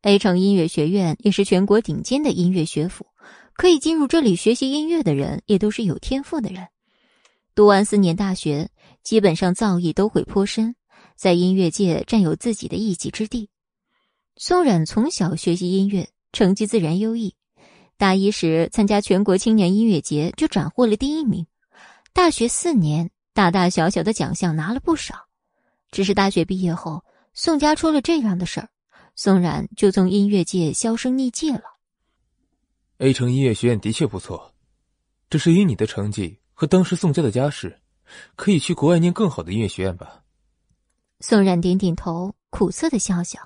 [0.03, 3.07] A 城音乐学院也是全国顶尖的音乐学府，
[3.55, 6.69] 可以进入这里学习音乐的人，也都是有天赋的人。
[7.57, 8.69] 读完四年大学，
[9.03, 10.77] 基本上造诣都会颇深，
[11.17, 13.49] 在音乐界占有自己的一席之地。
[14.37, 17.35] 宋冉从小学习音乐，成绩自然优异。
[17.97, 21.47] 大一时参加全国青年音乐节，就斩获了第一名。
[22.13, 25.15] 大学四年，大大小小的奖项拿了不少。
[25.91, 27.03] 只是大学毕业后，
[27.33, 28.69] 宋家出了这样的事儿，
[29.15, 31.63] 宋冉就从音乐界销声匿迹了。
[32.99, 34.53] A 城音乐学院的确不错，
[35.31, 36.39] 只是以你的成绩。
[36.59, 37.79] 和当时宋家的家世，
[38.35, 40.25] 可以去国外念更好的音乐学院吧。
[41.21, 43.39] 宋冉点点头，苦涩的笑笑。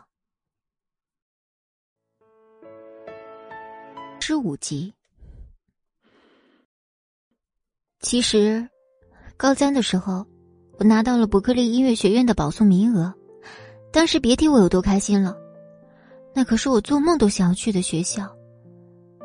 [4.20, 4.94] 十五集。
[7.98, 8.68] 其实，
[9.36, 10.24] 高三的时候，
[10.78, 13.12] 我拿到了伯克利音乐学院的保送名额，
[13.92, 15.36] 当时别提我有多开心了。
[16.32, 18.32] 那可是我做梦都想要去的学校。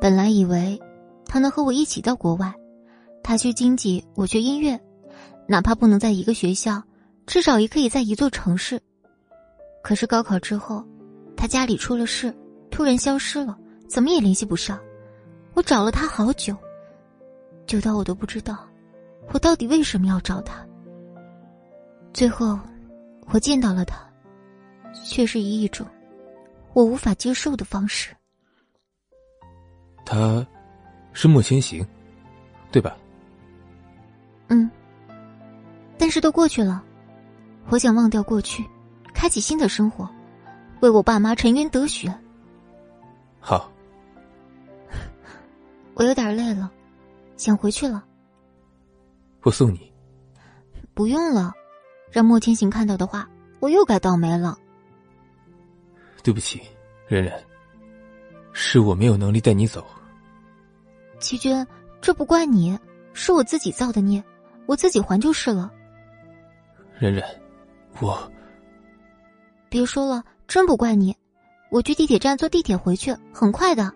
[0.02, 0.82] 本来以为，
[1.28, 2.52] 他能和我一起到国外。
[3.26, 4.80] 他学经济，我学音乐，
[5.48, 6.80] 哪怕不能在一个学校，
[7.26, 8.80] 至少也可以在一座城市。
[9.82, 10.86] 可是高考之后，
[11.36, 12.32] 他家里出了事，
[12.70, 13.58] 突然消失了，
[13.90, 14.80] 怎么也联系不上。
[15.56, 16.56] 我找了他好久，
[17.66, 18.60] 久到我都不知道，
[19.34, 20.64] 我到底为什么要找他。
[22.14, 22.60] 最后，
[23.34, 24.08] 我见到了他，
[25.04, 25.84] 却是以一种
[26.74, 28.16] 我无法接受的方式。
[30.06, 30.46] 他，
[31.12, 31.84] 是莫千行，
[32.72, 32.96] 对吧？
[34.48, 34.70] 嗯，
[35.98, 36.84] 但是都过去了，
[37.70, 38.64] 我想忘掉过去，
[39.14, 40.10] 开启新的生活，
[40.82, 42.14] 为我爸妈沉冤得雪。
[43.40, 43.72] 好，
[45.96, 46.72] 我有点累了，
[47.38, 48.04] 想回去了。
[49.42, 49.92] 我送你。
[50.94, 51.54] 不用了，
[52.12, 54.58] 让莫天行看到的话，我又该倒霉了。
[56.24, 56.62] 对不起，
[57.08, 57.34] 冉冉，
[58.54, 59.86] 是我没有能力带你走。
[61.20, 61.66] 齐军，
[62.02, 62.80] 这不怪你，
[63.14, 64.24] 是我自己造的孽。
[64.66, 65.72] 我自己还就是了。
[67.00, 67.24] 冉冉，
[68.00, 68.32] 我
[69.70, 71.16] 别说了，真不怪你。
[71.70, 73.92] 我去地铁站坐地铁回去，很快的。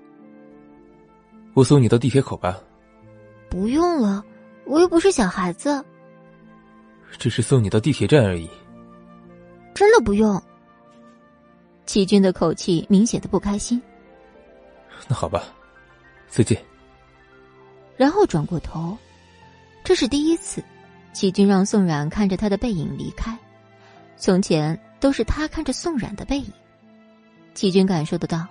[1.54, 2.60] 我送你到地铁口吧。
[3.50, 4.24] 不用了，
[4.66, 5.84] 我又不是小孩子。
[7.18, 8.50] 只是送你到地铁站而已。
[9.74, 10.42] 真的不用。
[11.86, 13.82] 齐军的口气明显的不开心。
[15.08, 15.44] 那好吧，
[16.28, 16.62] 再见。
[17.96, 18.98] 然后转过头。
[19.90, 20.64] 这是第一次，
[21.14, 23.36] 齐军让宋冉看着他的背影离开，
[24.18, 26.54] 从前都是他看着宋冉的背影。
[27.56, 28.46] 齐军感受得到，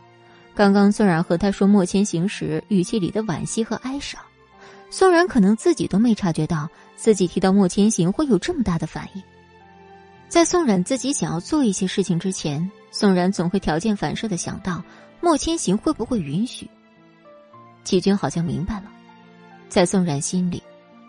[0.52, 4.20] 刚刚宋冉和他说莫千行时语气里的惋惜和哀伤。
[4.90, 9.23] 宋冉可能自己都没察觉到，自己提到莫千行会有这么大的反应。
[10.27, 14.82] 在宋冉自己想要做一些事情之前，宋冉总会条件反射的想到
[15.20, 16.69] 莫千行会不会允许。
[17.85, 18.90] 齐军好像明白了，
[19.69, 20.60] 在宋冉心里，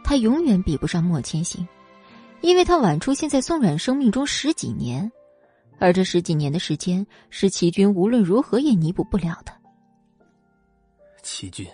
[0.04, 1.68] 他永远比不上莫千行，
[2.42, 5.12] 因为他晚出现在宋冉生命中十几年，
[5.78, 9.54] 而这十几年的时间是齐军无论如何也弥补不了的。
[11.24, 11.68] 齐军。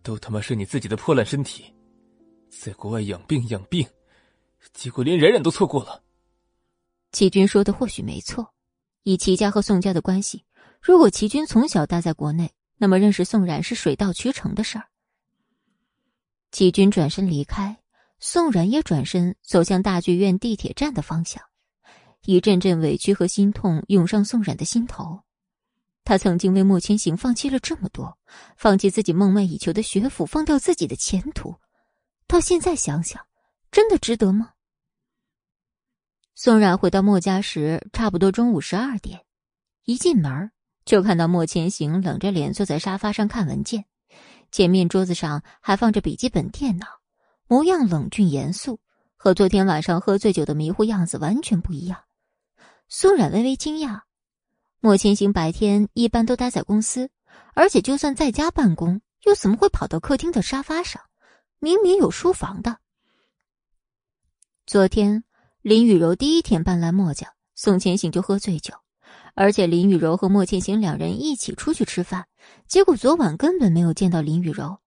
[0.00, 1.64] 都他妈是你自己的破烂身体，
[2.48, 3.86] 在国外养病养病，
[4.72, 6.02] 结果连冉冉都错过了。
[7.12, 8.54] 齐军说的或许没错，
[9.02, 10.44] 以齐家和宋家的关系，
[10.80, 14.86] 如果齐军从小待在国内，那么认识宋冉是水到渠成的事儿。
[16.50, 17.76] 齐军转身离开，
[18.20, 21.42] 宋冉也转身走向大剧院地铁站的方向，
[22.24, 25.20] 一阵阵委屈和心痛涌上宋冉的心头。
[26.04, 28.18] 他曾经为莫千行放弃了这么多，
[28.56, 31.54] 放弃自己梦寐以求的学府，放掉自己的前途，
[32.26, 33.26] 到现在想想，
[33.70, 34.52] 真的值得吗？
[36.34, 39.20] 宋冉回到莫家时，差不多中午十二点，
[39.84, 40.50] 一进门
[40.86, 43.84] 就看到莫千行冷着脸坐在沙发上看文件，
[44.50, 46.86] 前面桌子上还放着笔记本电脑，
[47.46, 48.80] 模样冷峻严肃，
[49.16, 52.04] 和昨天晚上喝醉酒的迷糊样子完全不一样。
[52.88, 54.02] 苏冉微微惊讶。
[54.80, 57.10] 莫千行白天一般都待在公司，
[57.54, 61.02] 而且就算在家办公，又怎么会跑到客厅的沙发上？
[61.58, 62.78] 明明有书房的。
[64.64, 65.24] 昨天
[65.62, 68.72] 林雨柔第一天搬来莫家，宋千行就喝醉酒，
[69.40, 72.26] 而且林雨柔和莫千行两人一起出去吃饭，
[72.66, 74.80] 结果昨晚根本没有见到林雨柔。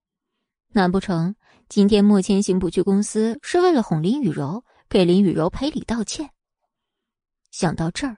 [0.74, 1.38] 难不成
[1.70, 6.32] 今天莫千行不去公司是为了哄林雨柔，给林雨柔赔礼道歉？
[7.50, 8.18] 想到这儿。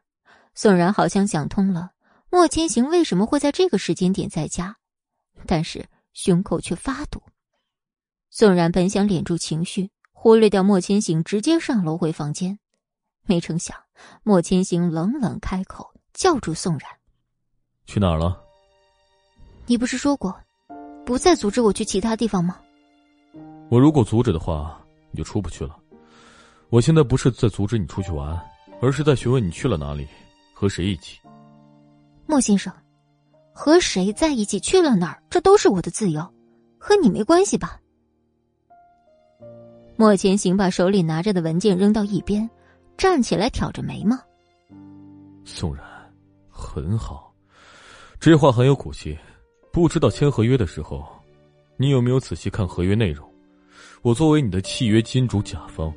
[0.55, 1.91] 宋然好像想通了，
[2.31, 4.77] 莫千行为什么会在这个时间点在家，
[5.45, 7.22] 但是胸口却发堵。
[8.31, 12.57] 宋然本想敛住情绪，忽略掉莫千行，直接上楼回房间，
[13.22, 13.77] 没成想
[14.23, 16.90] 莫千行冷冷开口，叫住宋然
[17.85, 18.41] ：“去哪儿了？
[19.65, 20.35] 你不是说过，
[21.06, 22.60] 不再阻止我去其他地方吗？
[23.69, 24.80] 我如果阻止的话，
[25.11, 25.77] 你就出不去了。
[26.69, 28.40] 我现在不是在阻止你出去玩，
[28.81, 30.07] 而是在询问你去了哪里。”
[30.56, 31.19] 和谁一起？
[32.26, 32.72] 莫先生，
[33.52, 35.22] 和谁在一起去了哪儿？
[35.30, 36.22] 这都是我的自由，
[36.77, 37.81] 和你没关系吧？
[39.98, 42.49] 莫千行把手里拿着的文件扔到一边，
[42.95, 44.18] 站起来挑着眉毛。
[45.44, 45.85] 宋然，
[46.53, 47.34] 很好，
[48.19, 49.17] 这话很有骨气。
[49.71, 51.03] 不知道签合约的时候，
[51.77, 53.27] 你有没有仔细看合约内容？
[54.03, 55.91] 我作为你的契约金主甲方，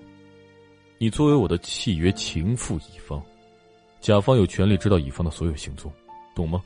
[0.96, 3.22] 你作为我的契约情妇乙方。
[4.00, 5.92] 甲方有权利知道乙方的所有行踪，
[6.34, 6.62] 懂吗？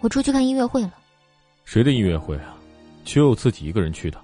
[0.00, 0.94] 我出去看音乐会了。
[1.64, 2.56] 谁的音乐会啊？
[3.04, 4.20] 就自己一个人去的。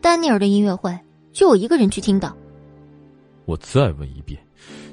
[0.00, 0.96] 丹尼尔的音乐会，
[1.32, 2.32] 就我一个人去听的。
[3.46, 4.40] 我再问一遍，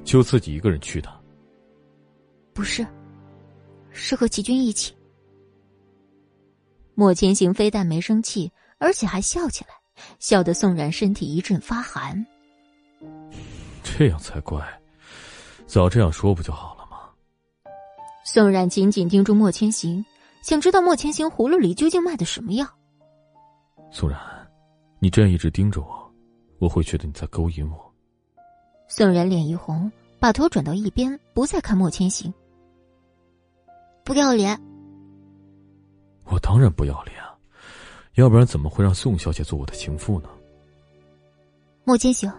[0.04, 1.10] 就自己一个人去的？
[2.58, 2.84] 不是，
[3.92, 4.92] 是和齐军一起。
[6.96, 9.76] 莫千行非但没生气，而且还笑起来，
[10.18, 12.26] 笑得宋然身体一阵发寒。
[13.84, 14.68] 这样才怪。
[15.68, 16.98] 早这样说不就好了吗？
[18.26, 20.04] 宋冉紧紧盯住莫千行，
[20.42, 22.66] 想知道莫千行葫芦里究竟卖的什么药。
[23.92, 24.20] 宋冉，
[24.98, 26.12] 你这样一直盯着我，
[26.58, 27.94] 我会觉得你在勾引我。
[28.88, 32.34] 宋冉脸一红，把头转到一边，不再看莫千行。
[34.08, 34.58] 不要脸！
[36.24, 37.36] 我当然不要脸啊，
[38.16, 40.30] 要不然怎么会让宋小姐做我的情妇呢？
[41.84, 42.32] 莫千行。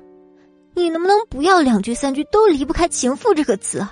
[0.74, 3.86] 你能不能不要两句三句都离不开“情妇”这个词？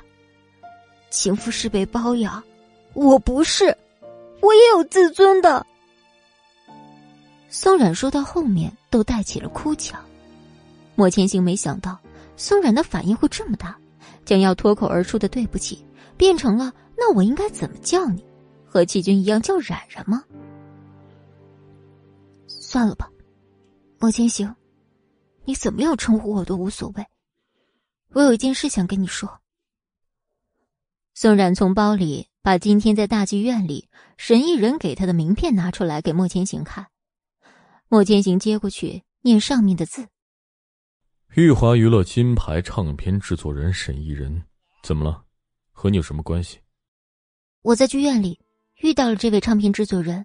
[1.10, 2.42] 情妇是被包养，
[2.94, 3.76] 我不是，
[4.40, 5.66] 我也有自尊的。
[7.50, 10.02] 宋冉说到后面都带起了哭腔。
[10.94, 11.98] 莫千行没想到
[12.38, 13.76] 宋冉的反应会这么大，
[14.24, 15.84] 将要脱口而出的“对不起”
[16.16, 18.24] 变成了“那我应该怎么叫你？
[18.64, 20.22] 和季军一样叫冉冉吗？”
[22.46, 23.10] 算了吧，
[23.98, 24.54] 莫千行。
[25.44, 27.06] 你怎么样称呼我都无所谓，
[28.10, 29.40] 我有一件事想跟你说。
[31.14, 36.88] 宋冉从包里把今天在大剧院里神艺人给他的名片拿出来给莫千行看，
[37.88, 40.08] 莫千行接过去念上面的字
[41.36, 44.42] ：“玉华娱乐金牌唱片制作人沈艺人，
[44.82, 45.25] 怎么了？
[45.76, 46.58] 和你有什么关系？”
[47.60, 48.40] 我在剧院里
[48.80, 50.24] 遇到了这位唱片制作人，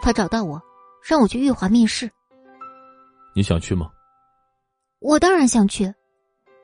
[0.00, 0.62] 他找到我，
[1.02, 2.08] 让我去玉华面试。
[3.34, 3.90] 你想去吗？
[5.00, 5.92] 我当然想去，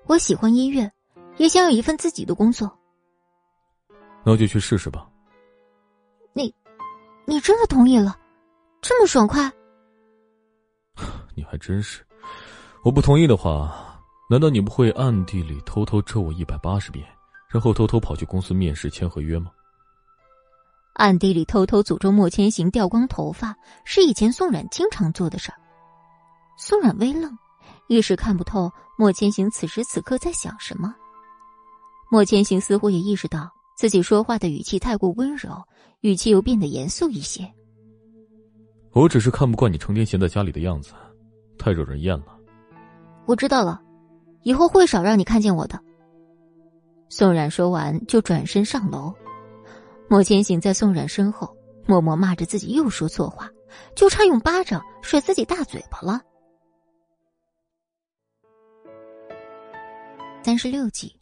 [0.07, 0.91] 我喜欢音乐，
[1.39, 2.79] 也想有一份自己的工作。
[4.25, 5.11] 那就去试试吧。
[6.33, 6.55] 你，
[7.27, 8.17] 你真的同意了？
[8.81, 9.51] 这么爽快？
[11.35, 12.07] 你还真是。
[12.85, 17.07] 我不同意的话，难道你不会暗地里偷偷抽我一百八十遍，
[17.53, 19.51] 然后偷偷跑去公司面试签合约吗？
[20.95, 23.55] 暗地里偷偷诅咒莫千行掉光头发，
[23.85, 25.59] 是以前宋冉经常做的事儿。
[26.57, 27.37] 宋冉微愣，
[27.89, 30.95] 一时看不透莫千行此时此刻在想什么。
[32.11, 35.51] 莫千行似乎也意识到自己说话的语气太过温柔，
[36.01, 37.47] 语气又变得严肃一些。
[38.93, 40.95] 我只是看不惯你成天闲在家里的样子，
[41.59, 42.39] 太惹人厌了。
[43.27, 43.81] 我知道了，
[44.43, 45.79] 以后会少让你看见我的。
[47.15, 49.13] 宋冉说完，就转身上楼。
[50.09, 51.55] 莫千行在宋冉身后
[51.87, 53.51] 默默骂着自己又说错话，
[53.95, 56.23] 就差用巴掌甩自己大嘴巴了。
[60.43, 61.15] 三十六集，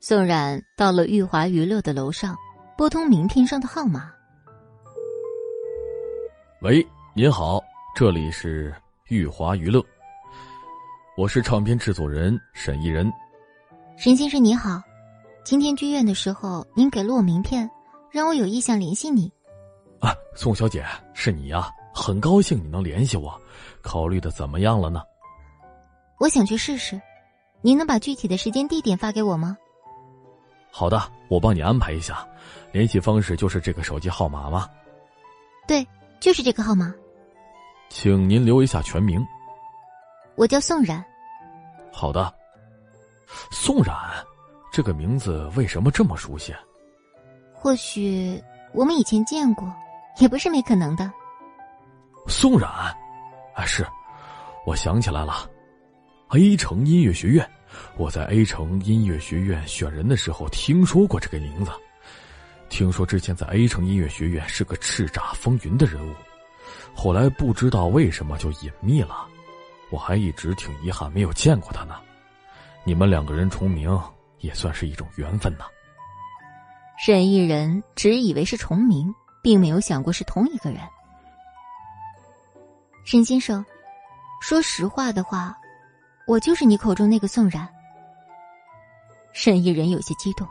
[0.00, 2.36] 宋冉到了玉华娱乐的楼上，
[2.76, 4.10] 拨通名片上的号码。
[6.60, 6.84] 喂，
[7.14, 7.62] 您好，
[7.94, 8.74] 这里是
[9.06, 9.80] 玉华娱乐，
[11.16, 13.08] 我是唱片制作人沈一人。
[14.00, 14.82] 沈先生你好。
[15.44, 17.70] 今天剧院的时候，您给了我名片，
[18.10, 19.30] 让我有意向联系你。
[20.00, 20.82] 啊，宋小姐，
[21.12, 21.70] 是你呀！
[21.94, 23.38] 很高兴你能联系我，
[23.82, 25.02] 考虑的怎么样了呢？
[26.18, 26.98] 我想去试试，
[27.60, 29.54] 您能把具体的时间地点发给我吗？
[30.70, 30.98] 好的，
[31.28, 32.26] 我帮你安排一下。
[32.72, 34.66] 联系方式就是这个手机号码吗？
[35.68, 35.86] 对，
[36.20, 36.90] 就是这个号码。
[37.90, 39.22] 请您留一下全名。
[40.36, 41.04] 我叫宋冉。
[41.92, 42.32] 好的，
[43.50, 43.94] 宋冉。
[44.72, 46.54] 这个名字为什么这么熟悉？
[47.52, 48.40] 或许
[48.72, 49.70] 我们以前见过，
[50.18, 51.10] 也不是没可能的。
[52.28, 52.70] 宋冉，
[53.54, 53.84] 啊，是，
[54.64, 55.50] 我想起来了
[56.28, 57.48] ，A 城音乐学院。
[57.96, 61.70] 我在 A 城音乐学院选人的时候听说过这个名字。
[62.68, 66.14] 听说之前在 A 城音乐学院是个叱咤风云的人物，
[66.94, 69.26] 后来不知道为什么就隐秘了。
[69.90, 71.96] 我还一直挺遗憾没有见过他呢。
[72.90, 73.96] 你们两个人重名。
[74.40, 75.66] 也算是一种缘分呐。
[76.98, 80.80] 沈一人只以为是重名，并没有想过是同一个人。
[83.04, 83.62] 沈先生，
[84.40, 85.54] 说实话的话，
[86.26, 87.68] 我就是你口中那个宋冉。
[89.34, 90.48] 沈一人有些激动，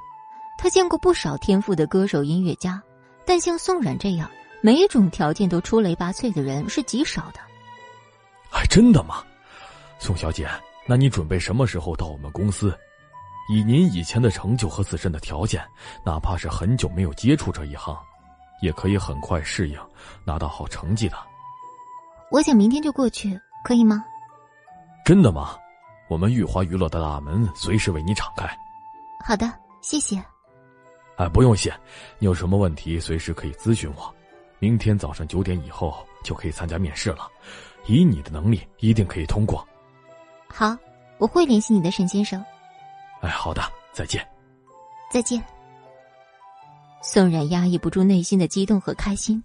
[0.60, 2.80] 他见过不少天赋的歌手、音乐家，
[3.26, 4.30] 但像宋冉这样
[4.62, 7.40] 每种条件都出类拔萃的人是极少的。
[8.52, 9.24] 还，真的吗？
[9.98, 10.48] 宋小姐，
[10.90, 12.76] 那你准备什么时候到我们公司？
[13.48, 15.64] 以您以前的成就和自身的条件，
[16.04, 17.96] 哪怕是很久没有接触这一行，
[18.64, 19.80] 也可以很快适应，
[20.26, 21.16] 拿到好成绩的。
[22.32, 24.04] 我想明天就过去，可以吗？
[25.06, 25.56] 真的吗？
[26.10, 28.50] 我们玉华娱乐的大门随时为你敞开。
[29.24, 29.48] 好的，
[29.82, 30.20] 谢谢。
[31.18, 31.72] 哎，不用谢，
[32.18, 34.12] 你有什么问题随时可以咨询我。
[34.58, 37.30] 明天早上九点以后就可以参加面试了，
[37.86, 39.64] 以你的能力，一定可以通过。
[40.50, 40.78] 好，
[41.18, 42.44] 我会联系你的，沈先生。
[43.22, 43.62] 哎，好的，
[43.94, 44.28] 再见。
[45.12, 45.42] 再见。
[47.02, 49.42] 宋冉压抑不住内心的激动和开心，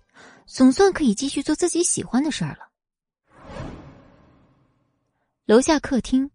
[0.46, 2.68] 总算可以继续做自己喜欢的事儿了。
[5.44, 6.30] 楼下客厅，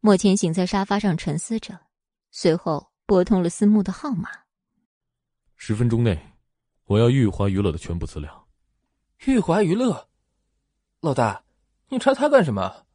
[0.00, 1.78] 莫千行在沙发上沉思着，
[2.30, 4.28] 随后拨通了思慕的号码。
[5.54, 6.18] 十分钟内，
[6.84, 8.46] 我要玉华娱乐的全部资料。
[9.26, 10.08] 玉华娱乐，
[11.00, 11.44] 老大，
[11.88, 12.85] 你查他干什么？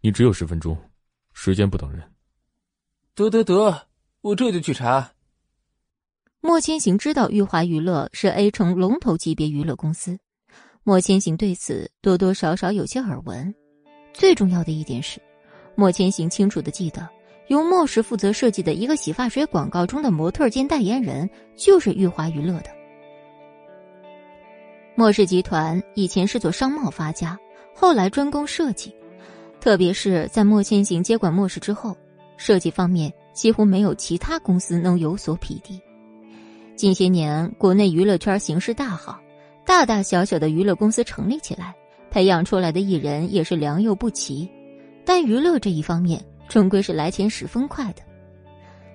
[0.00, 0.76] 你只有十分钟，
[1.32, 2.02] 时间不等人。
[3.14, 3.86] 得得得，
[4.20, 5.12] 我这就去查。
[6.40, 10.16] 莫千行知道玉华娱乐是 A 城龙头级别娱乐公司，
[10.84, 13.52] 莫千行对此多多少少有些耳闻。
[14.14, 15.20] 最重要的一点是，
[15.74, 17.08] 莫千行清楚的记得，
[17.48, 22.70] 由莫氏负责设计的一个洗发水广告中的模特兼代言人就是玉华娱乐的。
[24.94, 27.36] 莫氏集团以前是做商贸发家，
[27.74, 28.94] 后来专攻设计，
[29.60, 31.96] 特别是在莫千行接管莫氏之后。
[32.40, 35.80] 设计方面几乎没有其他公司能有所匹敌。
[36.76, 39.18] 近些年，国内娱乐圈形势大好，
[39.66, 41.74] 大大小小的娱乐公司成立起来，
[42.12, 44.48] 培养出来的艺人也是良莠不齐。
[45.04, 48.02] 但娱乐这一方面，终归是来钱十分快的。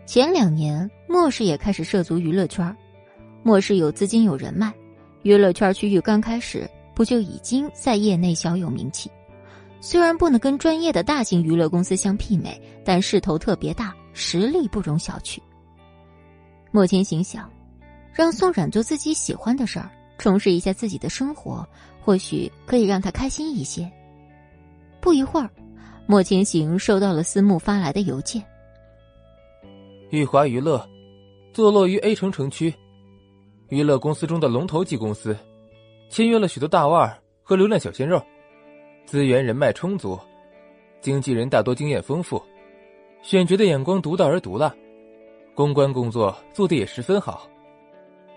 [0.06, 2.74] 前两年，莫氏也开始涉足娱乐圈。
[3.44, 4.74] 莫氏有资金有人脉，
[5.24, 6.66] 娱乐圈区域刚开始
[6.96, 9.12] 不就已经在业内小有名气。
[9.86, 15.40] 虽然不能跟专业的大型娱乐公司相媲美，但势头特别大，实力不容小觑。
[16.72, 17.52] 莫千行想，
[18.14, 21.68] 让宋冉做自己喜欢的事儿，充实一下自己的生活，
[22.00, 23.92] 或许可以让他开心一些。
[25.02, 25.50] 不一会儿，
[26.08, 28.42] 莫千行收到了思慕发来的邮件。
[30.12, 30.88] 玉华娱乐，
[31.52, 32.74] 坐落于 A 城城区，
[33.68, 35.38] 娱乐公司中的龙头级公司，
[36.10, 38.26] 签约了许多大腕和流量小鲜肉，
[39.06, 40.20] 资源人脉充足，
[41.02, 42.42] 经纪人大多经验丰富，
[43.22, 44.74] 选角的眼光独到而毒辣，
[45.54, 47.48] 公关工作做得也十分好。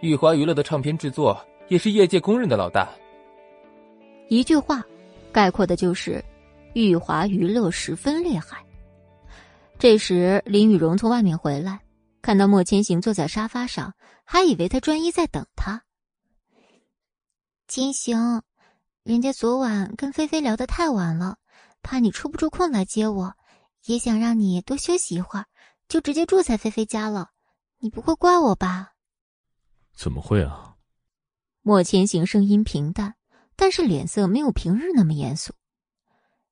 [0.01, 1.39] 玉华娱乐的唱片制作
[1.69, 2.89] 也是业界公认的老大。
[4.29, 4.85] 一句话，
[5.33, 6.23] 概括的就是。
[6.75, 8.63] 玉华娱乐十分厉害。
[9.79, 11.81] 这时，林雨荣从外面回来，
[12.21, 13.95] 看到莫千行坐在沙发上，
[14.25, 15.85] 还以为他专一在等他。
[17.67, 18.43] 千行，
[19.07, 21.39] 人家昨晚跟菲菲聊得太晚了，
[21.81, 23.35] 怕你抽不出空来接我，
[23.85, 25.47] 也想让你多休息一会儿，
[25.87, 27.31] 就直接住在菲菲家了。
[27.79, 28.95] 你不会怪我吧？
[29.95, 30.75] 怎么会啊？
[31.63, 33.15] 莫千行声音平淡，
[33.55, 35.55] 但是脸色没有平日那么严肃。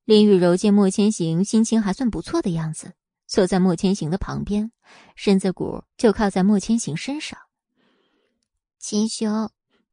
[0.05, 2.93] 林雨柔见莫千行心情还算不错的样子，
[3.27, 4.71] 坐在莫千行的旁边，
[5.17, 7.37] 身子骨就靠在莫千行身上。
[8.79, 9.51] 秦兄，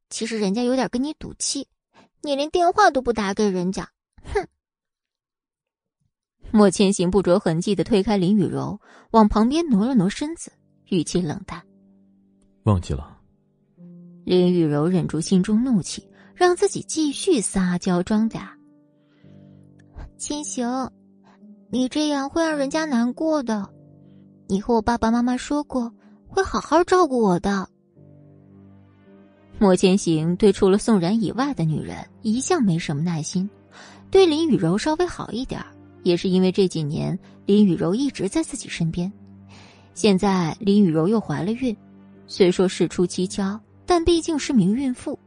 [0.08, 1.66] 其实人家有点跟你赌气，
[2.22, 3.88] 你连电话都不打给人家，
[4.22, 4.46] 哼！
[6.52, 8.78] 莫千行不着痕迹的推开林雨柔，
[9.10, 10.52] 往旁边挪了挪身子，
[10.90, 11.60] 语气冷淡
[12.64, 13.18] ：“忘记了。”
[14.24, 18.46] 林雨柔忍住心中怒气，让自己继续撒娇装嗲。
[20.16, 20.88] 千行，
[21.70, 23.68] 你这样会让人家难过的。
[24.46, 25.92] 你和我爸爸妈妈说过，
[26.28, 27.68] 会好好照顾我的。
[29.58, 33.48] 莫千行对除了宋然以外的女人一向没什么耐心，
[34.10, 35.62] 对林雨柔稍微好一点，
[36.02, 37.16] 也是因为这几年
[37.46, 39.12] 林雨柔一直在自己身边。
[39.94, 41.76] 现在林雨柔又怀了孕，
[42.26, 45.18] 虽说事出蹊跷，但毕竟是名孕妇，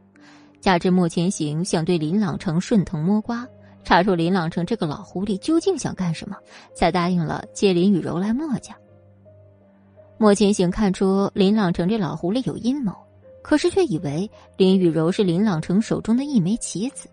[0.60, 3.46] 加之莫千行想对林朗成顺藤摸瓜。
[3.84, 6.36] 查出林朗成这个老狐狸究竟想干什么，
[6.74, 8.74] 才答应了接林雨柔来墨家。
[10.18, 12.92] 莫千行看出林朗成这老狐狸有阴谋，
[13.46, 17.08] 可是却以为林雨柔是林朗成手中的一枚棋子。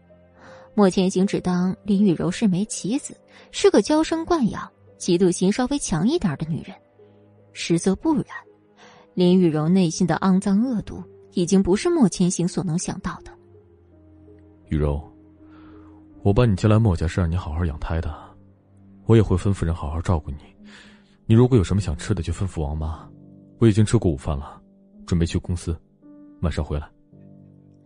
[0.74, 3.16] 莫千行只当林雨柔是枚棋子，
[3.52, 6.76] 是个娇生惯养、嫉妒心稍微强一点的女人，
[7.52, 8.26] 实则不然。
[9.14, 11.04] 林雨柔内心的肮脏恶毒，
[11.34, 13.32] 已经不是莫千行所能想到的。
[14.70, 15.00] 雨柔。
[16.24, 18.12] 我把你接来莫家是让你好好养胎的，
[19.06, 20.38] 我也会吩咐人好好照顾你。
[21.28, 23.08] 你如果有什么想吃的，就吩咐王妈。
[23.60, 24.60] 我已经吃过午饭了，
[25.06, 25.80] 准备去公司，
[26.44, 26.90] 马上回来。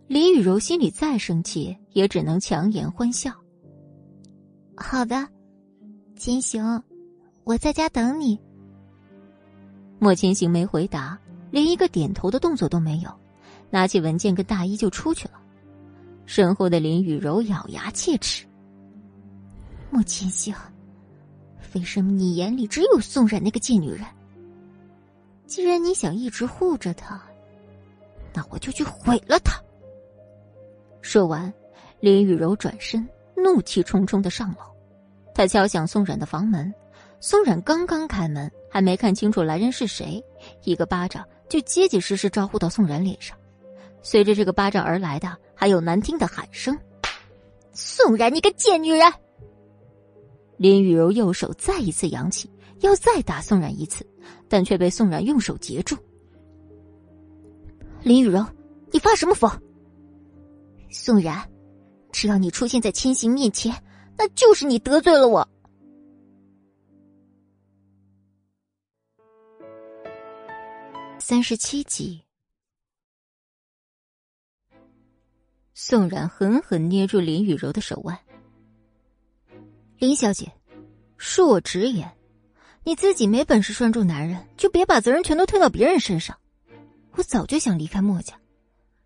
[0.08, 3.32] 林雨柔心里再生气，也只能强颜欢笑。
[4.76, 5.28] 好的，
[6.16, 6.82] 千行，
[7.44, 8.36] 我在家等你。
[10.00, 11.16] 莫千行没回答，
[11.52, 13.10] 连一个点头的动作都没有，
[13.70, 15.34] 拿起文件跟大衣就出去了。
[16.26, 18.44] 身后的林雨柔咬牙切齿
[19.88, 20.52] ：“莫千行，
[21.76, 24.04] 为什么你眼里只有宋冉那个贱女人？
[25.46, 27.22] 既然你想一直护着她，
[28.34, 29.60] 那我就去毁了他。”
[31.00, 31.52] 说完，
[32.00, 34.56] 林雨柔转身，怒气冲冲的上楼。
[35.34, 36.72] 他敲响宋冉的房门，
[37.20, 40.22] 宋冉刚刚开门，还没看清楚来人是谁，
[40.64, 43.36] 一个巴掌就结结实实招呼到宋冉脸上。
[44.02, 46.76] 随着这个巴掌而来的，还有难听的喊声
[47.72, 49.12] ：“宋然，你个贱女人！”
[50.58, 52.50] 林雨柔右手再一次扬起，
[52.80, 54.04] 要再打宋冉一次，
[54.48, 55.96] 但却被宋冉用手截住。
[58.02, 58.46] 林雨柔，
[58.92, 59.50] 你发什么疯？
[60.90, 61.46] 宋然，
[62.12, 63.74] 只要你出现在千行面前，
[64.16, 65.46] 那就是你得罪了我。
[71.18, 72.22] 三十七集。
[75.74, 78.18] 宋冉狠狠捏住林雨柔的手腕。
[79.98, 80.50] 林小姐，
[81.18, 82.10] 恕我直言，
[82.84, 86.38] 你自己没本事拴住男人，就别把责任全都推到别人身上。
[87.18, 88.32] 我早就想离开墨家，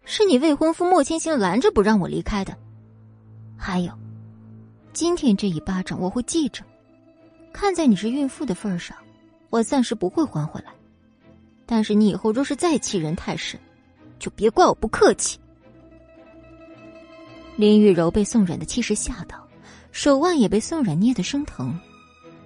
[0.05, 2.55] 是你未婚夫莫千行拦着不让我离开的。
[3.57, 3.91] 还有，
[4.93, 6.63] 今天这一巴掌我会记着，
[7.55, 8.95] 看在你是孕妇的份上，
[9.49, 10.75] 我暂时不会还回来。
[11.65, 13.59] 但是你以后若是再欺人太甚，
[14.19, 15.41] 就别怪我不客气。
[17.57, 19.49] 林玉柔被宋冉的气势吓到，
[19.91, 21.81] 手腕也被宋冉捏得生疼。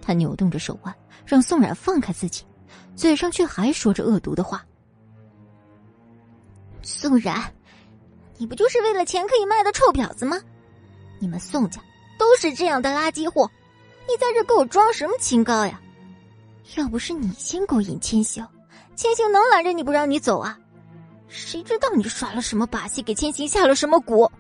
[0.01, 0.95] 她扭动着手腕，
[1.25, 2.45] 让宋冉放开自己，
[2.95, 4.65] 嘴上却还说着恶毒的话
[6.87, 7.53] ：“宋冉，
[8.39, 10.41] 你不就是为了钱可以卖的臭婊子吗？
[11.19, 11.81] 你们宋家
[12.17, 13.51] 都是这样的垃圾货，
[14.09, 15.81] 你在这给我装什么清高呀？
[16.77, 18.47] 要不是你先勾引千行，
[18.95, 20.57] 千行能拦着你不让你走啊？
[21.27, 24.31] 谁知道你耍了什么把戏，给千行下了什么蛊？”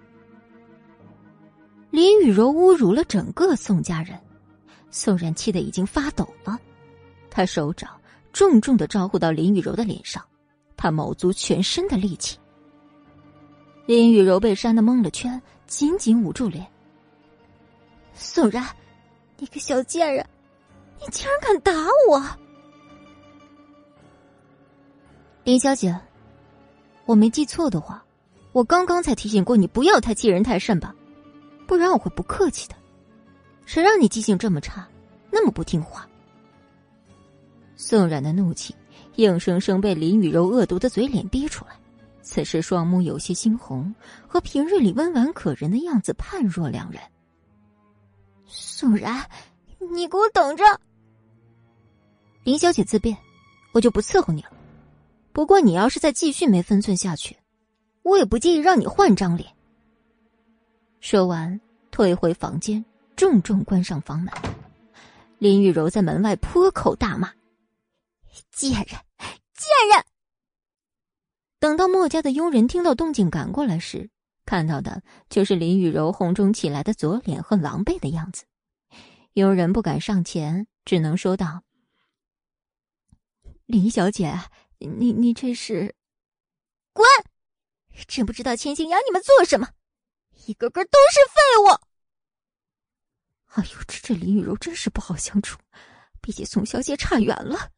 [1.91, 4.17] 林雨柔侮辱了整个宋家人，
[4.93, 6.57] 宋然气得已经发抖了，
[7.29, 7.91] 他手掌
[8.33, 10.23] 重重的招呼到林雨柔的脸上，
[10.77, 12.39] 他卯足全身的力气。
[13.87, 16.67] 林雨柔被扇得蒙了圈，紧紧捂住脸。
[18.15, 18.67] 宋然，
[19.39, 20.27] 你个小贱人，
[21.01, 21.73] 你竟然敢打
[22.09, 22.23] 我！
[25.45, 25.97] 林小姐，
[27.05, 28.05] 我没记错的话，
[28.53, 30.95] 我刚刚才提醒过你不要太欺人太甚吧？
[31.67, 32.75] 不然我会不客气的。
[33.65, 34.89] 谁让你记性这么差，
[35.31, 36.09] 那么不听话？
[37.77, 38.75] 宋冉的怒气
[39.17, 41.73] 硬生生被林雨柔恶毒的嘴脸逼出来，
[42.23, 43.95] 此时双目有些猩红，
[44.27, 47.01] 和平日里温婉可人的样子判若两人。
[48.47, 49.29] 宋然，
[49.93, 50.65] 你给我等着！
[52.45, 53.17] 林小姐自便，
[53.73, 54.53] 我就不伺候你了。
[55.33, 57.37] 不过你要是再继续没分寸下去，
[58.03, 59.51] 我也不介意让你换张脸。
[61.01, 61.61] 说完，
[61.91, 62.85] 退回房间。
[63.17, 64.31] 重重关上房门，
[65.39, 67.33] 林雨柔在门外破口大骂
[68.53, 69.01] ：“贱人，
[69.57, 70.05] 贱人！”
[71.59, 74.11] 等到墨家的佣人听到动静赶过来时，
[74.45, 78.45] 看到的就是林雨柔红肿起来的左脸和狼狈的样子。
[79.33, 81.63] 佣人不敢上前，只能说道
[83.67, 84.39] ：“林小姐，
[84.79, 85.95] 你你这是……
[86.93, 87.07] 滚！
[88.07, 89.69] 真不知道千星养你们做什么，
[90.47, 91.67] 一个个都是废物！”
[93.57, 95.59] 哎呦，这这林雨柔真是不好相处，
[96.21, 97.73] 比起宋小姐差远了。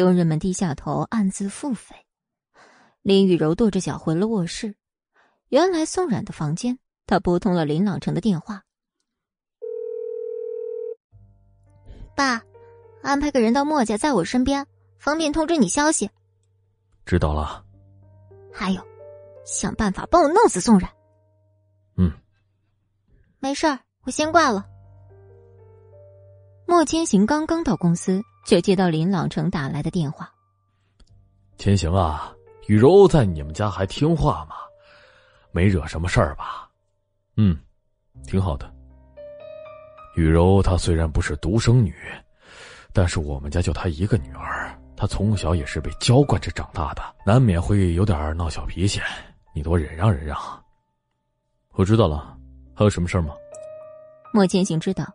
[0.00, 1.92] 佣人们低下头，暗自腹诽。
[3.02, 4.74] 林雨柔跺着脚回了卧室。
[5.48, 8.62] 原来宋冉的房间，她拨通了林朗成的电话
[12.16, 12.42] ：“爸，
[13.02, 14.66] 安排个人到墨家，在我身边，
[14.98, 16.10] 方便通知你消息。”
[17.04, 17.64] 知道了。
[18.52, 18.82] 还有，
[19.44, 20.90] 想办法帮我弄死宋冉。
[21.96, 22.10] 嗯，
[23.40, 23.78] 没事儿。
[24.04, 24.66] 我先挂了。
[26.66, 30.30] 莫千行刚刚到公司，就接到林朗成打来的电话。
[31.58, 32.32] 千行啊，
[32.66, 34.56] 雨柔在你们家还听话吗？
[35.52, 36.68] 没惹什么事儿吧？
[37.36, 37.56] 嗯，
[38.26, 38.72] 挺好的。
[40.16, 41.94] 雨柔她虽然不是独生女，
[42.92, 49.00] 但是我们家就她一个女儿，她从小也是被娇惯着长大的，难免会有点闹小脾气，
[49.54, 50.36] 你多忍让忍让。
[51.74, 52.36] 我知道了，
[52.74, 53.34] 还有什么事儿吗？
[54.34, 55.06] 莫千行知道，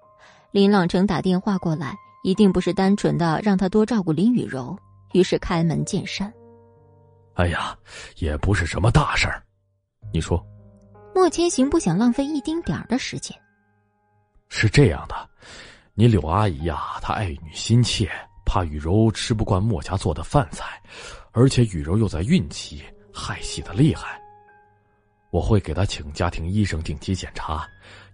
[0.52, 1.96] 林朗成打电话过来，
[2.28, 4.78] 一定不是单纯的让他多照顾林雨柔，
[5.14, 6.32] 于是开门见山
[7.36, 7.74] ：“哎呀，
[8.18, 9.42] 也不是什么大事儿，
[10.12, 10.46] 你说。”
[11.16, 13.34] 莫千行不想浪费一丁点儿的时间。
[14.50, 15.16] 是这样的，
[15.94, 18.12] 你柳阿姨呀，她爱女心切，
[18.46, 20.66] 怕雨柔吃不惯莫家做的饭菜，
[21.32, 22.84] 而且雨柔又在孕期，
[23.14, 24.22] 害喜的厉害。
[25.30, 27.66] 我会给她请家庭医生定期检查。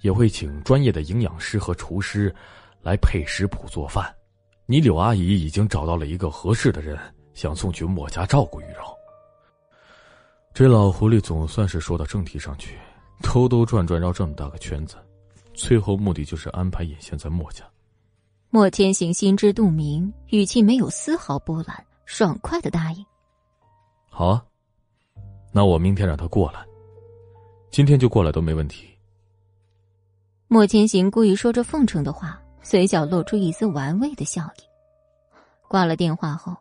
[0.02, 2.34] 也会请专业的营养师和厨师
[2.84, 4.14] 来配食谱做饭。
[4.65, 6.97] 你柳阿姨已经找到了一个合适的人，
[7.34, 8.84] 想送去莫家照顾玉柔。
[10.53, 12.77] 这老狐狸总算是说到正题上去，
[13.22, 14.97] 兜兜转转绕这么大个圈子，
[15.53, 17.64] 最后目的就是安排眼线在莫家。
[18.49, 23.03] 莫千行心知肚明，语气没有丝毫波澜，爽快的答应
[24.11, 24.45] ：“好啊，
[25.51, 26.64] 那我明天让他过来，
[27.72, 28.88] 今天就过来都没问题。”
[30.47, 34.64] 莫千行故意说着奉承的话，嘴角露出一丝玩味的笑意。
[35.68, 36.56] 挂了电话后，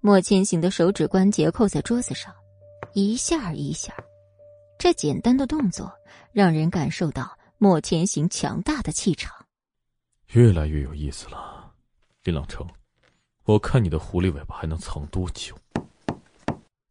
[0.00, 2.34] 莫千行的手指关节扣在桌子上，
[2.92, 3.94] 一下一下，
[4.78, 5.90] 这简单的动作
[6.32, 9.32] 让人感受到莫千行强大的气场。
[10.32, 11.72] 越来越有意思了，
[12.24, 12.66] 林朗成，
[13.44, 15.56] 我看你的狐狸尾巴还能藏多久？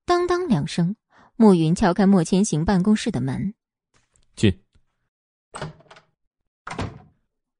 [0.06, 0.96] 当当两声，
[1.36, 3.54] 暮云敲开莫千行办公室的门，
[4.36, 4.63] 进。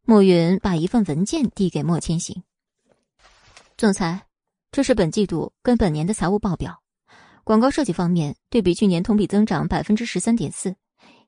[0.06, 2.44] 暮云把一份文件递给莫千行。
[3.78, 4.28] 总裁，
[4.70, 6.84] 这是本季度跟本年的财务报表。
[7.46, 10.74] 广告设计方面，对比去年同比增长百分之十三点四；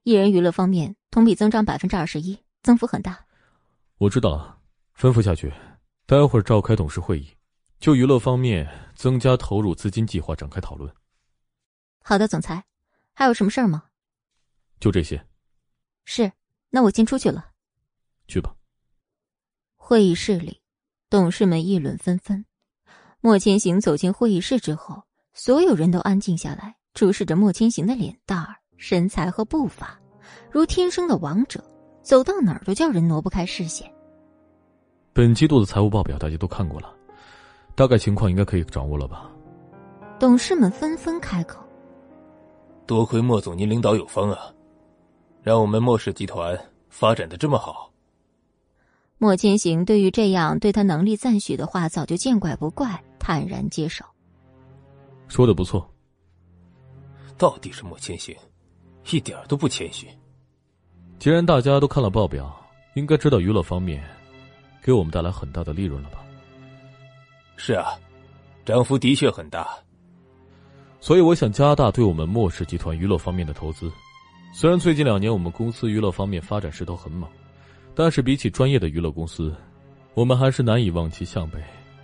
[0.04, 3.26] 艺人娱乐方面，同比增长百分之二十一，增幅很大。
[3.98, 4.60] 我知道了，
[4.98, 5.54] 吩咐下去，
[6.06, 7.34] 待会儿召开董事会议，
[7.80, 10.94] 就娱乐方面增加投入资金计划展开讨论。
[12.04, 12.62] 好的，总裁，
[13.14, 13.86] 还有什么事儿吗？
[14.82, 15.26] 就这些。
[16.04, 16.30] 是，
[16.70, 17.52] 那我先出去了。
[18.28, 18.54] 去吧。
[19.88, 20.62] 会议室里，
[21.12, 22.44] 董事们议论纷纷。
[23.22, 25.04] 莫千行走进会议室之后，
[25.36, 30.00] 所有人都安静下来，注视着莫千行的脸蛋儿、身材和步伐，
[30.50, 31.64] 如天生的王者，
[32.02, 33.88] 走到哪儿都叫人挪不开视线。
[35.14, 36.92] 本季度的财务报表大家都看过了，
[37.76, 39.30] 大概情况应该可以掌握了吧？
[40.20, 41.64] 董事们纷纷开口
[42.88, 44.52] ：“多亏莫总您领导有方啊，
[45.44, 46.60] 让我们莫氏集团
[46.90, 47.88] 发展的这么好。”
[49.18, 54.04] 莫千行对于这样对他能力赞许的话，早就见怪不怪，坦然接受。
[55.28, 55.90] 说的不错。
[57.38, 58.36] 到底是莫千行，
[59.12, 60.08] 一点都不谦虚。
[61.20, 62.56] 既然大家都看了报表，
[62.96, 64.04] 应该知道娱乐方面
[64.82, 66.20] 给我们带来很大的利润了吧？
[67.58, 67.98] 是啊，
[68.66, 69.68] 涨幅的确很大。
[71.00, 73.92] 所以我想加大对我们莫氏集团娱乐方面的投资。
[74.54, 77.30] 虽然最近两年我们公司娱乐方面发展势头很猛，
[77.96, 79.56] 但是比起专业的娱乐公司，
[80.14, 81.58] 我们还是难以望其项背。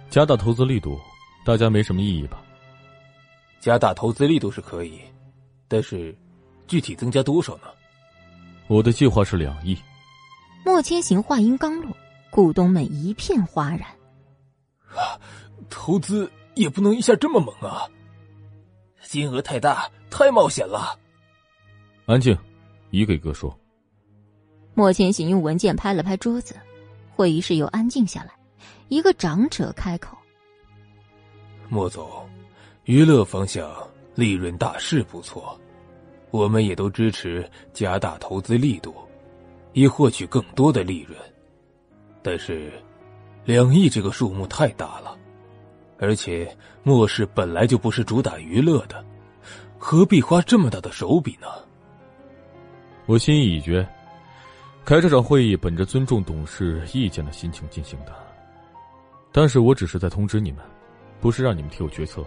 [0.09, 0.99] 加大投资力度，
[1.45, 2.41] 大家没什么异议吧？
[3.59, 4.99] 加大投资力度是可以，
[5.67, 6.17] 但是
[6.65, 7.63] 具体增加多少呢？
[8.67, 9.77] 我的计划是两亿。
[10.65, 11.95] 莫千行话音刚落，
[12.29, 13.81] 股东们一片哗然。
[14.95, 15.19] 啊，
[15.69, 17.87] 投资也不能一下这么猛啊！
[19.03, 20.97] 金额太大，太冒险了。
[22.05, 22.37] 安静，
[22.91, 23.57] 一个一个说。
[24.73, 26.55] 莫千行用文件拍了拍桌子，
[27.15, 28.31] 会议室又安静下来。
[28.87, 30.17] 一个长者开口
[31.69, 32.07] ：“莫总，
[32.85, 33.69] 娱乐方向
[34.15, 35.59] 利润大是不错，
[36.29, 38.93] 我们也都支持加大投资力度，
[39.73, 41.17] 以获取更多的利润。
[42.21, 42.71] 但是，
[43.45, 45.17] 两亿这个数目太大了，
[45.97, 46.53] 而且
[46.83, 49.03] 莫氏本来就不是主打娱乐的，
[49.77, 51.47] 何必花这么大的手笔呢？”
[53.07, 53.87] 我心意已决，
[54.83, 58.13] 开这场会议本着尊重董事意见的心情进行的。
[59.31, 60.63] 但是我只是在通知你们，
[61.21, 62.25] 不是让你们替我决策。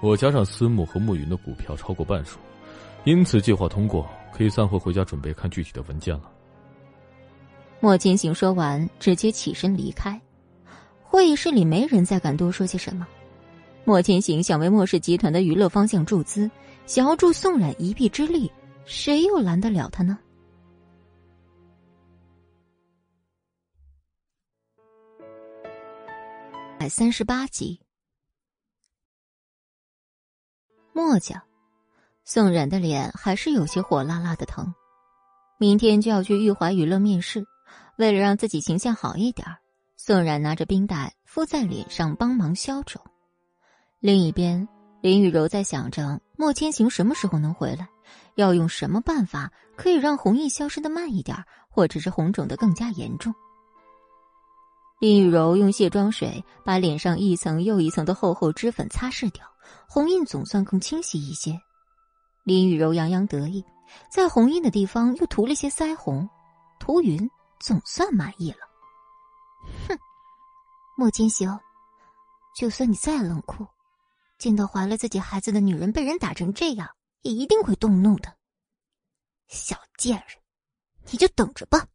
[0.00, 2.38] 我加上私募和暮云的股票超过半数，
[3.04, 6.30] 因此计划通过，可以散会回家准备看具体的文件了。
[7.80, 10.20] 莫千行说完，直接起身离开。
[11.02, 13.06] 会议室里没人再敢多说些什么。
[13.84, 16.48] 莫千行想为莫氏集团的娱乐方向注资，
[16.86, 18.50] 想要助宋冉一臂之力。
[18.84, 20.18] 谁又拦得了他呢？
[26.82, 27.80] 百三十八集，
[30.92, 31.44] 墨家，
[32.24, 34.74] 宋冉的脸还是有些火辣辣的疼。
[35.60, 37.46] 明天就要去玉华娱乐面试，
[37.98, 39.46] 为了让自己形象好一点，
[39.96, 43.00] 宋冉拿着冰袋敷在脸上帮忙消肿。
[44.00, 44.68] 另一边，
[45.02, 47.88] 林雨柔在想着莫千行什么时候能回来。
[48.34, 53.32] 要用什么办法可以让红印消失的慢一点，或者是红肿的更加严重？
[55.02, 59.44] 林雨柔用卸妆水把脸上一层又一层的厚厚脂粉擦拭掉，
[59.88, 61.60] 红印总算更清晰一些。
[62.44, 63.64] 林雨柔洋洋得意，
[64.12, 66.30] 在红印的地方又涂了些腮红，
[66.78, 68.58] 涂匀，总算满意了。
[69.88, 69.98] 哼，
[70.96, 71.58] 莫金行，
[72.54, 73.66] 就算你再冷酷，
[74.38, 76.88] 见到怀了自己孩子的女人被人打成这样。
[77.22, 78.36] 也一定会动怒的，
[79.48, 80.38] 小贱人，
[81.10, 81.88] 你就等着吧。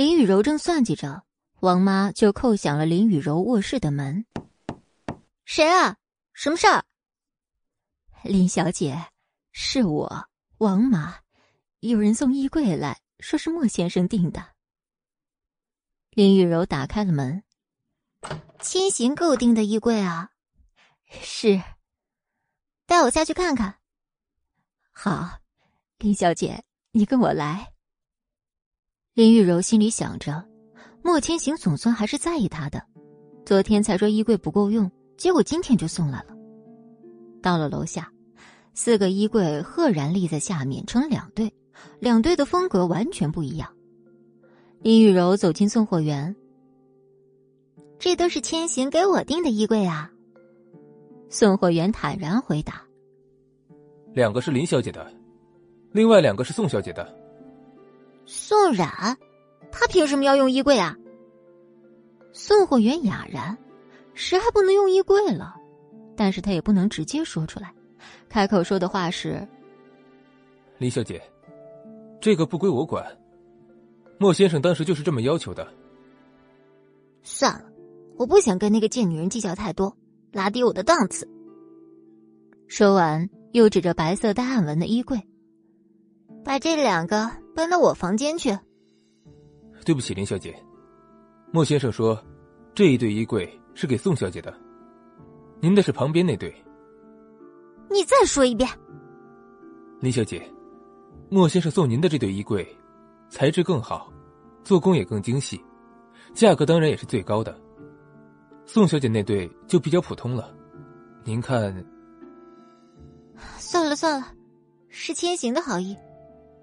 [0.00, 1.24] 林雨柔正算计着，
[1.60, 4.24] 王妈就叩响了林雨柔卧室的门。
[5.44, 5.98] 谁啊？
[6.32, 6.86] 什么事儿？
[8.22, 8.98] 林小姐，
[9.52, 11.18] 是我王妈，
[11.80, 14.42] 有人送衣柜来说是莫先生订的。
[16.12, 17.44] 林雨柔打开了门。
[18.58, 20.30] 千行给我订的衣柜啊？
[21.10, 21.62] 是。
[22.86, 23.78] 带我下去看看。
[24.92, 25.40] 好，
[25.98, 27.74] 林小姐，你跟我来。
[29.12, 30.44] 林玉柔心里想着，
[31.02, 32.80] 莫千行总算还是在意她的。
[33.44, 36.26] 昨天才说衣柜不够用，结果今天就送来了。
[37.42, 38.08] 到了楼下，
[38.72, 41.52] 四个衣柜赫然立在下面，成两对，
[41.98, 43.68] 两对的风格完全不一样。
[44.80, 46.36] 林玉柔走进送货员，
[47.98, 50.08] 这都是千行给我订的衣柜啊。
[51.28, 52.80] 送货员坦然回答
[54.14, 55.12] ：“两个是林小姐的，
[55.90, 57.12] 另外两个是宋小姐的。”
[58.32, 59.18] 宋冉，
[59.72, 60.96] 他凭什么要用衣柜啊？
[62.32, 63.58] 送货员哑然
[64.14, 65.56] ：“谁还不能用衣柜了？”
[66.16, 67.74] 但是他也不能直接说出来，
[68.28, 69.44] 开口说的话是
[70.78, 71.20] ：“李小姐，
[72.20, 73.04] 这个不归我管。
[74.16, 75.66] 莫先生当时就是这么要求的。”
[77.24, 77.64] 算了，
[78.16, 79.96] 我不想跟那个贱女人计较太多。
[80.30, 81.28] 拉低我的档次。
[82.68, 85.20] 说完，又指着白色带暗纹的衣柜，
[86.44, 88.56] 把这两个搬到我房间去。
[89.84, 90.54] 对不起，林小姐，
[91.52, 92.22] 莫先生说，
[92.74, 94.54] 这一对衣柜是给宋小姐的，
[95.60, 96.54] 您的是旁边那对。
[97.88, 98.68] 你再说一遍，
[100.00, 100.42] 林小姐，
[101.28, 102.66] 莫先生送您的这对衣柜，
[103.28, 104.12] 材质更好，
[104.62, 105.60] 做工也更精细，
[106.34, 107.58] 价格当然也是最高的。
[108.66, 110.54] 宋小姐那对就比较普通了，
[111.24, 111.74] 您看。
[113.58, 114.28] 算了算了，
[114.88, 115.96] 是千行的好意，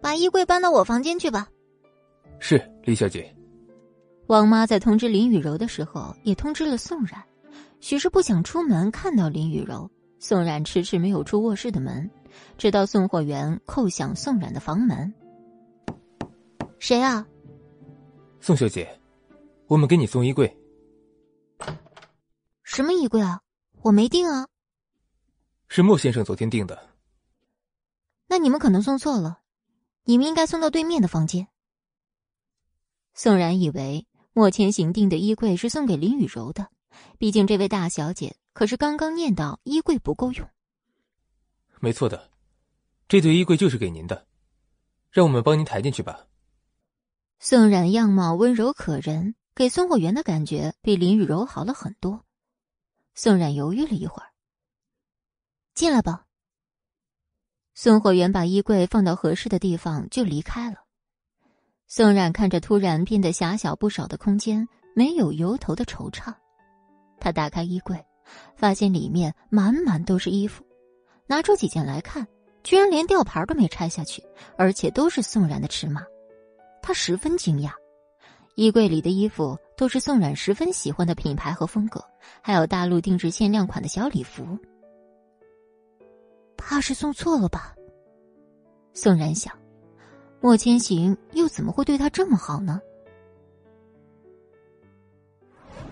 [0.08, 1.50] 把衣柜搬到我房间去吧。
[2.40, 3.36] 是李小姐。
[4.28, 7.22] 王妈在通知林雨柔的时候，也通知了宋冉。
[7.82, 12.10] 许是不想出门看到林雨柔，宋冉迟迟没有出卧室的门，
[12.58, 15.14] 直到送货员叩响宋冉的房门。
[16.80, 17.28] 谁啊？
[18.40, 18.88] 宋小姐，
[19.68, 20.58] 我们给你送衣柜。
[22.64, 23.42] 什么衣柜啊？
[23.82, 24.48] 我没订啊。
[25.68, 26.82] 是莫先生昨天订的。
[28.30, 29.40] 那你们可能送错了，
[30.08, 31.50] 你们应该送到对面的房间。
[33.14, 36.70] 宋冉以为莫千行订的衣柜是送给林雨柔的。
[37.18, 40.50] 毕竟，这位大小姐可是刚刚念叨衣柜不够用。
[41.82, 42.32] 没错的，
[43.10, 44.26] 这对衣柜就是给您的，
[45.12, 46.26] 让我们帮您抬进去吧。
[47.40, 52.24] 宋冉样貌温柔可人，给送货员的感觉比林雨柔好了很多。
[53.14, 54.32] 宋冉犹豫了一会儿，
[55.74, 56.27] 进来吧。
[57.88, 60.76] 送货员把衣柜放到合适的地方就离开了。
[61.88, 66.34] 宋冉看着突然变得狭小不少的空间，没有由头的惆怅。
[67.18, 68.06] 他打开衣柜，
[68.58, 70.66] 发现里面满满都是衣服，
[71.28, 72.28] 拿出几件来看，
[72.62, 74.22] 居然连吊牌都没拆下去，
[74.58, 76.02] 而且都是宋冉的尺码。
[76.82, 77.72] 他十分惊讶，
[78.56, 82.04] 衣柜里的衣服都是宋冉十分喜欢的品牌和风格，
[82.42, 84.46] 还有大陆定制限量款的小礼服。
[86.58, 87.74] 怕是送错了吧？
[89.00, 89.56] 宋然想，
[90.42, 92.82] 莫千行又怎么会对他这么好呢？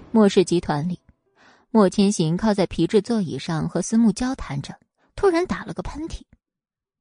[0.10, 1.00] 莫氏集团里。
[1.70, 4.74] 莫千行靠在皮质座椅上和思慕交谈着，
[5.16, 6.22] 突然打了个喷嚏，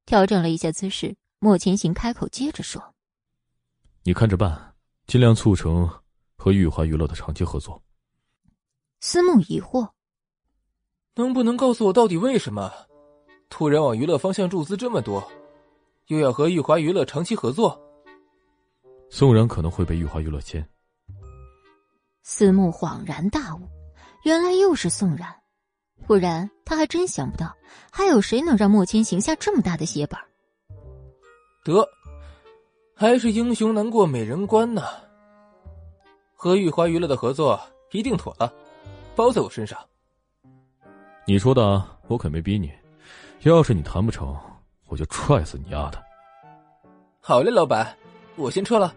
[0.05, 1.17] 调整了一下姿势。
[1.39, 2.83] 莫千行开口接着说
[4.05, 4.75] ：“你看着办，
[5.07, 5.89] 尽量促成
[6.37, 7.83] 和玉华娱乐的长期合作。”
[9.01, 9.89] 思慕疑惑
[11.17, 12.71] ：“能不能告诉我到底为什么
[13.49, 15.27] 突然往娱乐方向注资这么多，
[16.07, 17.81] 又要和玉华娱乐长期合作？”
[19.11, 20.67] 宋然可能会被玉华娱乐签。
[22.23, 23.61] 思慕恍然大悟。
[24.25, 25.29] 原来又是宋然，
[26.07, 27.55] 不然他还真想不到
[27.93, 30.19] 还有谁能让莫千行下这么大的血本。
[31.63, 31.87] 得，
[32.95, 34.83] 还是英雄难过美人关呢。
[36.35, 37.61] 和玉华娱乐的合作
[37.93, 38.51] 一定妥了，
[39.15, 39.79] 包在我身上。
[41.27, 42.73] 你说的，我可没逼你。
[43.43, 44.35] 要是你谈不成，
[44.87, 46.03] 我就踹死你丫的！
[47.21, 47.97] 好嘞，老板，
[48.37, 48.95] 我先撤了。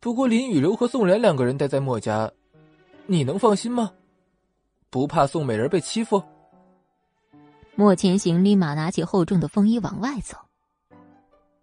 [0.00, 2.30] 不过林雨柔和宋然两个人待在莫家，
[3.06, 3.90] 你能放心吗？
[4.90, 6.22] 不怕宋美人被欺负？
[7.74, 10.36] 莫千行立马拿起厚重的风衣往外走。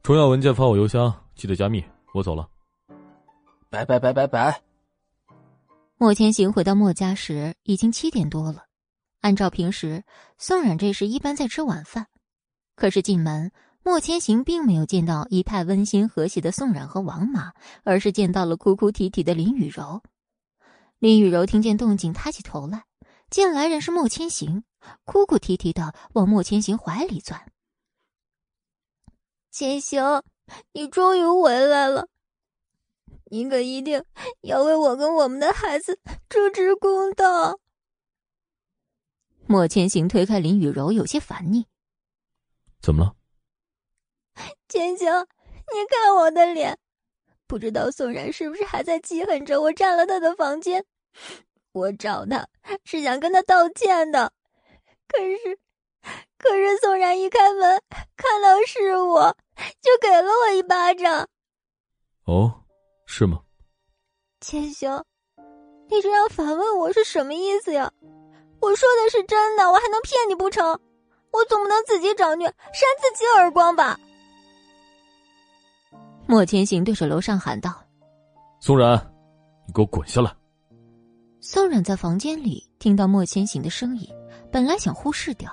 [0.03, 1.83] 重要文件发我邮箱，记得加密。
[2.13, 2.49] 我走了。
[3.69, 4.61] 拜拜拜拜拜。
[5.97, 8.65] 莫千行回到莫家时已经七点多了。
[9.21, 10.03] 按照平时，
[10.37, 12.07] 宋冉这时一般在吃晚饭。
[12.75, 13.51] 可是进门，
[13.83, 20.01] 莫千行并没有见到一派温馨和谐的宋冉和王妈，而是见到了哭哭啼啼的林雨柔。
[20.99, 22.85] 林雨柔听见动静，抬起头来。
[23.29, 24.65] 见来人是莫千行，
[25.05, 27.49] 哭哭啼啼的往莫千行怀里钻。
[29.49, 30.21] 千行，
[30.73, 32.07] 你终于回来了，
[33.31, 34.03] 你可一定
[34.41, 37.57] 要为我跟我们的孩子主持公道。
[39.47, 41.65] 莫千行推开林雨柔，有些烦腻
[42.81, 43.15] ：“怎么了？”
[44.69, 45.07] 千行，
[45.73, 46.77] 你看我的脸，
[47.45, 50.85] 不知道宋然是不是还在记恨着我占了他的房间。
[51.73, 52.47] 我找他
[52.83, 54.31] 是想跟他道歉的，
[55.07, 55.59] 可是，
[56.37, 57.81] 可是宋然一开门
[58.17, 59.35] 看到是我，
[59.81, 61.27] 就给了我一巴掌。
[62.25, 62.63] 哦，
[63.05, 63.43] 是吗？
[64.39, 65.03] 千行，
[65.89, 67.91] 你这样反问我是什么意思呀？
[68.61, 70.79] 我说的是真的，我还能骗你不成？
[71.31, 73.99] 我总不能自己找虐，扇自己耳光吧？
[76.27, 77.73] 莫千行对着楼上喊道
[78.61, 78.95] ：“宋冉，
[79.65, 80.33] 你给我滚下来！”
[81.41, 84.07] 宋冉在房间里听到莫千行的声音，
[84.51, 85.51] 本来想忽视掉，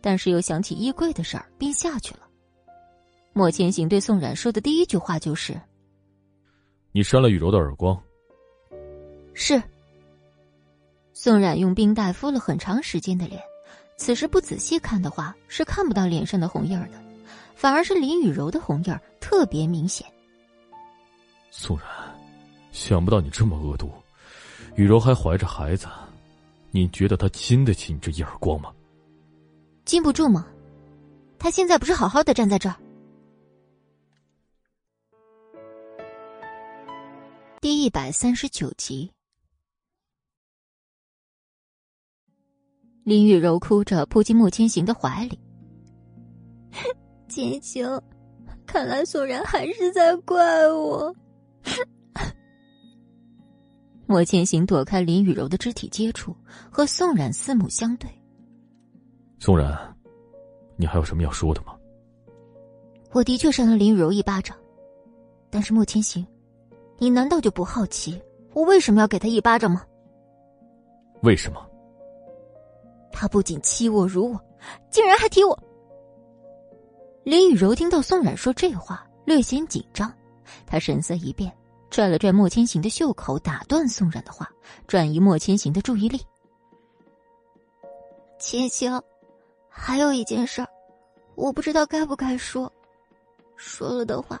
[0.00, 2.20] 但是又想起衣柜的事儿，便下去了。
[3.32, 5.58] 莫千行对宋冉说的第一句话就是
[6.92, 7.98] ：“你扇了雨柔的耳光。”
[9.32, 9.60] 是。
[11.12, 13.42] 宋冉用冰袋敷了很长时间的脸，
[14.00, 16.94] 此时不仔细看的话是看不到脸上的红印儿的，
[17.54, 20.10] 反而是林雨柔的红印儿特别明显。
[21.50, 21.86] 宋然，
[22.72, 23.92] 想不到你这么恶毒。
[24.74, 25.86] 雨柔还怀着孩子，
[26.70, 28.72] 你觉得她经得起你这一耳光吗？
[29.84, 30.46] 禁不住吗？
[31.38, 32.76] 他现在不是好好的站在这儿。
[37.60, 39.12] 第一百三十九集，
[43.04, 45.38] 林雨柔哭着扑进莫千行的怀里。
[47.28, 48.00] 千行，
[48.66, 51.14] 看来宋然还是在怪我。
[54.06, 56.34] 莫千行躲开林雨柔的肢体接触，
[56.70, 58.10] 和宋冉四目相对。
[59.38, 59.96] 宋冉，
[60.76, 61.76] 你还有什么要说的吗？
[63.12, 64.56] 我的确扇了林雨柔一巴掌，
[65.48, 66.26] 但是莫千行，
[66.98, 68.20] 你难道就不好奇
[68.52, 69.84] 我为什么要给他一巴掌吗？
[71.22, 71.69] 为什么？
[73.12, 74.40] 他不仅欺我辱我，
[74.90, 75.58] 竟然还踢我。
[77.22, 80.12] 林雨柔听到宋冉说这话，略显紧张，
[80.66, 81.52] 她神色一变，
[81.90, 84.48] 拽了拽莫千行的袖口，打断宋冉的话，
[84.86, 86.20] 转移莫千行的注意力。
[88.38, 89.00] 千行，
[89.68, 90.68] 还有一件事儿，
[91.34, 92.72] 我不知道该不该说。
[93.56, 94.40] 说了的话，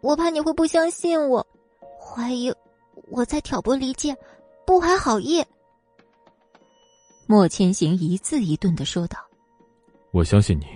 [0.00, 1.44] 我怕你会不相信我，
[2.00, 2.54] 怀疑
[3.10, 4.16] 我在挑拨离间，
[4.64, 5.44] 不怀好意。
[7.30, 9.16] 莫千行一字一顿的说道
[10.10, 10.66] ：“我相信你。”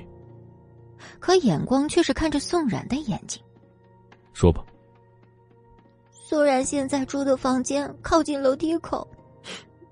[1.18, 3.42] 可眼光却是看着宋冉的眼睛。
[4.32, 4.64] 说吧。
[6.12, 9.04] 宋冉现在住的房间靠近楼梯口，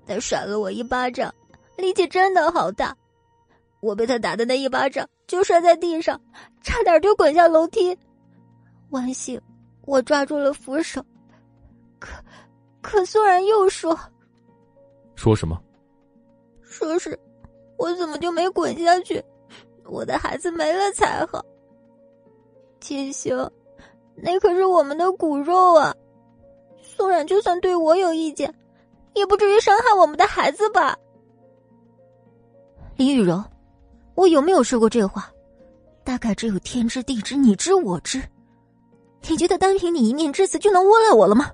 [0.05, 1.35] 他甩了我一巴掌，
[1.75, 2.95] 力气真的好大。
[3.81, 6.17] 我被他打的那一巴掌就摔在地上，
[6.61, 7.93] 差点就滚下楼梯。
[8.91, 9.37] 万幸，
[9.81, 11.05] 我抓住了扶手。
[11.99, 12.23] 可，
[12.81, 13.99] 可宋冉又说
[15.13, 15.61] ：“说什么？”
[16.73, 17.17] 说是，
[17.77, 19.23] 我怎么就没滚下去？
[19.85, 21.45] 我的孩子没了才好。
[22.79, 23.49] 千行，
[24.15, 25.95] 那可是我们的骨肉啊！
[26.81, 28.53] 宋冉就算对我有意见，
[29.13, 30.97] 也不至于伤害我们的孩子吧？
[32.97, 33.43] 李雨柔，
[34.15, 35.31] 我有没有说过这话？
[36.03, 38.21] 大概只有天知地知，你知我知。
[39.29, 41.51] 你觉得单凭你一面之词就能诬赖我了吗？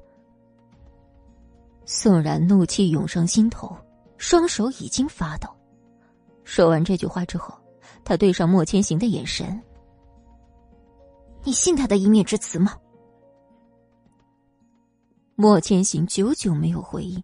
[1.86, 3.76] 宋冉怒气涌上心头。
[4.20, 5.50] 双手已经发抖。
[6.44, 7.58] 说完这句话之后，
[8.04, 9.60] 他对上莫千行的眼神
[11.44, 12.78] ：“你信他的一面之词吗？”
[15.36, 17.24] 莫千行久久没有回应。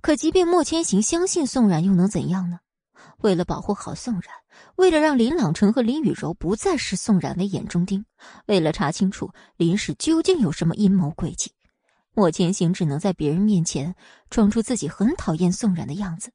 [0.00, 2.58] 可即便莫千行相信宋冉，又能怎样呢？
[3.18, 4.24] 为了保护好宋冉，
[4.76, 8.04] 为了让林朗成和林雨柔不再视宋冉为眼中钉，
[8.46, 11.50] 为了查清楚林氏究竟有什么阴谋诡计。
[12.18, 13.94] 莫千行只能在别人面前
[14.28, 16.32] 装出自己很讨厌宋冉的样子，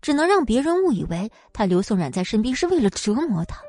[0.00, 3.60] 只能让别人误以为他留宋冉在身边是为了折磨他。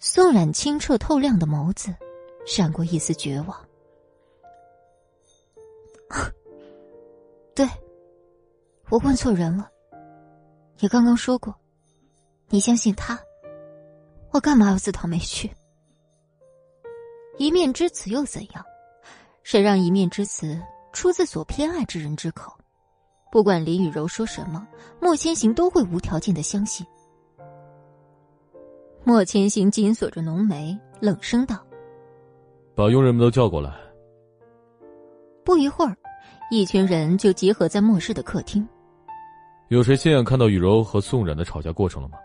[0.00, 1.94] 宋冉清澈透亮的眸子
[2.46, 3.68] 闪过一丝绝望。
[7.54, 7.68] 对，
[8.88, 9.70] 我问错人了。
[10.78, 11.54] 你刚刚说过，
[12.48, 13.20] 你相信他，
[14.30, 15.50] 我干嘛要自讨没趣？
[17.36, 18.64] 一面之词又怎样？
[19.44, 20.58] 谁让一面之词
[20.90, 22.50] 出自所偏爱之人之口？
[23.30, 24.66] 不管林雨柔说什么，
[25.00, 26.84] 莫千行都会无条件的相信。
[29.04, 31.62] 莫千行紧锁着浓眉，冷声道
[32.74, 33.70] ：“把佣人们都叫过来。”
[35.44, 35.94] 不一会儿，
[36.50, 38.66] 一群人就集合在末世的客厅。
[39.68, 42.16] 有谁亲眼看到雨柔和宋冉的吵架过程了吗？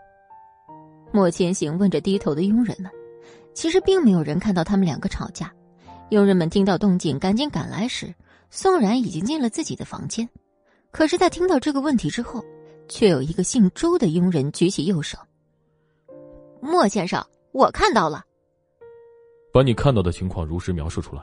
[1.12, 2.90] 莫千行问着低头的佣人们。
[3.52, 5.52] 其实并没有人看到他们两个吵架。
[6.10, 8.12] 佣人们听到动静，赶紧赶来时，
[8.50, 10.28] 宋冉已经进了自己的房间。
[10.90, 12.44] 可是他听到这个问题之后，
[12.88, 15.16] 却有一个姓周的佣人举起右手
[16.60, 18.24] ：“莫先生，我看到了。”
[19.54, 21.22] 把你看到的情况如实描述出来。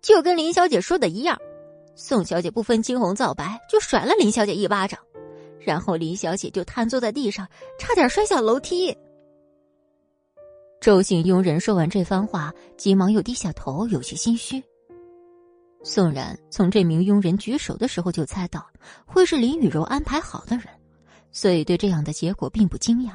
[0.00, 1.38] 就跟林小姐说的一样，
[1.94, 4.98] 宋小姐不分青红皂白就甩了林小姐一巴掌，
[5.60, 7.46] 然后林小姐就瘫坐在地上，
[7.78, 8.96] 差点摔下楼梯。
[10.80, 14.62] 周姓佣人说完这番话，急忙又低下头，有些心虚。
[15.82, 18.66] 宋冉从这名佣人举手的时候就猜到
[19.04, 20.64] 会是林雨柔安排好的人，
[21.32, 23.14] 所以对这样的结果并不惊讶。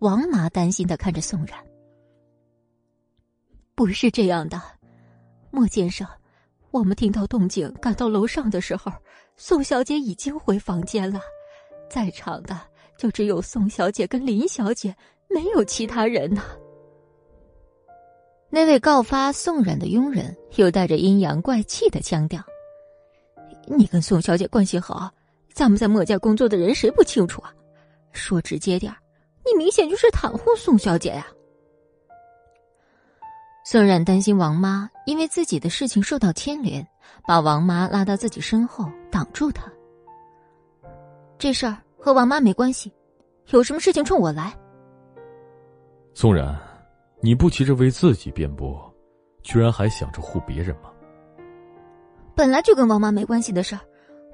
[0.00, 1.56] 王妈担心的看着宋冉
[3.76, 4.60] ：“不是这样的，
[5.52, 6.04] 莫先生，
[6.72, 8.90] 我们听到动静赶到楼上的时候，
[9.36, 11.20] 宋小姐已经回房间了，
[11.88, 12.60] 在场的
[12.98, 14.92] 就只有宋小姐跟林小姐。”
[15.30, 16.42] 没有其他人呢。
[18.50, 22.42] 那位告发宋冉的佣人又带着阴阳怪气的腔调
[23.66, 25.08] ：“你跟宋小姐关系好，
[25.54, 27.54] 咱们在墨家工作的人谁不清楚啊？
[28.12, 28.92] 说直接点
[29.46, 31.26] 你明显就是袒护宋小姐呀！”
[33.64, 36.84] 宋冉担心王妈因为自己的事情受到牵连，
[37.24, 39.70] 把王妈拉到自己身后挡住她。
[41.38, 42.92] 这事儿和王妈没关系，
[43.50, 44.52] 有什么事情冲我来。
[46.20, 46.54] 宋然，
[47.22, 48.94] 你不急着为自己辩驳，
[49.42, 50.90] 居然还想着护别人吗？
[52.36, 53.80] 本来就跟王妈没关系的事儿，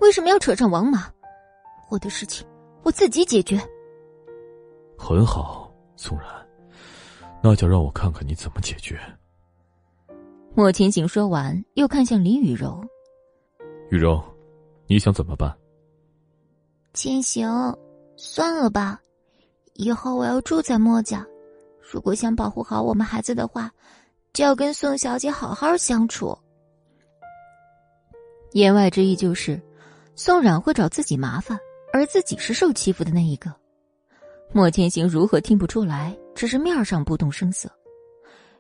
[0.01, 1.09] 为什么要扯上王妈？
[1.89, 2.45] 我的事情
[2.83, 3.57] 我自己解决。
[4.99, 6.27] 很好，宋然，
[7.41, 8.99] 那就让我看看你怎么解决。
[10.57, 12.85] 莫千行说完，又看向林雨柔
[13.91, 14.21] ：“雨柔，
[14.89, 15.57] 你想怎么办？”
[16.95, 17.49] 千行，
[18.17, 19.01] 算了吧，
[19.75, 21.25] 以后我要住在莫家。
[21.89, 23.71] 如果想保护好我们孩子的话，
[24.33, 26.37] 就要跟宋小姐好好相处。
[28.53, 29.61] 言外之意就是，
[30.17, 31.57] 宋冉会找自己麻烦，
[31.93, 33.55] 而自己是受欺负的那一个。
[34.53, 36.17] 莫千行如何听不出来？
[36.35, 37.71] 只是面上不动声色。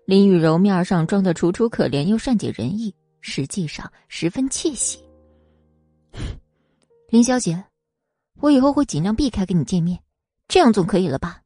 [0.04, 5.04] 林雨柔面上装的楚楚可怜又善解人意，实际上十分窃喜。
[7.10, 7.64] 林小姐，
[8.40, 9.98] 我以后会尽量避开跟你见面，
[10.46, 11.42] 这样总可以了吧？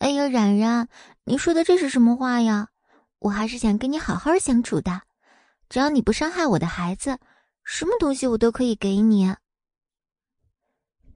[0.00, 0.88] 哎呀，冉冉，
[1.24, 2.68] 你说的这是什么话呀？
[3.18, 5.02] 我还是想跟你好好相处的，
[5.68, 7.18] 只要你不伤害我的孩子，
[7.64, 9.36] 什么东西我都可以给你。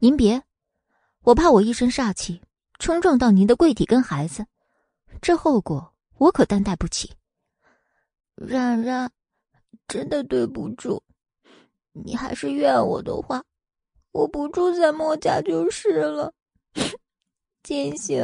[0.00, 0.42] 您别，
[1.22, 2.42] 我怕我一身煞气
[2.78, 4.46] 冲撞到您的贵体跟孩子，
[5.22, 7.10] 这后果我可担待不起。
[8.34, 9.10] 冉冉，
[9.88, 11.02] 真的对不住，
[11.92, 13.42] 你还是怨我的话，
[14.12, 16.34] 我不住在莫家就是了。
[17.64, 18.22] 建行。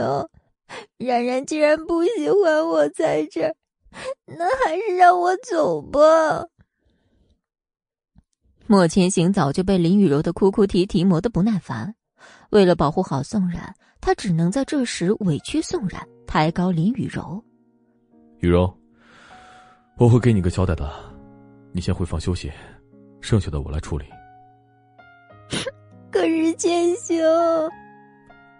[0.99, 3.55] 冉冉既然不喜欢我在这儿，
[4.27, 6.01] 那还是让我走吧。
[8.67, 11.95] 莫千行早就被林雨柔的哭哭啼啼磨得不耐烦，
[12.51, 17.43] 为了保护好宋冉，他只能在这时委屈宋冉，抬高林雨柔。
[18.39, 18.73] 雨柔，
[19.97, 20.89] 我会给你个交代的，
[21.73, 22.53] 你先回房休息，
[23.21, 24.05] 剩下的我来处理。
[26.13, 27.21] 可是千行，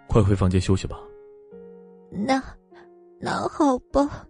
[0.07, 0.97] 快回房间休息吧。
[2.11, 2.43] 那，
[3.19, 4.27] 那好吧。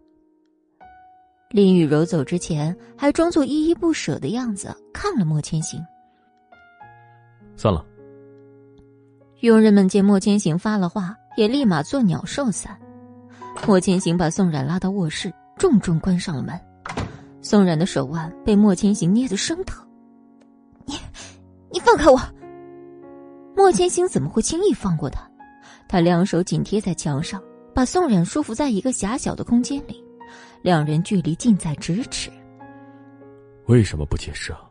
[1.49, 5.83] 林雨柔走之前还装作依依不舍的样子，看了莫千行。
[7.57, 7.85] 算了。
[9.41, 12.79] 佣人们见莫千行发了话，也立马作鸟兽散。
[13.67, 16.57] 莫千行把宋冉拉到卧室，重重关上了门。
[17.41, 19.85] 宋冉的手腕被莫千行捏得生疼。
[20.85, 20.93] 你，
[21.71, 22.19] 你放开我！
[23.55, 25.27] 莫千行怎么会轻易放过他？
[25.89, 27.41] 他两手紧贴在墙上。
[27.73, 30.03] 把宋冉束缚在一个狭小的空间里，
[30.61, 32.29] 两人距离近在咫尺。
[33.67, 34.69] 为什么不解释啊？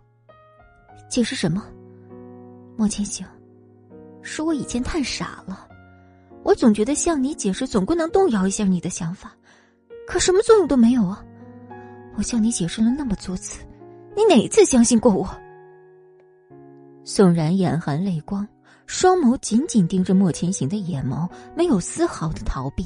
[1.08, 1.64] 解释什么？
[2.76, 3.26] 莫千行，
[4.22, 5.68] 是我以前太傻了，
[6.42, 9.34] 我总觉得向你解释总归能动摇一下你的想法，
[10.06, 11.24] 可什么作用都没有啊！
[12.16, 13.64] 我向你解释了那么多次，
[14.16, 15.28] 你哪一次相信过我？
[17.04, 18.46] 宋冉眼含泪光。
[18.92, 22.84] 双眸紧紧盯着莫千行的眼眸，没有丝毫的逃避。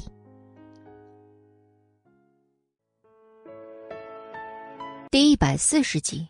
[5.09, 6.27] 第一百四十集，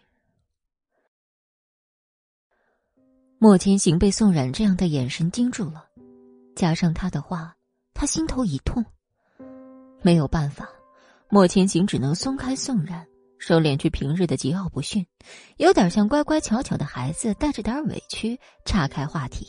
[3.37, 5.85] 莫千行被宋冉这样的眼神惊住了，
[6.55, 7.53] 加上他的话，
[7.93, 8.83] 他心头一痛。
[10.01, 10.69] 没有办法，
[11.29, 13.05] 莫千行只能松开宋冉，
[13.39, 15.05] 收敛去平日的桀骜不驯，
[15.57, 19.45] 有点像乖乖巧巧的孩子，带着点委屈，岔开话题。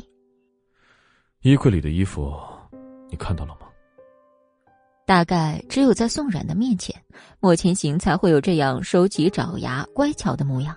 [1.47, 2.37] 衣柜里的衣服，
[3.09, 3.69] 你看到了吗？
[5.05, 6.93] 大概只有在宋冉的面前，
[7.39, 10.77] 莫千行才会有这样收起爪牙、乖巧的模样。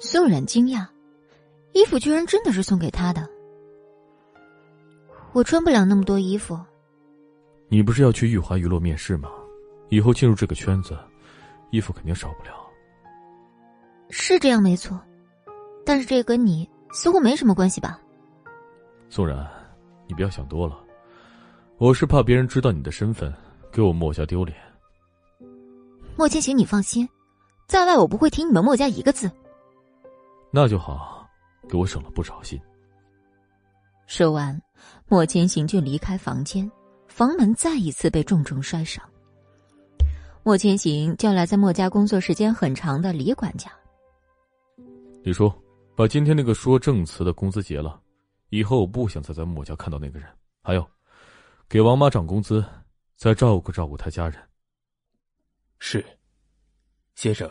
[0.00, 0.84] 宋冉惊讶，
[1.74, 3.24] 衣服居然真的是送给他的。
[5.32, 6.58] 我穿不了那么多衣服。
[7.68, 9.30] 你不是要去玉华娱乐面试吗？
[9.90, 10.98] 以后进入这个圈子，
[11.70, 12.50] 衣服肯定少不了。
[14.08, 15.00] 是这样没错，
[15.86, 18.00] 但是这跟你似乎没什么关系吧？
[19.12, 19.44] 宋然，
[20.06, 20.78] 你不要想多了，
[21.78, 23.34] 我是怕别人知道你的身份，
[23.72, 24.56] 给我墨家丢脸。
[26.16, 27.08] 莫千行，你放心，
[27.66, 29.28] 在外我不会提你们墨家一个字。
[30.52, 31.28] 那就好，
[31.68, 32.56] 给我省了不少心。
[34.06, 34.56] 说完，
[35.08, 36.70] 莫千行就离开房间，
[37.08, 39.04] 房门再一次被重重摔上。
[40.44, 43.72] 莫千行叫来在莫家工作时间很长的李管家。
[45.24, 45.52] 李叔，
[45.96, 47.99] 把今天那个说证词的工资结了。
[48.50, 50.28] 以后我不想再在莫家看到那个人。
[50.62, 50.90] 还有，
[51.68, 52.64] 给王妈涨工资，
[53.16, 54.38] 再照顾照顾她家人。
[55.78, 56.04] 是，
[57.14, 57.50] 先生，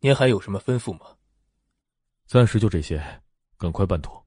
[0.00, 1.06] 您还有什么吩咐吗？
[2.26, 3.22] 暂时就这些，
[3.56, 4.26] 赶快办妥。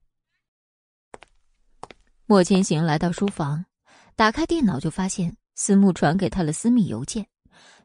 [2.25, 3.65] 莫千行来到书房，
[4.15, 7.27] 打开电脑就发现司慕传给他了私密邮件，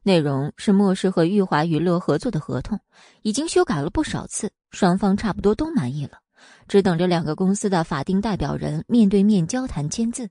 [0.02, 2.78] 内容是莫氏和玉华娱乐合作的合同，
[3.22, 6.20] 已经修改了不少次，双方差不多都满意了。
[6.68, 10.30] 只等着两个公司的法定代表人面对面交谈签字。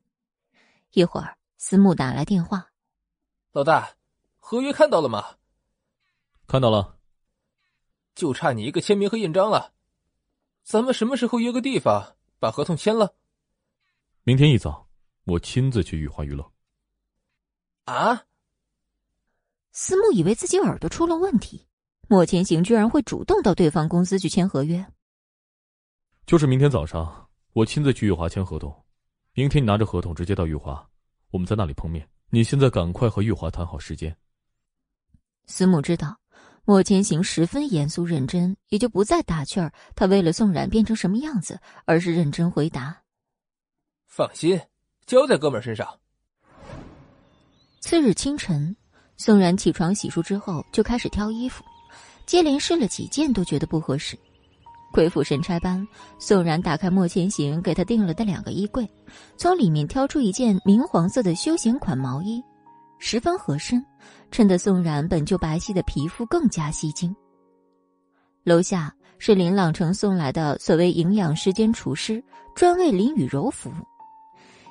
[0.92, 2.72] 一会儿，思慕打来电话
[3.52, 3.96] ：“老大，
[4.38, 5.38] 合约看到了吗
[6.48, 7.00] ？”“看到了。
[8.14, 9.74] ”“就差你一个签名和印章了。
[10.64, 13.16] 咱们什么时候约个地方把合同签了
[14.24, 14.88] ？”“明天一早，
[15.26, 16.52] 我亲自去玉华娱乐。
[17.86, 18.26] ”“啊！”
[19.72, 21.68] 思慕以为自己耳朵出了问题，
[22.08, 24.93] 莫千行居然会主动到对方公司去签合约。
[26.26, 28.74] 就是明天早上，我亲自去玉华签合同。
[29.34, 30.88] 明天你拿着合同直接到玉华，
[31.32, 32.08] 我们在那里碰面。
[32.30, 34.16] 你现在赶快和玉华谈好时间。
[35.46, 36.18] 司慕知道
[36.64, 39.72] 莫千行十分严肃认真，也就不再打趣儿。
[39.96, 43.04] 他为了宋冉变成什么样子，而是认真回答
[44.08, 44.60] ：“放心，
[45.06, 46.00] 交在哥们身上。”
[47.82, 48.76] 次日清晨。
[49.16, 51.64] 宋冉起床洗漱之后，就开始挑衣服，
[52.26, 54.18] 接连试了几件，都觉得不合适。
[54.94, 55.86] 鬼斧神差般，
[56.20, 58.88] 宋然打开莫千行给他订了的两个衣柜，
[59.36, 62.42] 从里面挑出一件明黄色的休闲款毛衣，
[63.00, 63.84] 十分合身，
[64.32, 67.14] 衬得宋然本就白皙的皮肤更加吸睛。
[68.44, 72.24] 楼下是林朗成送来的所谓营养师兼厨师，
[72.56, 73.74] 专为林雨柔服务。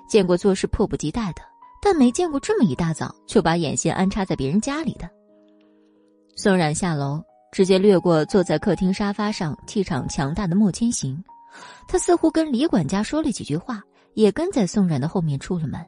[0.08, 1.42] 见过做事迫不及待的。
[1.84, 5.10] 但没见过这么一大早就把眼线安插在别人家里的。
[6.36, 7.20] 宋冉下楼，
[7.52, 11.22] 直接掠过坐在客厅沙发上气场强大的莫千行，
[11.86, 13.82] 他似乎跟李管家说了几句话，
[14.14, 15.78] 也跟在宋冉的后面出了门。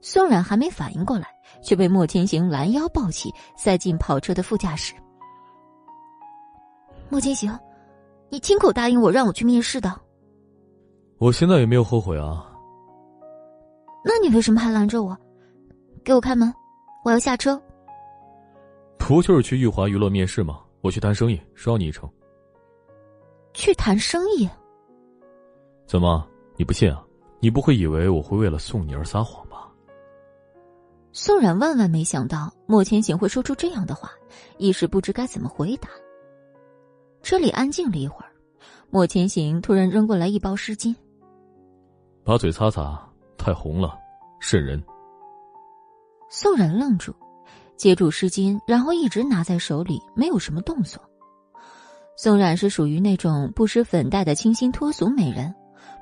[0.00, 1.26] 宋冉还没反应过来，
[1.64, 4.94] 却被莫千行拦腰抱起，塞进跑车的副驾驶。
[7.08, 7.58] 莫千行，
[8.28, 9.92] 你亲口答应我让我去面试的，
[11.18, 12.46] 我现在也没有后悔啊。
[14.04, 15.18] 那你为什么还拦着我？
[16.04, 16.54] 给我开门，
[17.04, 17.60] 我要下车。
[18.96, 20.60] 不就是去玉华娱乐面试吗？
[20.80, 22.08] 我去谈生意，捎你一程。
[23.52, 24.48] 去谈生意？
[25.86, 26.26] 怎么，
[26.56, 27.04] 你不信啊？
[27.40, 29.72] 你不会以为我会为了送你而撒谎吧？
[31.12, 34.10] 宋冉万万没想到莫千行会说出这样的话，
[34.58, 35.88] 一时不知该怎么回答。
[37.22, 38.30] 车里安静了一会儿，
[38.90, 40.94] 莫千行突然扔过来一包湿巾，
[42.24, 43.04] 把嘴擦擦。
[43.36, 43.96] 太红了，
[44.40, 44.82] 渗人。
[46.28, 47.14] 宋冉愣住，
[47.78, 51.00] 接住湿巾，然后一直拿在手里，没有什么动作。
[52.16, 55.54] 宋冉是属于那种不施粉黛的清新脱俗美人，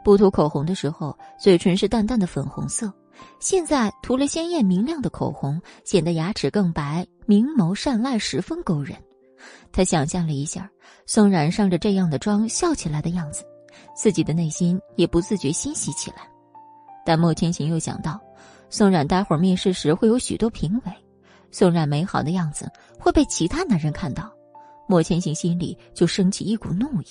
[0.02, 2.90] 不涂口红的时候，嘴唇是淡淡的粉红色，
[3.38, 8.96] 现在涂了鲜艳明亮的口红，显得牙齿更白，明眸善睐，十分勾人。
[9.70, 10.70] 他想象了一下，
[11.04, 13.44] 宋冉上着这样的妆笑起来的样子，
[13.94, 16.26] 自己的内心也不自觉欣喜起来。
[17.04, 18.18] 但莫千行又想到，
[18.70, 20.92] 宋冉待会儿面试时会有许多评委，
[21.50, 24.30] 宋冉美好的样子会被其他男人看到，
[24.86, 27.06] 莫千行心里就升起一股怒意。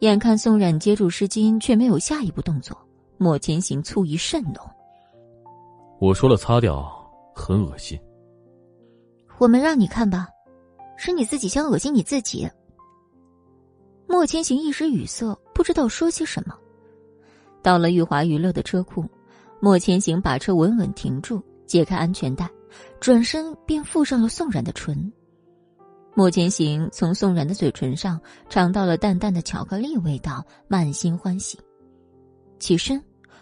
[0.00, 2.76] 眼看宋冉接住湿巾，却没有下一步动作，
[3.16, 4.56] 莫千行醋意甚浓。
[6.00, 6.84] 我说了，擦掉，
[7.34, 7.98] 很恶心。
[9.38, 10.28] 我没让你看吧，
[10.96, 12.48] 是你自己想恶心你自己。
[14.06, 16.54] 莫千行一时语塞，不知道说些什么。
[17.62, 19.04] 到了玉华娱乐的车库，
[19.60, 22.50] 莫千行把车稳稳停住，解开安全带，
[23.04, 25.12] 转身便附上了宋冉的唇。
[26.14, 28.18] 莫千行从宋冉的嘴唇上
[28.48, 31.60] 尝到了淡淡的巧克力味道，满心欢喜。
[32.58, 32.98] 起身，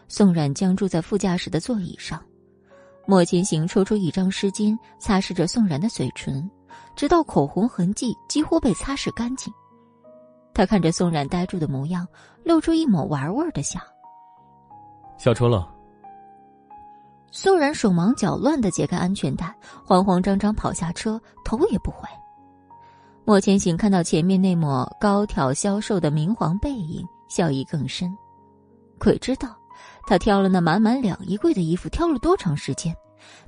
[0.08, 2.20] 宋冉僵住在副驾驶的座椅上。
[3.07, 6.50] 莫千行抽出一张湿巾，擦拭着宋冉的嘴唇，
[6.97, 9.55] 直到口红痕迹几乎被擦拭干净。
[10.52, 12.05] 他看着宋冉呆住的模样，
[12.42, 13.78] 露出一抹玩味的笑。
[15.18, 15.72] 下车了。
[17.34, 19.52] 宋然手忙脚乱的解开安全带，
[19.86, 22.06] 慌慌张张跑下车，头也不回。
[23.24, 28.14] 莫千行看到前面那抹高挑消瘦的明黄背影，笑意更深。
[28.98, 29.56] 鬼知道，
[30.06, 32.94] 他挑了那满满两衣柜的衣服，挑了多长时间？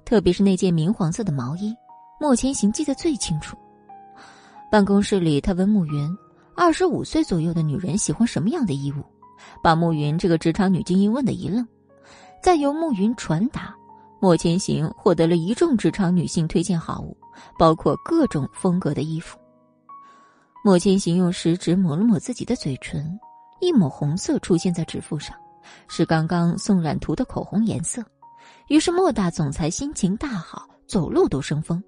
[0.03, 1.75] 特别是那件明黄色的毛衣，
[2.19, 3.55] 莫千行记得最清楚。
[4.71, 6.11] 办公室里，他问慕云
[6.57, 9.05] ：“二十五岁左右的女人喜欢什么样的衣物？”
[9.63, 11.67] 把慕云这个职场女精英问的一愣，
[12.45, 13.75] 再由慕云传达，
[14.21, 17.17] 莫千行获得了一众职场女性推荐好物，
[17.59, 19.39] 包括各种风格的衣服。
[20.63, 23.19] 莫千行用食指抹了抹自己的嘴唇，
[23.63, 25.35] 一抹红色出现在指腹上，
[25.89, 28.05] 是刚刚宋冉涂的口红颜色。
[28.69, 31.83] 于是莫大总裁心情大好，走路都生风。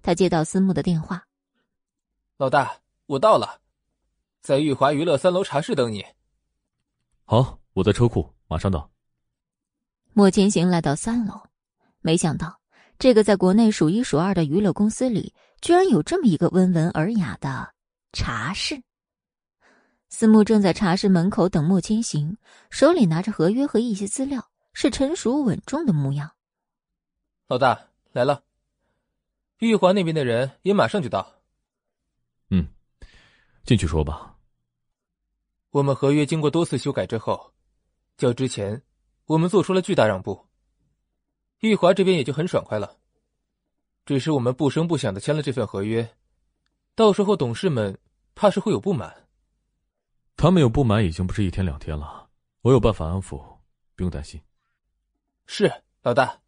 [0.00, 1.22] 他接到思慕的电话
[2.38, 2.74] ：“老大，
[3.04, 3.60] 我到了，
[4.40, 6.02] 在玉华娱乐三楼茶室等你。”
[7.26, 8.90] 好，我在车库，马上到。
[10.18, 11.42] 莫千行来到三楼，
[12.00, 12.58] 没想到
[12.98, 17.72] 这个在国内数一数二的娱乐公司里，居然有这么一个温文尔雅的
[18.12, 18.82] 茶室。
[20.08, 22.36] 思慕正在茶室门口等莫千行，
[22.68, 26.28] 手里拿着合约和一些资料，是成熟稳重的模样。
[27.46, 27.80] 老大
[28.10, 28.42] 来了，
[29.58, 31.32] 玉华那边的人也马上就到。
[32.50, 32.66] 嗯，
[33.64, 34.34] 进去说吧。
[35.70, 37.52] 我们合约经过多次修改之后，
[38.16, 38.82] 较之前，
[39.28, 40.46] 我们做出了巨大让步。
[41.60, 42.96] 玉华这边也就很爽快了。
[44.06, 46.16] 只是我们不声不响的签了这份合约，
[46.94, 47.98] 到时候董事们
[48.34, 49.28] 怕是会有不满。
[50.34, 52.30] 他们有不满已经不是一天两天了，
[52.62, 53.38] 我有办法安抚，
[53.94, 54.40] 不用担心。
[55.44, 55.70] 是
[56.02, 56.40] 老大。